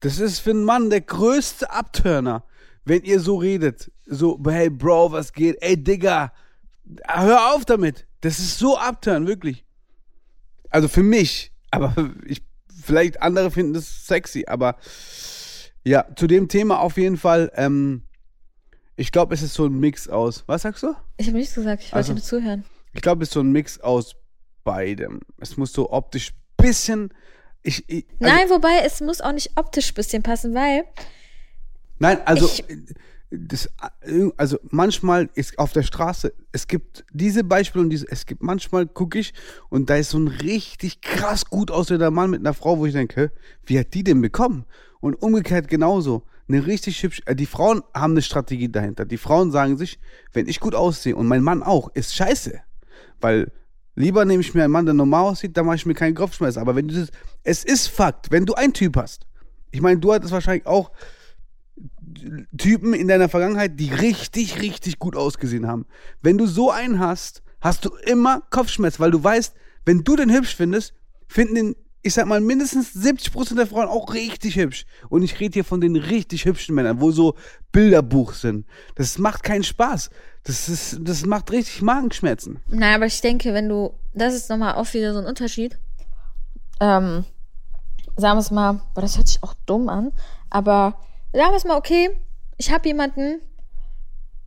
Das 0.00 0.18
ist 0.18 0.40
für 0.40 0.50
einen 0.50 0.64
Mann 0.64 0.90
der 0.90 1.00
größte 1.00 1.70
Abturner, 1.70 2.44
wenn 2.86 3.02
ihr 3.02 3.20
so 3.20 3.36
redet. 3.36 3.90
So, 4.06 4.40
hey, 4.46 4.70
Bro, 4.70 5.12
was 5.12 5.32
geht? 5.32 5.56
Ey, 5.60 5.76
Digga, 5.76 6.32
hör 7.06 7.54
auf 7.54 7.64
damit. 7.66 8.06
Das 8.22 8.38
ist 8.38 8.58
so 8.58 8.78
abturn, 8.78 9.26
wirklich. 9.26 9.64
Also 10.70 10.88
für 10.88 11.02
mich, 11.02 11.52
aber 11.70 11.94
ich, 12.24 12.42
vielleicht 12.82 13.20
andere 13.20 13.50
finden 13.50 13.74
das 13.74 14.06
sexy, 14.06 14.44
aber 14.48 14.76
ja, 15.84 16.06
zu 16.16 16.26
dem 16.26 16.48
Thema 16.48 16.80
auf 16.80 16.96
jeden 16.96 17.16
Fall, 17.16 17.52
ähm, 17.54 18.02
ich 18.96 19.12
glaube, 19.12 19.34
es 19.34 19.42
ist 19.42 19.54
so 19.54 19.66
ein 19.66 19.78
Mix 19.78 20.08
aus. 20.08 20.44
Was 20.46 20.62
sagst 20.62 20.82
du? 20.82 20.94
Ich 21.18 21.26
habe 21.26 21.36
nichts 21.36 21.54
gesagt, 21.54 21.82
ich 21.82 21.88
wollte 21.92 21.96
Also- 21.96 22.12
nur 22.14 22.22
zuhören. 22.22 22.64
Ich 22.94 23.02
glaube, 23.02 23.22
es 23.22 23.28
ist 23.28 23.34
so 23.34 23.40
ein 23.40 23.52
Mix 23.52 23.78
aus 23.80 24.16
beidem. 24.64 25.20
Es 25.38 25.56
muss 25.58 25.72
so 25.72 25.92
optisch 25.92 26.32
bisschen. 26.56 27.12
Ich, 27.62 27.84
ich, 27.88 28.06
also, 28.20 28.34
Nein, 28.34 28.48
wobei, 28.48 28.78
es 28.86 29.00
muss 29.02 29.20
auch 29.20 29.32
nicht 29.32 29.50
optisch 29.56 29.92
bisschen 29.92 30.22
passen, 30.22 30.54
weil, 30.54 30.84
Nein, 31.98 32.18
also, 32.24 32.46
ich- 32.46 32.64
das, 33.30 33.68
also 34.36 34.58
manchmal 34.70 35.28
ist 35.34 35.58
auf 35.58 35.72
der 35.72 35.82
Straße, 35.82 36.32
es 36.52 36.68
gibt 36.68 37.04
diese 37.12 37.42
Beispiele 37.42 37.82
und 37.82 37.90
diese, 37.90 38.06
es 38.08 38.24
gibt 38.24 38.42
manchmal 38.42 38.86
gucke 38.86 39.18
ich 39.18 39.34
und 39.68 39.90
da 39.90 39.96
ist 39.96 40.10
so 40.10 40.18
ein 40.18 40.28
richtig 40.28 41.00
krass 41.00 41.44
gut 41.44 41.70
aussehender 41.72 42.12
Mann 42.12 42.30
mit 42.30 42.40
einer 42.40 42.54
Frau, 42.54 42.78
wo 42.78 42.86
ich 42.86 42.92
denke, 42.92 43.32
wie 43.64 43.78
hat 43.80 43.94
die 43.94 44.04
denn 44.04 44.20
bekommen? 44.20 44.64
Und 45.00 45.14
umgekehrt 45.16 45.68
genauso. 45.68 46.22
Eine 46.48 46.64
richtig 46.66 47.02
hübsch, 47.02 47.20
äh, 47.26 47.34
die 47.34 47.46
Frauen 47.46 47.82
haben 47.92 48.12
eine 48.12 48.22
Strategie 48.22 48.70
dahinter. 48.70 49.04
Die 49.04 49.18
Frauen 49.18 49.50
sagen 49.50 49.76
sich, 49.76 49.98
wenn 50.32 50.46
ich 50.46 50.60
gut 50.60 50.76
aussehe 50.76 51.16
und 51.16 51.26
mein 51.26 51.42
Mann 51.42 51.64
auch, 51.64 51.90
ist 51.94 52.14
scheiße. 52.14 52.60
Weil 53.20 53.50
lieber 53.96 54.24
nehme 54.24 54.40
ich 54.42 54.54
mir 54.54 54.62
einen 54.62 54.72
Mann, 54.72 54.86
der 54.86 54.94
normal 54.94 55.24
aussieht, 55.32 55.56
dann 55.56 55.66
mache 55.66 55.76
ich 55.76 55.86
mir 55.86 55.94
keinen 55.94 56.14
Kopfschmerz. 56.14 56.56
Aber 56.56 56.76
wenn 56.76 56.86
du 56.86 56.94
das, 56.94 57.08
es 57.42 57.64
ist 57.64 57.88
Fakt, 57.88 58.30
wenn 58.30 58.46
du 58.46 58.54
einen 58.54 58.72
Typ 58.72 58.96
hast, 58.96 59.26
ich 59.72 59.80
meine, 59.80 59.98
du 59.98 60.12
hattest 60.12 60.32
wahrscheinlich 60.32 60.66
auch 60.66 60.92
Typen 62.56 62.94
in 62.94 63.08
deiner 63.08 63.28
Vergangenheit, 63.28 63.78
die 63.78 63.92
richtig, 63.92 64.60
richtig 64.60 64.98
gut 64.98 65.16
ausgesehen 65.16 65.66
haben. 65.66 65.86
Wenn 66.22 66.38
du 66.38 66.46
so 66.46 66.70
einen 66.70 66.98
hast, 66.98 67.42
hast 67.60 67.84
du 67.84 67.90
immer 68.06 68.42
Kopfschmerz, 68.50 68.98
weil 69.00 69.10
du 69.10 69.22
weißt, 69.22 69.54
wenn 69.84 70.02
du 70.02 70.16
den 70.16 70.32
hübsch 70.32 70.56
findest, 70.56 70.94
finden 71.28 71.54
den, 71.54 71.76
ich 72.02 72.14
sag 72.14 72.26
mal, 72.26 72.40
mindestens 72.40 72.94
70% 72.94 73.56
der 73.56 73.66
Frauen 73.66 73.88
auch 73.88 74.14
richtig 74.14 74.56
hübsch. 74.56 74.86
Und 75.08 75.22
ich 75.22 75.38
rede 75.40 75.54
hier 75.54 75.64
von 75.64 75.80
den 75.80 75.96
richtig 75.96 76.44
hübschen 76.44 76.74
Männern, 76.74 77.00
wo 77.00 77.10
so 77.10 77.34
Bilderbuch 77.72 78.32
sind. 78.32 78.66
Das 78.94 79.18
macht 79.18 79.42
keinen 79.42 79.64
Spaß. 79.64 80.10
Das, 80.44 80.68
ist, 80.68 80.98
das 81.00 81.26
macht 81.26 81.50
richtig 81.50 81.82
Magenschmerzen. 81.82 82.60
Nein, 82.68 82.94
aber 82.94 83.06
ich 83.06 83.20
denke, 83.20 83.52
wenn 83.52 83.68
du, 83.68 83.94
das 84.14 84.34
ist 84.34 84.48
nochmal 84.48 84.74
auch 84.74 84.92
wieder 84.94 85.12
so 85.12 85.18
ein 85.18 85.26
Unterschied. 85.26 85.78
Ähm, 86.80 87.24
sagen 88.16 88.36
wir 88.36 88.40
es 88.40 88.50
mal, 88.50 88.80
boah, 88.94 89.00
das 89.00 89.16
hört 89.16 89.28
sich 89.28 89.42
auch 89.42 89.54
dumm 89.66 89.88
an, 89.88 90.12
aber 90.50 90.98
sagen 91.36 91.52
wir 91.52 91.56
es 91.56 91.64
mal, 91.64 91.76
okay, 91.76 92.10
ich 92.58 92.70
habe 92.70 92.88
jemanden, 92.88 93.40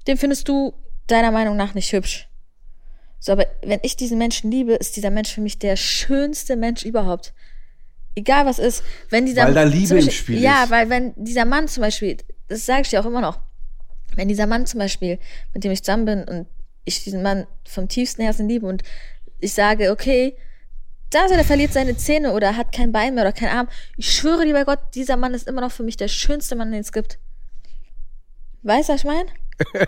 den 0.07 0.17
findest 0.17 0.47
du 0.47 0.73
deiner 1.07 1.31
Meinung 1.31 1.55
nach 1.55 1.73
nicht 1.73 1.91
hübsch. 1.91 2.27
So, 3.19 3.33
aber 3.33 3.45
wenn 3.63 3.79
ich 3.83 3.95
diesen 3.97 4.17
Menschen 4.17 4.49
liebe, 4.49 4.73
ist 4.73 4.95
dieser 4.95 5.09
Mensch 5.11 5.33
für 5.33 5.41
mich 5.41 5.59
der 5.59 5.75
schönste 5.75 6.55
Mensch 6.55 6.83
überhaupt. 6.85 7.33
Egal 8.15 8.45
was 8.45 8.59
ist, 8.59 8.83
wenn 9.09 9.25
dieser 9.25 9.43
Weil 9.45 9.53
da 9.53 9.63
Liebe 9.63 9.87
zum 9.87 9.97
im 9.97 10.05
Beispiel- 10.05 10.35
Spiel 10.35 10.41
Ja, 10.41 10.63
ist. 10.63 10.69
weil 10.71 10.89
wenn 10.89 11.13
dieser 11.15 11.45
Mann 11.45 11.67
zum 11.67 11.81
Beispiel, 11.81 12.17
das 12.47 12.65
sage 12.65 12.81
ich 12.81 12.89
dir 12.89 13.01
auch 13.01 13.05
immer 13.05 13.21
noch, 13.21 13.39
wenn 14.15 14.27
dieser 14.27 14.47
Mann 14.47 14.65
zum 14.65 14.79
Beispiel, 14.79 15.19
mit 15.53 15.63
dem 15.63 15.71
ich 15.71 15.83
zusammen 15.83 16.05
bin 16.05 16.23
und 16.23 16.47
ich 16.85 17.03
diesen 17.03 17.21
Mann 17.21 17.45
vom 17.65 17.87
tiefsten 17.87 18.23
Herzen 18.23 18.47
liebe 18.47 18.65
und 18.65 18.83
ich 19.39 19.53
sage, 19.53 19.91
okay, 19.91 20.35
da 21.11 21.25
ist 21.25 21.31
er, 21.31 21.37
der 21.37 21.45
verliert 21.45 21.73
seine 21.73 21.97
Zähne 21.97 22.33
oder 22.33 22.55
hat 22.55 22.71
kein 22.71 22.91
Bein 22.91 23.15
mehr 23.15 23.23
oder 23.23 23.33
keinen 23.33 23.57
Arm. 23.57 23.67
Ich 23.97 24.11
schwöre 24.11 24.45
dir 24.45 24.53
bei 24.53 24.63
Gott, 24.63 24.79
dieser 24.93 25.17
Mann 25.17 25.33
ist 25.33 25.47
immer 25.47 25.61
noch 25.61 25.71
für 25.71 25.83
mich 25.83 25.97
der 25.97 26.07
schönste 26.07 26.55
Mann, 26.55 26.71
den 26.71 26.81
es 26.81 26.91
gibt. 26.91 27.17
Weißt 28.63 28.89
du, 28.89 28.93
was 28.93 29.01
ich 29.01 29.05
meine? 29.05 29.29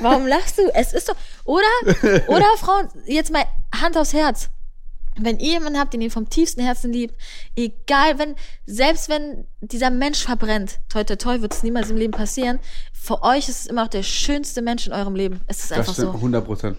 Warum 0.00 0.26
lachst 0.26 0.58
du? 0.58 0.62
Es 0.74 0.92
ist 0.92 1.08
doch. 1.08 1.16
Oder, 1.44 1.66
oder 2.28 2.46
Frauen, 2.58 2.88
jetzt 3.06 3.32
mal 3.32 3.44
Hand 3.74 3.96
aufs 3.96 4.12
Herz. 4.12 4.50
Wenn 5.16 5.38
ihr 5.38 5.52
jemanden 5.52 5.78
habt, 5.78 5.94
den 5.94 6.00
ihr 6.00 6.10
vom 6.10 6.28
tiefsten 6.28 6.60
Herzen 6.60 6.92
liebt, 6.92 7.14
egal, 7.54 8.18
wenn, 8.18 8.34
selbst 8.66 9.08
wenn 9.08 9.46
dieser 9.60 9.90
Mensch 9.90 10.24
verbrennt, 10.24 10.80
toi, 10.88 11.04
toi, 11.04 11.14
toi, 11.14 11.40
wird 11.40 11.54
es 11.54 11.62
niemals 11.62 11.90
im 11.90 11.96
Leben 11.96 12.12
passieren, 12.12 12.58
für 12.92 13.22
euch 13.22 13.48
ist 13.48 13.60
es 13.60 13.66
immer 13.66 13.84
auch 13.84 13.88
der 13.88 14.02
schönste 14.02 14.60
Mensch 14.60 14.88
in 14.88 14.92
eurem 14.92 15.14
Leben. 15.14 15.40
Es 15.46 15.60
ist 15.60 15.70
Das 15.70 15.78
einfach 15.78 15.92
stimmt, 15.92 16.12
so. 16.12 16.16
100 16.16 16.44
Prozent. 16.44 16.78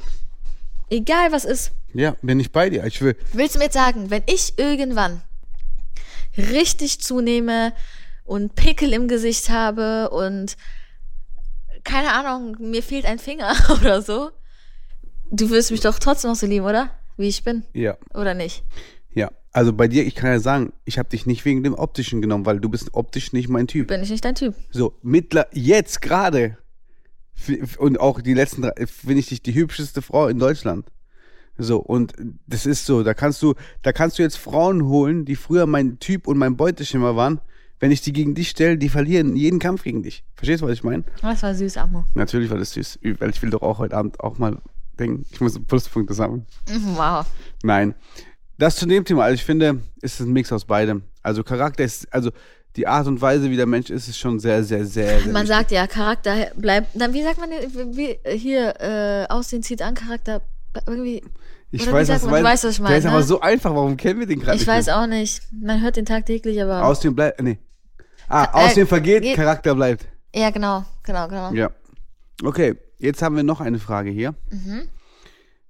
Egal 0.90 1.32
was 1.32 1.46
ist. 1.46 1.72
Ja, 1.94 2.16
bin 2.22 2.40
ich 2.40 2.52
bei 2.52 2.70
dir. 2.70 2.86
Ich 2.86 3.02
will, 3.02 3.16
Willst 3.34 3.56
du 3.56 3.60
mir 3.60 3.66
jetzt 3.66 3.74
sagen, 3.74 4.10
wenn 4.10 4.24
ich 4.28 4.54
irgendwann 4.58 5.22
richtig 6.38 7.00
zunehme 7.02 7.74
und 8.26 8.56
Pickel 8.56 8.94
im 8.94 9.08
Gesicht 9.08 9.50
habe 9.50 10.10
und 10.10 10.58
keine 11.84 12.14
Ahnung, 12.14 12.58
mir 12.60 12.84
fehlt 12.84 13.06
ein 13.06 13.20
Finger 13.20 13.54
oder 13.80 14.02
so, 14.02 14.32
du 15.32 15.50
wirst 15.50 15.72
mich 15.72 15.82
doch 15.82 16.00
trotzdem 16.00 16.32
noch 16.32 16.38
so 16.38 16.48
lieben, 16.48 16.66
oder? 16.66 16.90
Wie 17.18 17.28
ich 17.30 17.44
bin, 17.44 17.64
ja, 17.74 17.98
oder 18.14 18.34
nicht? 18.34 18.64
ja. 19.14 19.32
Also 19.54 19.72
bei 19.72 19.88
dir, 19.88 20.06
ich 20.06 20.16
kann 20.16 20.32
ja 20.32 20.40
sagen, 20.40 20.74
ich 20.84 21.00
habe 21.00 21.08
dich 21.08 21.26
nicht 21.26 21.46
wegen 21.46 21.64
dem 21.64 21.76
Optischen 21.76 22.22
genommen, 22.22 22.46
weil 22.46 22.60
du 22.60 22.68
bist 22.68 22.90
optisch 22.92 23.32
nicht 23.32 23.48
mein 23.48 23.68
Typ. 23.68 23.88
Bin 23.88 24.04
ich 24.04 24.10
nicht 24.10 24.26
dein 24.26 24.36
Typ? 24.36 24.54
So, 24.70 24.98
mittler, 25.02 25.48
jetzt 25.54 26.02
gerade. 26.02 26.58
Und 27.78 28.00
auch 28.00 28.22
die 28.22 28.34
letzten 28.34 28.62
drei, 28.64 28.74
finde 28.88 29.20
ich 29.20 29.28
dich 29.28 29.42
die 29.42 29.54
hübscheste 29.54 30.02
Frau 30.02 30.28
in 30.28 30.40
Deutschland. 30.40 30.88
So, 31.58 31.78
und 31.78 32.14
das 32.48 32.66
ist 32.66 32.86
so, 32.86 33.04
da 33.04 33.14
kannst 33.14 33.42
du, 33.42 33.54
da 33.82 33.94
kannst 33.94 34.18
du 34.20 34.24
jetzt 34.24 34.38
Frauen 34.38 34.86
holen, 34.86 35.24
die 35.26 35.36
früher 35.36 35.66
mein 35.66 36.00
Typ 36.00 36.28
und 36.28 36.38
mein 36.38 36.58
Beuteschimmer 36.58 37.16
waren. 37.16 37.40
Wenn 37.80 37.92
ich 37.92 38.02
die 38.02 38.14
gegen 38.14 38.36
dich 38.36 38.50
stelle, 38.50 38.78
die 38.78 38.90
verlieren 38.90 39.36
jeden 39.36 39.60
Kampf 39.60 39.84
gegen 39.84 40.02
dich. 40.02 40.24
Verstehst 40.36 40.62
du, 40.62 40.66
was 40.66 40.74
ich 40.74 40.84
meine? 40.84 41.04
Das 41.22 41.44
war 41.44 41.54
süß, 41.54 41.78
Amo. 41.78 42.06
Natürlich 42.14 42.50
war 42.50 42.58
das 42.58 42.72
süß, 42.72 43.00
weil 43.20 43.30
ich 43.30 43.42
will 43.42 43.50
doch 43.50 43.62
auch 43.62 43.80
heute 43.80 43.96
Abend 43.98 44.20
auch 44.22 44.38
mal 44.38 44.58
denken, 44.98 45.26
ich 45.30 45.42
muss 45.42 45.60
Pluspunkte 45.60 46.14
sammeln. 46.14 46.46
Mhm, 46.70 46.96
Wow. 46.96 47.26
Nein. 47.64 47.96
Das 48.58 48.78
zu 48.78 48.86
dem 48.86 49.04
Thema, 49.04 49.24
also 49.26 49.36
ich 49.36 49.44
finde, 49.44 49.82
ist 50.02 50.22
ein 50.22 50.32
Mix 50.32 50.52
aus 50.54 50.64
beidem. 50.64 51.04
Also 51.22 51.44
Charakter 51.44 51.84
ist, 51.84 52.12
also 52.14 52.32
die 52.76 52.88
Art 52.88 53.08
und 53.08 53.22
Weise, 53.22 53.50
wie 53.50 53.56
der 53.56 53.66
Mensch 53.66 53.90
ist, 53.90 54.08
ist 54.08 54.18
schon 54.18 54.40
sehr, 54.40 54.64
sehr, 54.64 54.86
sehr, 54.86 55.20
sehr 55.20 55.28
Man 55.28 55.44
wichtig. 55.44 55.48
sagt 55.48 55.72
ja, 55.72 55.88
Charakter 55.88 56.36
bleibt. 56.56 56.88
Dann, 56.94 57.14
wie 57.14 57.24
sagt 57.24 57.40
man 57.40 57.50
denn, 57.50 57.96
wie, 57.98 58.18
hier, 58.38 58.74
äh, 58.80 59.26
Aussehen 59.32 59.64
zieht 59.64 59.82
an, 59.82 59.94
Charakter 59.96 60.42
irgendwie. 60.88 61.24
Ich 61.72 61.92
weiß, 61.92 62.08
was 62.10 62.24
man? 62.24 62.36
du 62.36 62.44
weißt, 62.44 62.64
was 62.66 62.72
ich 62.72 62.78
Der 62.78 62.84
meine, 62.84 62.98
ist 62.98 63.06
aber 63.06 63.18
ne? 63.18 63.24
so 63.24 63.42
einfach, 63.42 63.74
warum 63.76 63.98
kennen 63.98 64.20
wir 64.20 64.28
den 64.28 64.40
gerade 64.40 64.56
Ich 64.56 64.62
nicht? 64.62 64.68
weiß 64.68 64.86
mehr? 64.88 65.02
auch 65.02 65.08
nicht. 65.08 65.42
Man 65.52 65.82
hört 65.82 65.96
den 65.98 66.06
tagtäglich, 66.06 66.62
aber. 66.62 66.86
Aussehen 66.86 67.16
bleibt, 67.16 67.42
nee. 67.42 67.58
Ah, 68.28 68.46
Ka- 68.48 68.62
äh, 68.62 68.66
Aussehen 68.66 68.88
vergeht, 68.88 69.24
geht- 69.24 69.36
Charakter 69.36 69.76
bleibt. 69.76 70.06
ja, 70.34 70.50
genau, 70.52 70.86
genau, 71.04 71.28
genau. 71.28 71.52
Ja. 71.54 71.70
Okay, 72.44 72.76
jetzt 72.98 73.22
haben 73.22 73.36
wir 73.36 73.44
noch 73.44 73.62
eine 73.62 73.80
Frage 73.80 74.10
hier. 74.10 74.36
Mhm. 74.50 74.88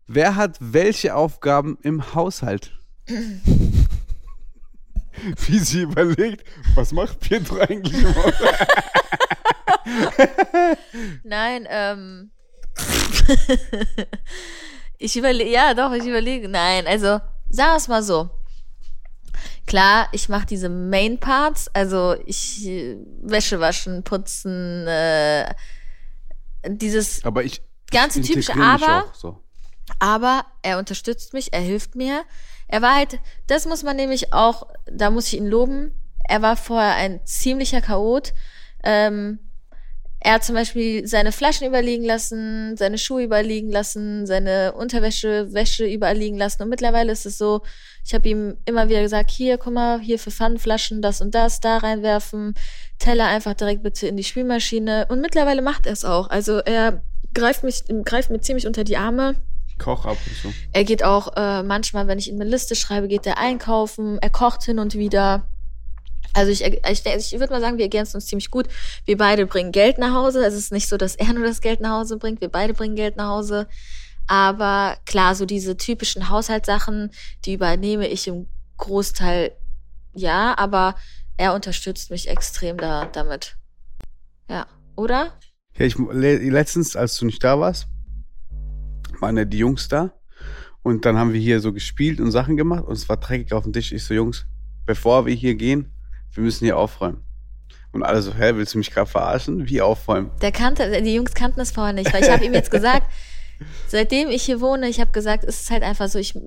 Wer 0.08 0.36
hat 0.36 0.58
welche 0.60 1.16
Aufgaben 1.16 1.78
im 1.82 2.14
Haushalt? 2.14 2.72
Wie 5.48 5.60
sie 5.60 5.82
überlegt, 5.82 6.46
was 6.76 6.92
macht 6.92 7.20
Pietro 7.20 7.58
eigentlich 7.60 8.02
im 8.04 8.16
Haushalt? 8.16 8.68
Nein, 11.24 11.68
ähm. 11.70 12.32
ich 14.98 15.16
überlege, 15.18 15.50
ja, 15.50 15.74
doch, 15.74 15.92
ich 15.94 16.06
überlege. 16.06 16.48
Nein, 16.50 16.86
also, 16.88 17.20
sagen 17.50 17.72
wir 17.72 17.78
es 17.78 17.88
mal 17.88 18.04
so. 18.04 18.30
Klar, 19.68 20.08
ich 20.12 20.30
mache 20.30 20.46
diese 20.46 20.70
Main 20.70 21.20
Parts, 21.20 21.70
also 21.74 22.16
ich 22.26 22.66
äh, 22.68 22.98
Wäsche 23.22 23.60
waschen, 23.60 24.04
putzen, 24.04 24.86
äh, 24.88 25.54
dieses 26.68 27.24
Aber 27.26 27.44
ich. 27.44 27.62
Ganz 27.92 28.16
ich 28.16 28.28
typisch, 28.28 28.50
integriere 28.50 28.74
mich 28.74 28.84
aber- 28.88 29.14
so. 29.16 29.44
aber 30.00 30.46
er 30.64 30.80
unterstützt 30.80 31.34
mich, 31.34 31.54
er 31.54 31.62
hilft 31.62 31.96
mir. 31.96 32.24
Er 32.76 32.82
war 32.82 32.96
halt, 32.96 33.20
das 33.48 33.66
muss 33.66 33.84
man 33.84 33.96
nämlich 33.96 34.34
auch, 34.34 34.68
da 34.86 35.10
muss 35.10 35.28
ich 35.28 35.38
ihn 35.38 35.48
loben. 35.48 35.94
Er 36.28 36.42
war 36.42 36.58
vorher 36.58 36.96
ein 36.96 37.26
ziemlicher 37.26 37.80
Chaot. 37.80 38.34
Ähm, 38.84 39.40
er 40.20 40.34
hat 40.34 40.44
zum 40.44 40.56
Beispiel 40.56 41.08
seine 41.08 41.32
Flaschen 41.32 41.66
überliegen 41.66 42.04
lassen, 42.04 42.76
seine 42.76 42.98
Schuhe 42.98 43.24
überliegen 43.24 43.72
lassen, 43.72 44.28
seine 44.28 44.74
Unterwäsche, 44.74 45.54
Wäsche 45.54 45.86
überall 45.86 46.18
liegen 46.18 46.38
lassen. 46.38 46.64
Und 46.64 46.68
mittlerweile 46.68 47.14
ist 47.14 47.26
es 47.26 47.38
so, 47.38 47.62
ich 48.04 48.14
habe 48.14 48.28
ihm 48.28 48.58
immer 48.66 48.90
wieder 48.90 49.04
gesagt, 49.04 49.32
hier, 49.32 49.58
guck 49.58 49.72
mal, 49.72 50.02
hier 50.02 50.20
für 50.20 50.32
Pfannenflaschen 50.32 51.02
das 51.02 51.22
und 51.22 51.34
das, 51.34 51.62
da 51.62 51.78
reinwerfen, 51.78 52.56
Teller 53.00 53.28
einfach 53.28 53.54
direkt 53.54 53.84
bitte 53.84 54.08
in 54.08 54.18
die 54.18 54.26
Spülmaschine. 54.26 55.06
Und 55.08 55.22
mittlerweile 55.22 55.62
macht 55.62 55.86
er 55.86 55.94
es 55.94 56.04
auch. 56.04 56.30
Also 56.30 56.58
er 56.58 57.04
greift 57.34 57.64
mich, 57.64 57.86
greift 58.04 58.32
mir 58.32 58.42
ziemlich 58.42 58.68
unter 58.68 58.84
die 58.84 58.98
Arme. 58.98 59.36
Koch 59.78 60.06
ab 60.06 60.18
und 60.26 60.36
so. 60.38 60.54
Er 60.72 60.84
geht 60.84 61.04
auch 61.04 61.36
äh, 61.36 61.64
manchmal, 61.64 62.08
wenn 62.08 62.18
ich 62.20 62.30
ihm 62.30 62.36
eine 62.36 62.50
Liste 62.50 62.76
schreibe, 62.76 63.08
geht 63.08 63.26
er 63.26 63.38
einkaufen. 63.38 64.18
Er 64.20 64.30
kocht 64.30 64.64
hin 64.64 64.80
und 64.80 64.94
wieder. 64.94 65.48
Also 66.34 66.52
ich, 66.52 66.64
ich, 66.64 67.06
ich 67.06 67.40
würde 67.40 67.54
mal 67.54 67.62
sagen, 67.62 67.78
wir 67.78 67.86
ergänzen 67.86 68.18
uns 68.18 68.26
ziemlich 68.28 68.52
gut. 68.52 68.68
Wir 69.06 69.18
beide 69.18 69.46
bringen 69.46 69.72
Geld 69.72 69.98
nach 69.98 70.14
Hause. 70.14 70.46
Es 70.46 70.54
ist 70.54 70.72
nicht 70.72 70.88
so, 70.88 70.98
dass 70.98 71.16
er 71.16 71.34
nur 71.34 71.46
das 71.46 71.62
Geld 71.62 71.82
nach 71.82 72.00
Hause 72.00 72.18
bringt. 72.18 72.42
Wir 72.42 72.50
beide 72.50 72.74
bringen 72.74 72.96
Geld 72.96 73.16
nach 73.18 73.30
Hause. 73.30 73.68
Aber 74.28 74.98
klar, 75.06 75.36
so 75.36 75.46
diese 75.46 75.78
typischen 75.78 76.30
Haushaltssachen, 76.30 77.12
die 77.46 77.54
übernehme 77.54 78.08
ich 78.08 78.28
im 78.28 78.48
Großteil 78.78 79.52
ja, 80.14 80.58
aber 80.58 80.96
er 81.38 81.54
unterstützt 81.54 82.10
mich 82.10 82.30
extrem 82.30 82.78
da, 82.78 83.06
damit. 83.06 83.58
Ja, 84.50 84.66
oder? 84.96 85.34
Ja, 85.78 85.86
ich, 85.86 85.98
le- 85.98 86.38
letztens, 86.50 86.96
als 86.96 87.18
du 87.18 87.26
nicht 87.26 87.44
da 87.44 87.60
warst, 87.60 87.88
waren 89.22 89.38
ja 89.38 89.46
die 89.46 89.60
Jungs 89.60 89.88
da. 89.88 90.14
Und 90.84 91.06
dann 91.06 91.18
haben 91.18 91.34
wir 91.34 91.42
hier 91.42 91.60
so 91.62 91.74
gespielt 91.74 92.20
und 92.20 92.32
Sachen 92.32 92.58
gemacht 92.58 92.86
und 92.86 92.94
es 92.94 93.10
war 93.10 93.18
dreckig 93.18 93.54
auf 93.54 93.64
dem 93.64 93.74
Tisch. 93.74 93.92
Ich 93.92 94.04
so, 94.04 94.14
Jungs, 94.14 94.46
bevor 94.86 95.26
wir 95.26 95.34
hier 95.34 95.56
gehen, 95.56 95.92
wir 96.34 96.44
müssen 96.44 96.66
hier 96.66 96.78
aufräumen. 96.78 97.24
Und 97.92 98.04
alle 98.04 98.22
so, 98.22 98.34
hä, 98.34 98.52
willst 98.56 98.74
du 98.74 98.78
mich 98.78 98.92
gerade 98.92 99.10
verarschen? 99.10 99.68
Wie 99.68 99.82
aufräumen? 99.82 100.30
Der 100.42 100.52
kannte, 100.52 101.02
die 101.02 101.16
Jungs 101.16 101.34
kannten 101.34 101.60
das 101.60 101.72
vorher 101.72 101.94
nicht, 101.94 102.14
weil 102.14 102.24
ich 102.24 102.30
habe 102.30 102.44
ihm 102.44 102.54
jetzt 102.54 102.70
gesagt, 102.70 103.10
seitdem 103.88 104.30
ich 104.30 104.44
hier 104.44 104.60
wohne, 104.60 104.88
ich 104.90 105.00
habe 105.00 105.12
gesagt, 105.12 105.44
es 105.46 105.62
ist 105.62 105.72
halt 105.72 105.82
einfach 105.82 106.10
so, 106.10 106.20
ich, 106.20 106.38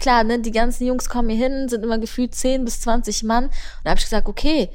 klar, 0.00 0.24
ne, 0.24 0.40
die 0.40 0.50
ganzen 0.50 0.86
Jungs 0.86 1.08
kommen 1.08 1.30
hier 1.30 1.48
hin, 1.48 1.68
sind 1.68 1.84
immer 1.84 1.98
gefühlt 1.98 2.34
10 2.34 2.64
bis 2.64 2.80
20 2.80 3.22
Mann. 3.22 3.44
Und 3.44 3.52
da 3.84 3.90
habe 3.90 3.98
ich 3.98 4.04
gesagt, 4.04 4.28
okay, 4.28 4.70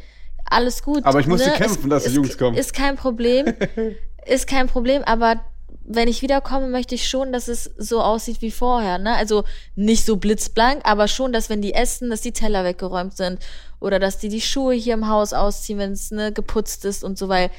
alles 0.46 0.82
gut. 0.82 1.04
Aber 1.04 1.20
ich 1.20 1.28
musste 1.28 1.50
ne, 1.50 1.56
kämpfen, 1.56 1.90
dass 1.90 2.04
die 2.04 2.10
ist, 2.10 2.16
Jungs 2.16 2.38
kommen. 2.38 2.58
Ist 2.58 2.74
kein 2.74 2.96
Problem, 2.96 3.54
ist 4.26 4.48
kein 4.48 4.68
Problem, 4.68 5.04
aber 5.04 5.42
wenn 5.86 6.08
ich 6.08 6.22
wiederkomme, 6.22 6.68
möchte 6.68 6.96
ich 6.96 7.08
schon, 7.08 7.34
dass 7.34 7.48
es 7.48 7.66
so 7.78 8.02
aussieht 8.02 8.42
wie 8.42 8.52
vorher, 8.52 8.98
ne? 8.98 9.16
Also 9.16 9.44
nicht 9.76 10.06
so 10.06 10.16
blitzblank, 10.16 10.82
aber 10.86 11.08
schon, 11.08 11.34
dass 11.34 11.50
wenn 11.50 11.62
die 11.62 11.74
essen, 11.74 12.10
dass 12.10 12.22
die 12.22 12.32
Teller 12.32 12.64
weggeräumt 12.64 13.18
sind 13.18 13.40
oder 13.80 14.00
dass 14.00 14.18
die 14.18 14.30
die 14.30 14.42
Schuhe 14.42 14.74
hier 14.74 14.94
im 14.94 15.10
Haus 15.10 15.34
ausziehen, 15.34 15.80
wenn 15.80 15.92
es 15.92 16.12
ne, 16.12 16.32
geputzt 16.32 16.86
ist 16.86 17.04
und 17.04 17.18
so, 17.18 17.28
weil 17.28 17.52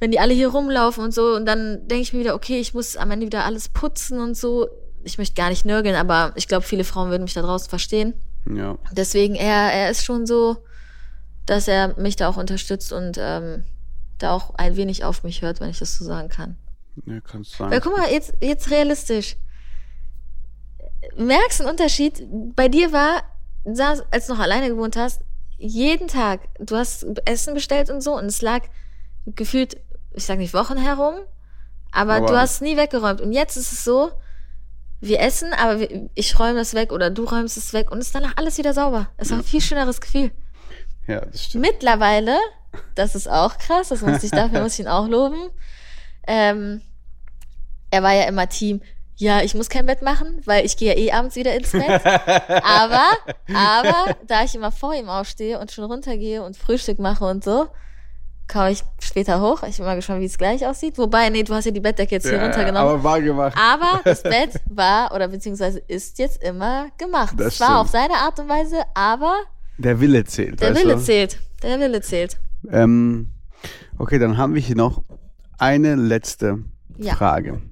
wenn 0.00 0.10
die 0.10 0.20
alle 0.20 0.34
hier 0.34 0.48
rumlaufen 0.48 1.04
und 1.04 1.12
so 1.12 1.34
und 1.34 1.46
dann 1.46 1.86
denke 1.88 2.02
ich 2.02 2.12
mir 2.12 2.20
wieder, 2.20 2.34
okay, 2.34 2.58
ich 2.58 2.74
muss 2.74 2.96
am 2.96 3.10
Ende 3.10 3.26
wieder 3.26 3.44
alles 3.44 3.68
putzen 3.68 4.20
und 4.20 4.36
so. 4.36 4.68
Ich 5.04 5.18
möchte 5.18 5.34
gar 5.34 5.50
nicht 5.50 5.64
nörgeln, 5.64 5.94
aber 5.94 6.32
ich 6.36 6.48
glaube, 6.48 6.66
viele 6.66 6.84
Frauen 6.84 7.10
würden 7.10 7.22
mich 7.22 7.34
da 7.34 7.42
draußen 7.42 7.68
verstehen. 7.68 8.14
Ja. 8.52 8.76
Deswegen, 8.92 9.34
er, 9.34 9.72
er 9.72 9.90
ist 9.90 10.04
schon 10.04 10.26
so, 10.26 10.56
dass 11.46 11.68
er 11.68 11.98
mich 11.98 12.16
da 12.16 12.28
auch 12.28 12.36
unterstützt 12.36 12.92
und 12.92 13.16
ähm, 13.18 13.64
da 14.18 14.32
auch 14.32 14.54
ein 14.56 14.76
wenig 14.76 15.04
auf 15.04 15.22
mich 15.22 15.42
hört, 15.42 15.60
wenn 15.60 15.70
ich 15.70 15.78
das 15.78 15.96
so 15.96 16.04
sagen 16.04 16.28
kann. 16.28 16.56
Ja, 17.04 17.20
kannst 17.20 17.58
du 17.58 17.64
Weil 17.64 17.80
guck 17.80 17.96
mal, 17.96 18.10
jetzt, 18.10 18.32
jetzt 18.40 18.70
realistisch. 18.70 19.36
Merkst 21.16 21.60
du 21.60 21.64
einen 21.64 21.72
Unterschied? 21.72 22.22
Bei 22.56 22.68
dir 22.68 22.92
war, 22.92 23.22
als 24.10 24.26
du 24.26 24.32
noch 24.34 24.40
alleine 24.40 24.68
gewohnt 24.68 24.96
hast, 24.96 25.20
jeden 25.58 26.08
Tag, 26.08 26.40
du 26.58 26.76
hast 26.76 27.04
Essen 27.24 27.54
bestellt 27.54 27.90
und 27.90 28.00
so 28.02 28.16
und 28.16 28.26
es 28.26 28.42
lag 28.42 28.62
gefühlt, 29.26 29.76
ich 30.12 30.24
sag 30.24 30.38
nicht 30.38 30.54
Wochen 30.54 30.76
herum, 30.76 31.14
aber, 31.92 32.14
Aber- 32.14 32.26
du 32.26 32.36
hast 32.36 32.62
nie 32.62 32.76
weggeräumt. 32.76 33.20
Und 33.20 33.32
jetzt 33.32 33.56
ist 33.56 33.72
es 33.72 33.84
so, 33.84 34.10
wir 35.00 35.20
essen, 35.20 35.52
aber 35.52 35.86
ich 36.14 36.38
räume 36.38 36.58
das 36.58 36.74
weg 36.74 36.92
oder 36.92 37.10
du 37.10 37.24
räumst 37.24 37.56
es 37.56 37.72
weg 37.72 37.90
und 37.90 37.98
es 37.98 38.06
ist 38.06 38.14
danach 38.14 38.36
alles 38.36 38.58
wieder 38.58 38.72
sauber. 38.72 39.08
Es 39.16 39.30
war 39.30 39.38
ein 39.38 39.44
viel 39.44 39.60
schöneres 39.60 40.00
Gefühl. 40.00 40.30
Ja, 41.06 41.20
das 41.20 41.44
stimmt. 41.44 41.66
Mittlerweile, 41.66 42.36
das 42.94 43.14
ist 43.14 43.28
auch 43.28 43.56
krass, 43.58 43.88
das 43.88 44.00
muss 44.02 44.22
ich, 44.24 44.30
dafür 44.30 44.62
muss 44.62 44.74
ich 44.74 44.80
ihn 44.80 44.88
auch 44.88 45.06
loben. 45.06 45.50
Ähm, 46.26 46.80
er 47.90 48.02
war 48.02 48.12
ja 48.14 48.24
immer 48.24 48.48
Team, 48.48 48.80
ja, 49.16 49.40
ich 49.42 49.54
muss 49.54 49.68
kein 49.70 49.86
Bett 49.86 50.02
machen, 50.02 50.40
weil 50.44 50.66
ich 50.66 50.76
gehe 50.76 50.92
ja 50.94 50.98
eh 50.98 51.12
abends 51.12 51.36
wieder 51.36 51.54
ins 51.54 51.72
Bett. 51.72 52.02
Aber, 52.04 53.02
aber, 53.54 54.16
da 54.26 54.44
ich 54.44 54.54
immer 54.54 54.70
vor 54.72 54.94
ihm 54.94 55.08
aufstehe 55.08 55.58
und 55.58 55.72
schon 55.72 55.84
runtergehe 55.84 56.42
und 56.42 56.56
Frühstück 56.56 56.98
mache 56.98 57.24
und 57.24 57.42
so, 57.42 57.68
komme 58.52 58.72
ich 58.72 58.82
später 59.00 59.40
hoch. 59.40 59.62
Ich 59.62 59.76
bin 59.78 59.86
mal 59.86 59.96
gespannt, 59.96 60.20
wie 60.20 60.26
es 60.26 60.36
gleich 60.36 60.66
aussieht. 60.66 60.98
Wobei, 60.98 61.30
nee, 61.30 61.42
du 61.44 61.54
hast 61.54 61.64
ja 61.64 61.70
die 61.70 61.80
Bettdecke 61.80 62.16
jetzt 62.16 62.28
hier 62.28 62.36
Ja, 62.36 62.44
runtergenommen. 62.44 62.90
aber 62.92 63.02
war 63.02 63.20
gemacht. 63.22 63.56
Aber 63.58 64.00
das 64.04 64.22
Bett 64.24 64.60
war 64.66 65.14
oder 65.14 65.28
beziehungsweise 65.28 65.78
ist 65.78 66.18
jetzt 66.18 66.42
immer 66.42 66.88
gemacht. 66.98 67.34
Das 67.38 67.54
Es 67.54 67.60
war 67.60 67.68
stimmt. 67.68 67.80
auf 67.80 67.88
seine 67.88 68.14
Art 68.14 68.38
und 68.38 68.48
Weise, 68.50 68.82
aber 68.94 69.34
Der 69.78 69.98
Wille 69.98 70.24
zählt. 70.24 70.60
der 70.60 70.74
Wille 70.76 70.94
du? 70.96 71.00
zählt. 71.00 71.38
Der 71.62 71.80
Wille 71.80 72.02
zählt. 72.02 72.36
Ähm, 72.70 73.30
Okay, 73.98 74.18
dann 74.18 74.36
haben 74.36 74.54
wir 74.54 74.60
hier 74.60 74.76
noch 74.76 75.02
eine 75.58 75.94
letzte 75.94 76.64
Ja. 76.98 77.14
Frage. 77.14 77.62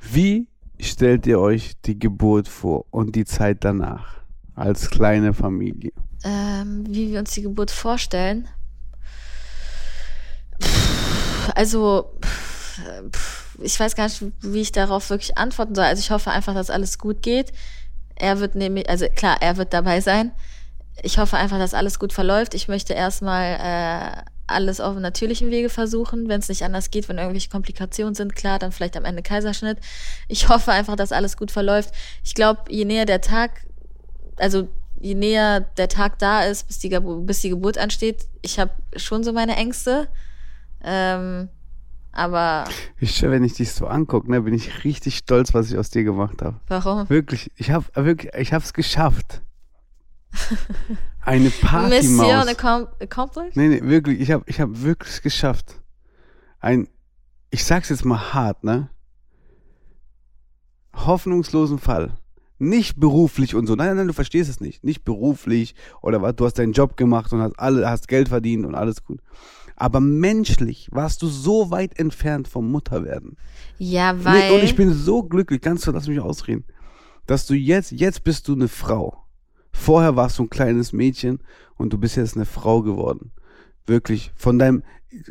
Wie 0.00 0.48
stellt 0.80 1.26
ihr 1.26 1.38
euch 1.40 1.72
die 1.84 1.98
Geburt 1.98 2.48
vor 2.48 2.86
und 2.90 3.14
die 3.16 3.24
Zeit 3.24 3.64
danach 3.64 4.20
als 4.54 4.90
kleine 4.90 5.32
Familie? 5.34 5.92
Ähm, 6.24 6.84
wie 6.88 7.10
wir 7.12 7.20
uns 7.20 7.32
die 7.32 7.42
Geburt 7.42 7.70
vorstellen. 7.70 8.48
Pff, 10.62 11.50
Also, 11.54 12.12
pff, 13.12 13.58
ich 13.60 13.78
weiß 13.78 13.94
gar 13.96 14.04
nicht, 14.04 14.24
wie 14.40 14.60
ich 14.60 14.72
darauf 14.72 15.10
wirklich 15.10 15.36
antworten 15.38 15.74
soll. 15.74 15.84
Also 15.84 16.00
ich 16.00 16.10
hoffe 16.10 16.30
einfach, 16.30 16.54
dass 16.54 16.70
alles 16.70 16.98
gut 16.98 17.22
geht. 17.22 17.52
Er 18.14 18.40
wird 18.40 18.54
nämlich, 18.54 18.88
also 18.88 19.06
klar, 19.14 19.36
er 19.40 19.56
wird 19.56 19.72
dabei 19.72 20.00
sein. 20.00 20.32
Ich 21.02 21.18
hoffe 21.18 21.36
einfach, 21.36 21.58
dass 21.58 21.74
alles 21.74 21.98
gut 21.98 22.12
verläuft. 22.12 22.54
Ich 22.54 22.68
möchte 22.68 22.92
erstmal 22.92 23.54
äh, 23.60 24.22
alles 24.46 24.80
auf 24.80 24.96
natürlichem 24.96 25.50
Wege 25.50 25.68
versuchen. 25.68 26.28
Wenn 26.28 26.40
es 26.40 26.48
nicht 26.48 26.62
anders 26.62 26.90
geht, 26.90 27.08
wenn 27.08 27.18
irgendwelche 27.18 27.48
Komplikationen 27.48 28.14
sind, 28.14 28.34
klar, 28.34 28.58
dann 28.58 28.72
vielleicht 28.72 28.96
am 28.96 29.04
Ende 29.04 29.22
Kaiserschnitt. 29.22 29.78
Ich 30.28 30.48
hoffe 30.48 30.72
einfach, 30.72 30.96
dass 30.96 31.12
alles 31.12 31.36
gut 31.36 31.50
verläuft. 31.50 31.94
Ich 32.24 32.34
glaube, 32.34 32.62
je 32.68 32.84
näher 32.84 33.06
der 33.06 33.20
Tag, 33.20 33.66
also 34.36 34.68
je 35.00 35.14
näher 35.14 35.60
der 35.60 35.88
Tag 35.88 36.18
da 36.18 36.42
ist, 36.42 36.66
bis 36.66 36.78
die, 36.78 36.96
bis 36.98 37.40
die 37.40 37.50
Geburt 37.50 37.78
ansteht, 37.78 38.26
ich 38.42 38.58
habe 38.58 38.72
schon 38.96 39.24
so 39.24 39.32
meine 39.32 39.56
Ängste. 39.56 40.08
Ähm, 40.84 41.48
aber 42.12 42.64
Ich, 43.00 43.22
wenn 43.22 43.42
ich 43.42 43.54
dich 43.54 43.72
so 43.72 43.86
angucke, 43.86 44.30
ne, 44.30 44.42
bin 44.42 44.52
ich 44.54 44.84
richtig 44.84 45.16
stolz, 45.16 45.54
was 45.54 45.70
ich 45.70 45.78
aus 45.78 45.90
dir 45.90 46.04
gemacht 46.04 46.42
habe. 46.42 46.60
warum? 46.68 47.08
Wirklich, 47.08 47.50
ich 47.56 47.70
habe 47.70 47.86
wirklich, 47.94 48.32
ich 48.34 48.52
habe 48.52 48.62
es 48.64 48.74
geschafft. 48.74 49.40
Eine 51.24 51.50
Partymaus. 51.50 52.02
Mission 52.02 52.48
accom- 52.48 52.88
accomplished? 53.00 53.56
Nee, 53.56 53.68
nee, 53.68 53.80
wirklich, 53.82 54.20
ich 54.20 54.30
habe 54.30 54.44
ich 54.46 54.60
hab 54.60 54.68
wirklich 54.82 55.22
geschafft. 55.22 55.80
Ein, 56.60 56.88
ich 57.50 57.64
sag's 57.64 57.88
jetzt 57.90 58.04
mal 58.04 58.32
hart, 58.34 58.64
ne? 58.64 58.88
Hoffnungslosen 60.94 61.78
Fall. 61.78 62.16
Nicht 62.58 63.00
beruflich 63.00 63.54
und 63.54 63.66
so. 63.66 63.74
Nein, 63.74 63.96
nein, 63.96 64.06
du 64.06 64.12
verstehst 64.12 64.48
es 64.48 64.60
nicht. 64.60 64.84
Nicht 64.84 65.04
beruflich 65.04 65.74
oder 66.00 66.22
was, 66.22 66.36
du 66.36 66.44
hast 66.44 66.58
deinen 66.58 66.72
Job 66.72 66.96
gemacht 66.96 67.32
und 67.32 67.40
hast 67.40 67.58
alle, 67.58 67.88
hast 67.88 68.08
Geld 68.08 68.28
verdient 68.28 68.64
und 68.66 68.74
alles 68.74 69.02
gut. 69.02 69.20
Aber 69.74 70.00
menschlich 70.00 70.88
warst 70.92 71.22
du 71.22 71.26
so 71.26 71.70
weit 71.70 71.98
entfernt 71.98 72.46
vom 72.46 72.70
Mutterwerden. 72.70 73.36
Ja, 73.78 74.12
Nee, 74.12 74.24
weil. 74.24 74.52
und 74.52 74.62
ich 74.62 74.76
bin 74.76 74.92
so 74.92 75.22
glücklich, 75.24 75.60
kannst 75.60 75.86
du, 75.86 75.90
lass 75.90 76.06
mich 76.06 76.20
ausreden, 76.20 76.64
dass 77.26 77.46
du 77.46 77.54
jetzt, 77.54 77.90
jetzt 77.90 78.22
bist 78.22 78.46
du 78.46 78.52
eine 78.52 78.68
Frau. 78.68 79.24
Vorher 79.72 80.16
warst 80.16 80.38
du 80.38 80.44
ein 80.44 80.50
kleines 80.50 80.92
Mädchen 80.92 81.40
und 81.76 81.92
du 81.92 81.98
bist 81.98 82.16
jetzt 82.16 82.36
eine 82.36 82.46
Frau 82.46 82.82
geworden. 82.82 83.32
Wirklich. 83.86 84.32
Von 84.36 84.58
deinem, 84.58 84.82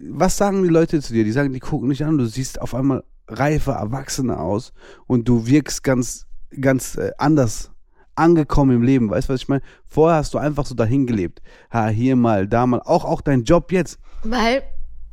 was 0.10 0.38
sagen 0.38 0.64
die 0.64 0.70
Leute 0.70 1.02
zu 1.02 1.14
dir? 1.14 1.24
Die 1.24 1.32
sagen, 1.32 1.54
die 1.54 1.60
gucken 1.60 1.90
dich 1.90 2.04
an, 2.04 2.18
du 2.18 2.26
siehst 2.26 2.62
auf 2.62 2.76
einmal 2.76 3.04
reifer, 3.28 3.74
erwachsener 3.74 4.42
aus 4.42 4.74
und 5.08 5.28
du 5.28 5.48
wirkst 5.48 5.84
ganz, 5.84 6.26
ganz 6.60 6.98
äh, 6.98 7.12
anders 7.18 7.72
angekommen 8.16 8.76
im 8.76 8.84
Leben. 8.84 9.10
Weißt 9.10 9.30
du, 9.30 9.34
was 9.34 9.42
ich 9.42 9.48
meine? 9.48 9.62
Vorher 9.88 10.18
hast 10.18 10.34
du 10.34 10.38
einfach 10.38 10.66
so 10.66 10.76
dahin 10.76 11.08
gelebt. 11.08 11.42
Ha, 11.72 11.88
hier 11.88 12.16
mal, 12.16 12.48
da 12.48 12.66
mal. 12.68 12.82
Auch, 12.82 13.06
auch 13.06 13.22
dein 13.22 13.44
Job 13.44 13.72
jetzt. 13.72 14.00
weil. 14.24 14.64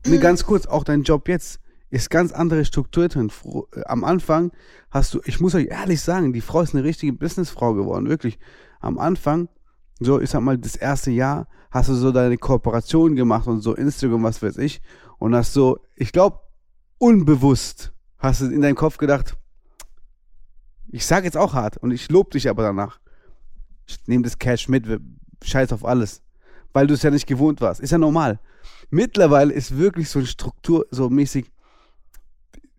Nee, 0.07 0.19
ganz 0.19 0.45
kurz, 0.45 0.67
auch 0.67 0.85
dein 0.85 1.03
Job 1.03 1.29
jetzt 1.29 1.61
ist 1.91 2.11
ganz 2.11 2.33
andere 2.33 2.65
Struktur 2.65 3.09
drin. 3.09 3.31
Äh, 3.75 3.83
Am 3.85 4.05
Anfang 4.05 4.53
hast 4.91 5.15
du, 5.15 5.21
ich 5.25 5.41
muss 5.41 5.55
euch 5.55 5.67
ehrlich 5.67 6.01
sagen, 6.01 6.33
die 6.33 6.41
Frau 6.41 6.61
ist 6.61 6.75
eine 6.75 6.85
richtige 6.85 7.13
Businessfrau 7.13 7.75
geworden, 7.75 8.09
wirklich. 8.09 8.39
Am 8.81 8.99
Anfang, 8.99 9.49
so, 10.01 10.21
ich 10.21 10.31
sag 10.31 10.41
mal, 10.43 10.59
das 10.59 10.77
erste 10.77 11.11
Jahr 11.11 11.49
hast 11.71 11.89
du 11.89 11.95
so 11.95 12.13
deine 12.13 12.39
Kooperation 12.39 13.17
gemacht 13.17 13.47
und 13.47 13.61
so 13.61 13.75
Instagram, 13.75 14.23
was 14.23 14.43
weiß 14.43 14.59
ich, 14.59 14.81
und 15.19 15.35
hast 15.35 15.53
so, 15.53 15.79
ich 15.97 16.13
glaube, 16.13 16.41
unbewusst 16.99 17.93
hast 18.19 18.41
du 18.41 18.47
in 18.47 18.63
deinem 18.63 18.77
Kopf 18.77 18.99
gedacht, 18.99 19.37
ich 20.91 21.05
sag 21.05 21.25
jetzt 21.25 21.37
auch 21.37 21.55
hart 21.55 21.77
und 21.77 21.91
ich 21.91 22.11
lob 22.11 22.31
dich 22.31 22.49
aber 22.49 22.63
danach. 22.63 22.99
Ich 23.87 23.99
nehme 24.07 24.25
das 24.25 24.39
Cash 24.39 24.69
mit, 24.69 24.87
scheiß 25.43 25.73
auf 25.73 25.85
alles. 25.85 26.23
Weil 26.73 26.87
du 26.87 26.95
es 26.95 27.03
ja 27.03 27.11
nicht 27.11 27.27
gewohnt 27.27 27.61
warst. 27.61 27.81
Ist 27.81 27.91
ja 27.91 27.99
normal. 27.99 28.41
Mittlerweile 28.91 29.53
ist 29.53 29.77
wirklich 29.77 30.09
so 30.09 30.19
eine 30.19 30.27
Struktur 30.27 30.87
so 30.91 31.11
mäßig. 31.11 31.51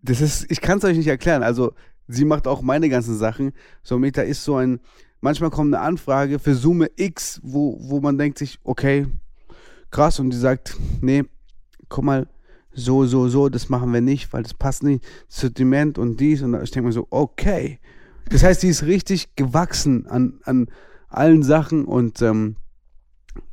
Das 0.02 0.20
ist, 0.20 0.50
ich 0.50 0.60
kann 0.60 0.78
es 0.78 0.84
euch 0.84 0.96
nicht 0.96 1.08
erklären. 1.08 1.42
Also, 1.42 1.74
sie 2.08 2.24
macht 2.24 2.46
auch 2.46 2.62
meine 2.62 2.88
ganzen 2.88 3.16
Sachen. 3.16 3.52
Somit 3.82 4.16
da 4.16 4.22
ist 4.22 4.44
so 4.44 4.56
ein, 4.56 4.80
manchmal 5.20 5.50
kommt 5.50 5.74
eine 5.74 5.82
Anfrage 5.82 6.38
für 6.38 6.54
Summe 6.54 6.90
X, 6.96 7.40
wo, 7.42 7.76
wo 7.80 8.00
man 8.00 8.18
denkt 8.18 8.38
sich, 8.38 8.58
okay, 8.64 9.06
krass, 9.90 10.20
und 10.20 10.30
die 10.30 10.36
sagt, 10.36 10.76
nee, 11.00 11.24
guck 11.88 12.04
mal, 12.04 12.28
so, 12.72 13.04
so, 13.04 13.28
so, 13.28 13.48
das 13.48 13.68
machen 13.68 13.92
wir 13.92 14.00
nicht, 14.00 14.32
weil 14.32 14.42
das 14.42 14.54
passt 14.54 14.82
nicht, 14.82 15.04
Sortiment 15.28 15.98
und 15.98 16.20
dies, 16.20 16.42
und 16.42 16.54
ich 16.62 16.70
denke 16.70 16.88
mir 16.88 16.92
so, 16.92 17.06
okay. 17.10 17.80
Das 18.28 18.42
heißt, 18.42 18.62
die 18.62 18.68
ist 18.68 18.84
richtig 18.84 19.34
gewachsen 19.34 20.06
an, 20.06 20.40
an 20.44 20.68
allen 21.08 21.42
Sachen 21.42 21.84
und 21.84 22.22
ähm, 22.22 22.56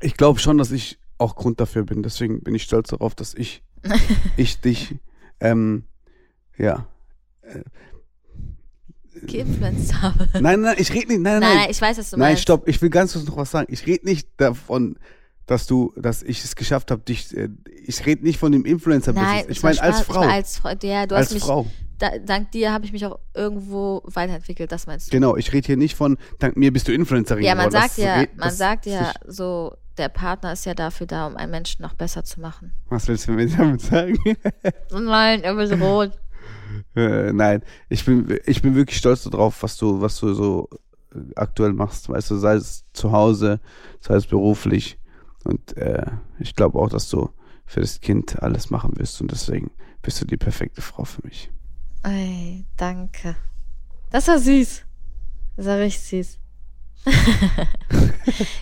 ich 0.02 0.16
glaube 0.16 0.40
schon, 0.40 0.58
dass 0.58 0.72
ich 0.72 1.00
auch 1.18 1.36
Grund 1.36 1.60
dafür 1.60 1.84
bin. 1.84 2.04
Deswegen 2.04 2.42
bin 2.42 2.54
ich 2.54 2.64
stolz 2.64 2.90
darauf, 2.90 3.16
dass 3.16 3.34
ich, 3.34 3.64
ich 4.38 4.62
dich, 4.62 4.96
ähm, 5.40 5.84
ja. 6.58 6.88
Geinfluenced 9.26 10.02
habe. 10.02 10.28
Nein, 10.40 10.62
nein, 10.62 10.76
ich 10.78 10.92
rede 10.94 11.08
nicht, 11.08 11.22
nein, 11.22 11.34
nein, 11.34 11.40
Nein, 11.40 11.50
nein. 11.50 11.58
nein, 11.58 11.68
ich 11.72 11.82
weiß, 11.82 11.98
was 11.98 12.10
du 12.12 12.18
Nein, 12.18 12.30
meinst. 12.30 12.42
stopp, 12.44 12.68
ich 12.68 12.82
will 12.82 12.90
ganz 12.90 13.14
kurz 13.14 13.26
noch 13.26 13.38
was 13.38 13.52
sagen. 13.52 13.68
Ich 13.72 13.86
rede 13.88 14.06
nicht 14.06 14.28
davon, 14.38 14.98
dass 15.46 15.66
du, 15.66 15.94
dass 15.96 16.24
ich 16.24 16.44
es 16.44 16.56
geschafft 16.56 16.92
habe, 16.92 17.02
dich, 17.04 17.36
äh, 17.36 17.50
ich 17.86 18.06
rede 18.06 18.24
nicht 18.24 18.38
von 18.38 18.52
dem 18.52 18.66
Influencer-Business. 18.66 19.34
Nein, 19.34 19.46
Ich 19.50 19.64
meine 19.64 19.82
als 19.82 20.02
Frau. 20.02 20.22
war 20.22 20.30
Als 20.30 20.58
Frau. 20.58 20.70
Ja, 20.84 21.06
du 21.06 21.16
als 21.16 21.28
hast 21.28 21.34
mich. 21.34 21.44
Frau. 21.44 21.66
Da, 22.00 22.12
dank 22.24 22.52
dir 22.52 22.72
habe 22.74 22.86
ich 22.86 22.92
mich 22.92 23.04
auch 23.08 23.18
irgendwo 23.34 24.04
weiterentwickelt, 24.06 24.72
das 24.72 24.86
meinst 24.86 25.08
du? 25.08 25.12
Genau, 25.12 25.36
ich 25.36 25.52
rede 25.52 25.66
hier 25.66 25.78
nicht 25.78 25.96
von, 25.96 26.18
dank 26.38 26.56
mir 26.56 26.72
bist 26.72 26.88
du 26.88 26.94
Influencerin 26.94 27.44
Ja, 27.44 27.56
man 27.56 27.72
sagt 27.72 27.98
ja, 27.98 28.18
red- 28.20 28.38
man 28.38 28.52
sagt 28.52 28.86
ja 28.86 29.14
so, 29.26 29.74
der 29.98 30.10
Partner 30.10 30.54
ist 30.54 30.64
ja 30.68 30.76
dafür 30.76 31.08
da, 31.08 31.26
um 31.26 31.36
einen 31.38 31.50
Menschen 31.50 31.82
noch 31.82 31.96
besser 31.96 32.24
zu 32.24 32.40
machen. 32.40 32.72
Was 32.90 33.08
willst 33.08 33.28
du 33.28 33.32
mir 33.32 33.48
damit 33.48 33.82
sagen? 33.82 34.16
Nein, 34.92 35.42
er 35.42 35.58
wird 35.58 35.82
rot. 35.82 36.12
Äh, 36.96 37.32
nein, 37.34 37.64
ich 37.90 38.06
bin, 38.06 38.40
ich 38.46 38.62
bin 38.62 38.76
wirklich 38.76 38.98
stolz 38.98 39.24
darauf, 39.24 39.62
was 39.64 39.78
du, 39.78 40.02
was 40.02 40.20
du 40.20 40.34
so 40.34 40.70
äh, 41.14 41.20
aktuell 41.36 41.74
machst. 41.74 42.10
Weißt 42.10 42.32
du, 42.32 42.38
sei 42.38 42.56
es 42.56 42.86
zu 42.94 43.12
Hause, 43.12 43.60
sei 44.00 44.16
es 44.16 44.26
beruflich. 44.26 45.00
Und 45.44 45.78
äh, 45.78 46.06
ich 46.40 46.56
glaube 46.56 46.80
auch, 46.80 46.90
dass 46.90 47.10
du 47.10 47.30
für 47.66 47.82
das 47.82 48.02
Kind 48.02 48.42
alles 48.42 48.70
machen 48.70 48.98
wirst. 48.98 49.22
Und 49.22 49.32
deswegen 49.32 49.72
bist 50.02 50.22
du 50.22 50.26
die 50.26 50.38
perfekte 50.38 50.82
Frau 50.82 51.04
für 51.04 51.22
mich. 51.26 51.52
Ey, 52.04 52.66
danke. 52.78 53.36
Das 54.10 54.28
war 54.28 54.40
süß. 54.40 54.84
Das 55.58 55.66
war 55.66 55.78
richtig 55.78 56.26
süß. 56.26 56.40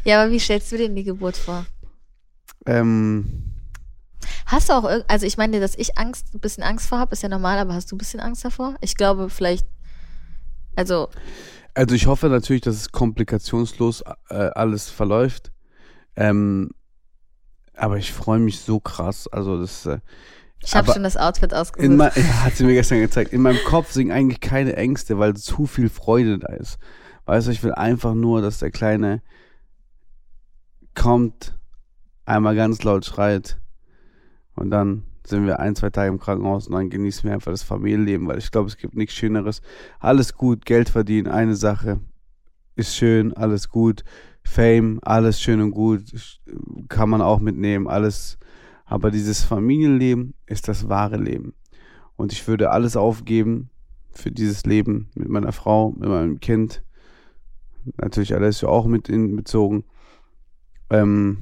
ja, 0.03 0.21
aber 0.21 0.31
wie 0.31 0.39
stellst 0.39 0.71
du 0.71 0.77
dir 0.77 0.89
die 0.89 1.03
Geburt 1.03 1.37
vor? 1.37 1.65
Ähm, 2.65 3.54
Hast 4.45 4.69
du 4.69 4.73
auch, 4.73 4.89
also 5.07 5.25
ich 5.25 5.37
meine, 5.37 5.59
dass 5.59 5.75
ich 5.75 5.97
Angst, 5.97 6.33
ein 6.33 6.39
bisschen 6.39 6.63
Angst 6.63 6.87
vor 6.87 6.99
habe, 6.99 7.13
ist 7.13 7.23
ja 7.23 7.29
normal, 7.29 7.57
aber 7.57 7.73
hast 7.73 7.91
du 7.91 7.95
ein 7.95 7.97
bisschen 7.97 8.19
Angst 8.19 8.45
davor? 8.45 8.75
Ich 8.81 8.95
glaube, 8.95 9.29
vielleicht, 9.29 9.65
also, 10.75 11.09
also 11.73 11.93
ich 11.93 12.07
hoffe 12.07 12.27
natürlich, 12.27 12.61
dass 12.61 12.75
es 12.75 12.91
komplikationslos 12.91 14.03
äh, 14.29 14.35
alles 14.55 14.89
verläuft. 14.89 15.51
Ähm, 16.15 16.71
aber 17.75 17.97
ich 17.97 18.13
freue 18.13 18.39
mich 18.39 18.61
so 18.61 18.79
krass. 18.79 19.27
Also 19.27 19.59
das 19.59 19.85
äh, 19.85 19.99
ich 20.63 20.73
habe 20.73 20.91
schon 20.91 21.03
das 21.03 21.17
Outfit 21.17 21.51
in 21.51 21.57
ausgesucht. 21.57 21.97
mein, 21.97 22.11
ja, 22.15 22.43
hat 22.43 22.55
sie 22.55 22.63
mir 22.63 22.73
gestern 22.73 22.99
gezeigt. 22.99 23.33
In 23.33 23.41
meinem 23.41 23.59
Kopf 23.65 23.91
sind 23.91 24.11
eigentlich 24.11 24.39
keine 24.39 24.75
Ängste, 24.75 25.19
weil 25.19 25.35
zu 25.35 25.67
viel 25.67 25.89
Freude 25.89 26.39
da 26.39 26.53
ist. 26.53 26.77
Weißt 27.25 27.47
du, 27.47 27.51
ich 27.51 27.61
will 27.63 27.73
einfach 27.73 28.13
nur, 28.13 28.41
dass 28.41 28.59
der 28.59 28.71
Kleine 28.71 29.21
kommt, 30.95 31.55
einmal 32.25 32.55
ganz 32.55 32.81
laut 32.83 33.05
schreit 33.05 33.59
und 34.55 34.69
dann 34.69 35.03
sind 35.25 35.45
wir 35.45 35.59
ein, 35.59 35.75
zwei 35.75 35.89
Tage 35.89 36.09
im 36.09 36.19
Krankenhaus 36.19 36.67
und 36.67 36.73
dann 36.73 36.89
genießen 36.89 37.23
wir 37.23 37.33
einfach 37.33 37.51
das 37.51 37.63
Familienleben, 37.63 38.27
weil 38.27 38.37
ich 38.37 38.51
glaube, 38.51 38.67
es 38.67 38.77
gibt 38.77 38.95
nichts 38.95 39.15
Schöneres. 39.15 39.61
Alles 39.99 40.35
gut, 40.35 40.65
Geld 40.65 40.89
verdienen, 40.89 41.27
eine 41.27 41.55
Sache 41.55 41.99
ist 42.75 42.95
schön, 42.95 43.33
alles 43.33 43.69
gut. 43.69 44.03
Fame, 44.43 44.99
alles 45.01 45.41
schön 45.41 45.59
und 45.59 45.71
gut, 45.71 46.03
kann 46.87 47.09
man 47.09 47.21
auch 47.21 47.39
mitnehmen, 47.39 47.87
alles. 47.87 48.37
Aber 48.85 49.09
dieses 49.09 49.43
Familienleben 49.43 50.35
ist 50.45 50.67
das 50.67 50.87
wahre 50.87 51.17
Leben. 51.17 51.53
Und 52.15 52.31
ich 52.31 52.47
würde 52.47 52.69
alles 52.69 52.95
aufgeben 52.95 53.69
für 54.11 54.31
dieses 54.31 54.65
Leben 54.65 55.09
mit 55.15 55.29
meiner 55.29 55.51
Frau, 55.51 55.91
mit 55.91 56.07
meinem 56.07 56.39
Kind. 56.39 56.83
Natürlich 57.97 58.35
Alessio 58.35 58.69
auch 58.69 58.85
mit 58.85 59.09
inbezogen. 59.09 59.83
Ähm, 60.91 61.39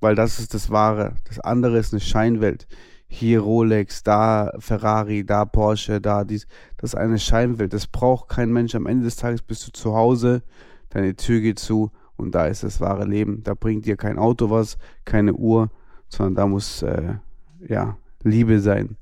weil 0.00 0.14
das 0.14 0.38
ist 0.38 0.54
das 0.54 0.70
Wahre. 0.70 1.14
Das 1.24 1.40
andere 1.40 1.78
ist 1.78 1.92
eine 1.92 2.00
Scheinwelt. 2.00 2.66
Hier 3.08 3.40
Rolex, 3.40 4.02
da 4.02 4.52
Ferrari, 4.58 5.24
da 5.24 5.44
Porsche, 5.44 6.00
da 6.00 6.24
dies. 6.24 6.46
Das 6.76 6.90
ist 6.90 6.96
eine 6.96 7.18
Scheinwelt. 7.18 7.72
Das 7.72 7.86
braucht 7.86 8.28
kein 8.28 8.52
Mensch. 8.52 8.74
Am 8.74 8.86
Ende 8.86 9.04
des 9.04 9.16
Tages 9.16 9.42
bist 9.42 9.66
du 9.66 9.72
zu 9.72 9.94
Hause, 9.94 10.42
deine 10.90 11.14
Tür 11.14 11.40
geht 11.40 11.58
zu 11.58 11.92
und 12.16 12.34
da 12.34 12.46
ist 12.46 12.64
das 12.64 12.80
wahre 12.80 13.04
Leben. 13.04 13.42
Da 13.42 13.54
bringt 13.54 13.86
dir 13.86 13.96
kein 13.96 14.18
Auto 14.18 14.50
was, 14.50 14.78
keine 15.04 15.34
Uhr, 15.34 15.70
sondern 16.08 16.34
da 16.34 16.46
muss 16.46 16.82
äh, 16.82 17.14
ja 17.66 17.96
Liebe 18.22 18.60
sein 18.60 18.96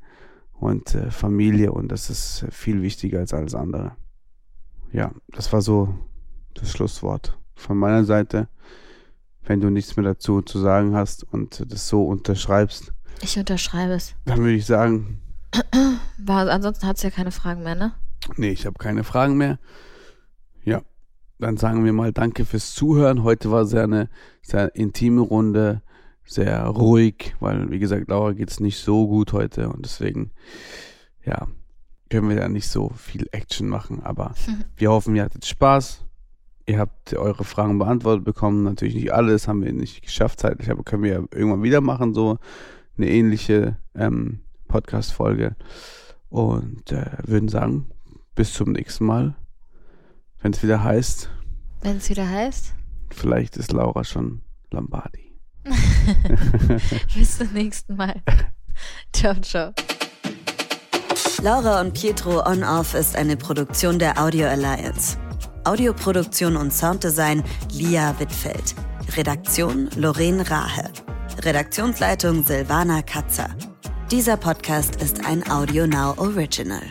und 0.53 0.95
äh, 0.95 1.11
Familie 1.11 1.72
und 1.72 1.90
das 1.90 2.11
ist 2.11 2.47
viel 2.51 2.82
wichtiger 2.82 3.20
als 3.20 3.32
alles 3.32 3.55
andere. 3.55 3.92
Ja, 4.92 5.12
das 5.28 5.53
war 5.53 5.62
so 5.62 5.95
das 6.55 6.70
Schlusswort 6.70 7.38
von 7.55 7.76
meiner 7.76 8.05
Seite. 8.05 8.49
Wenn 9.47 9.61
du 9.61 9.70
nichts 9.70 9.97
mehr 9.97 10.05
dazu 10.05 10.40
zu 10.42 10.59
sagen 10.59 10.95
hast 10.95 11.24
und 11.24 11.70
das 11.70 11.88
so 11.88 12.05
unterschreibst, 12.05 12.92
Ich 13.22 13.38
unterschreibe 13.38 13.92
es. 13.92 14.14
dann 14.24 14.38
würde 14.38 14.55
ich 14.55 14.66
sagen, 14.66 15.20
War, 16.18 16.49
ansonsten 16.49 16.86
hat 16.86 16.97
es 16.97 17.03
ja 17.03 17.11
keine 17.11 17.30
Fragen 17.30 17.62
mehr, 17.62 17.74
ne? 17.74 17.92
nee, 18.36 18.51
ich 18.51 18.64
habe 18.66 18.78
keine 18.78 19.05
Fragen 19.05 19.36
mehr. 19.36 19.59
Ja, 20.64 20.80
dann 21.38 21.57
sagen 21.59 21.84
wir 21.84 21.92
mal 21.92 22.12
Danke 22.12 22.45
fürs 22.47 22.72
Zuhören. 22.74 23.22
Heute 23.22 23.51
war 23.51 23.66
sehr 23.66 23.84
eine 23.84 24.09
sehr 24.42 24.74
intime 24.74 25.20
Runde, 25.20 25.82
sehr 26.24 26.64
ruhig, 26.64 27.34
weil 27.40 27.70
wie 27.70 27.78
gesagt, 27.78 28.09
Laura 28.09 28.32
geht's 28.32 28.61
nicht 28.61 28.78
so 28.78 29.07
gut 29.07 29.32
heute 29.34 29.68
und 29.68 29.84
deswegen, 29.84 30.30
ja, 31.24 31.47
können 32.09 32.28
wir 32.30 32.36
da 32.36 32.49
nicht 32.49 32.68
so 32.68 32.90
viel 32.97 33.28
Action 33.32 33.68
machen. 33.68 34.03
Aber 34.03 34.34
wir 34.76 34.90
hoffen, 34.90 35.14
ihr 35.16 35.24
hattet 35.24 35.45
Spaß. 35.45 36.05
Ihr 36.67 36.79
habt 36.79 37.15
eure 37.15 37.45
Fragen 37.45 37.79
beantwortet 37.79 38.25
bekommen. 38.25 38.65
Natürlich 38.65 38.95
nicht 38.95 39.12
alles, 39.12 39.49
haben 39.49 39.62
wir 39.62 39.73
nicht 39.73 40.03
geschafft 40.03 40.41
zeitlich, 40.41 40.71
aber 40.71 40.83
können 40.83 41.03
wir 41.03 41.12
ja 41.12 41.19
irgendwann 41.33 41.62
wieder 41.62 41.81
machen, 41.81 42.15
so 42.15 42.39
eine 42.97 43.11
ähnliche 43.11 43.77
ähm, 43.95 44.41
Podcast-Folge. 44.69 45.57
Und 46.31 46.91
äh, 46.91 47.11
würden 47.25 47.49
sagen, 47.49 47.91
bis 48.35 48.53
zum 48.53 48.73
nächsten 48.73 49.05
Mal. 49.05 49.37
Wenn 50.41 50.53
es 50.53 50.62
wieder 50.62 50.83
heißt, 50.83 51.31
Wenn 51.83 51.97
es 51.99 52.11
wieder 52.11 52.29
heißt. 52.29 52.75
vielleicht 53.11 53.57
ist 53.57 53.73
Laura 53.73 54.05
schon 54.05 54.43
Lombardi. 54.71 55.33
Bis 57.15 57.39
zum 57.39 57.53
nächsten 57.53 57.97
Mal. 57.97 58.21
ciao, 59.12 59.35
ciao. 59.41 59.73
Laura 61.43 61.81
und 61.81 61.95
Pietro 61.95 62.47
On 62.47 62.62
Off 62.62 62.95
ist 62.95 63.17
eine 63.17 63.37
Produktion 63.37 63.99
der 63.99 64.21
Audio 64.23 64.47
Alliance. 64.47 65.17
Audioproduktion 65.65 66.57
und 66.57 66.73
Sounddesign 66.73 67.43
Lia 67.73 68.15
Wittfeld. 68.19 68.75
Redaktion 69.17 69.89
Lorraine 69.97 70.49
Rahe. 70.49 70.91
Redaktionsleitung 71.43 72.45
Silvana 72.45 73.03
Katzer. 73.03 73.49
Dieser 74.11 74.37
Podcast 74.37 74.97
ist 74.97 75.25
ein 75.27 75.51
Audio 75.51 75.87
Now 75.87 76.15
Original. 76.19 76.83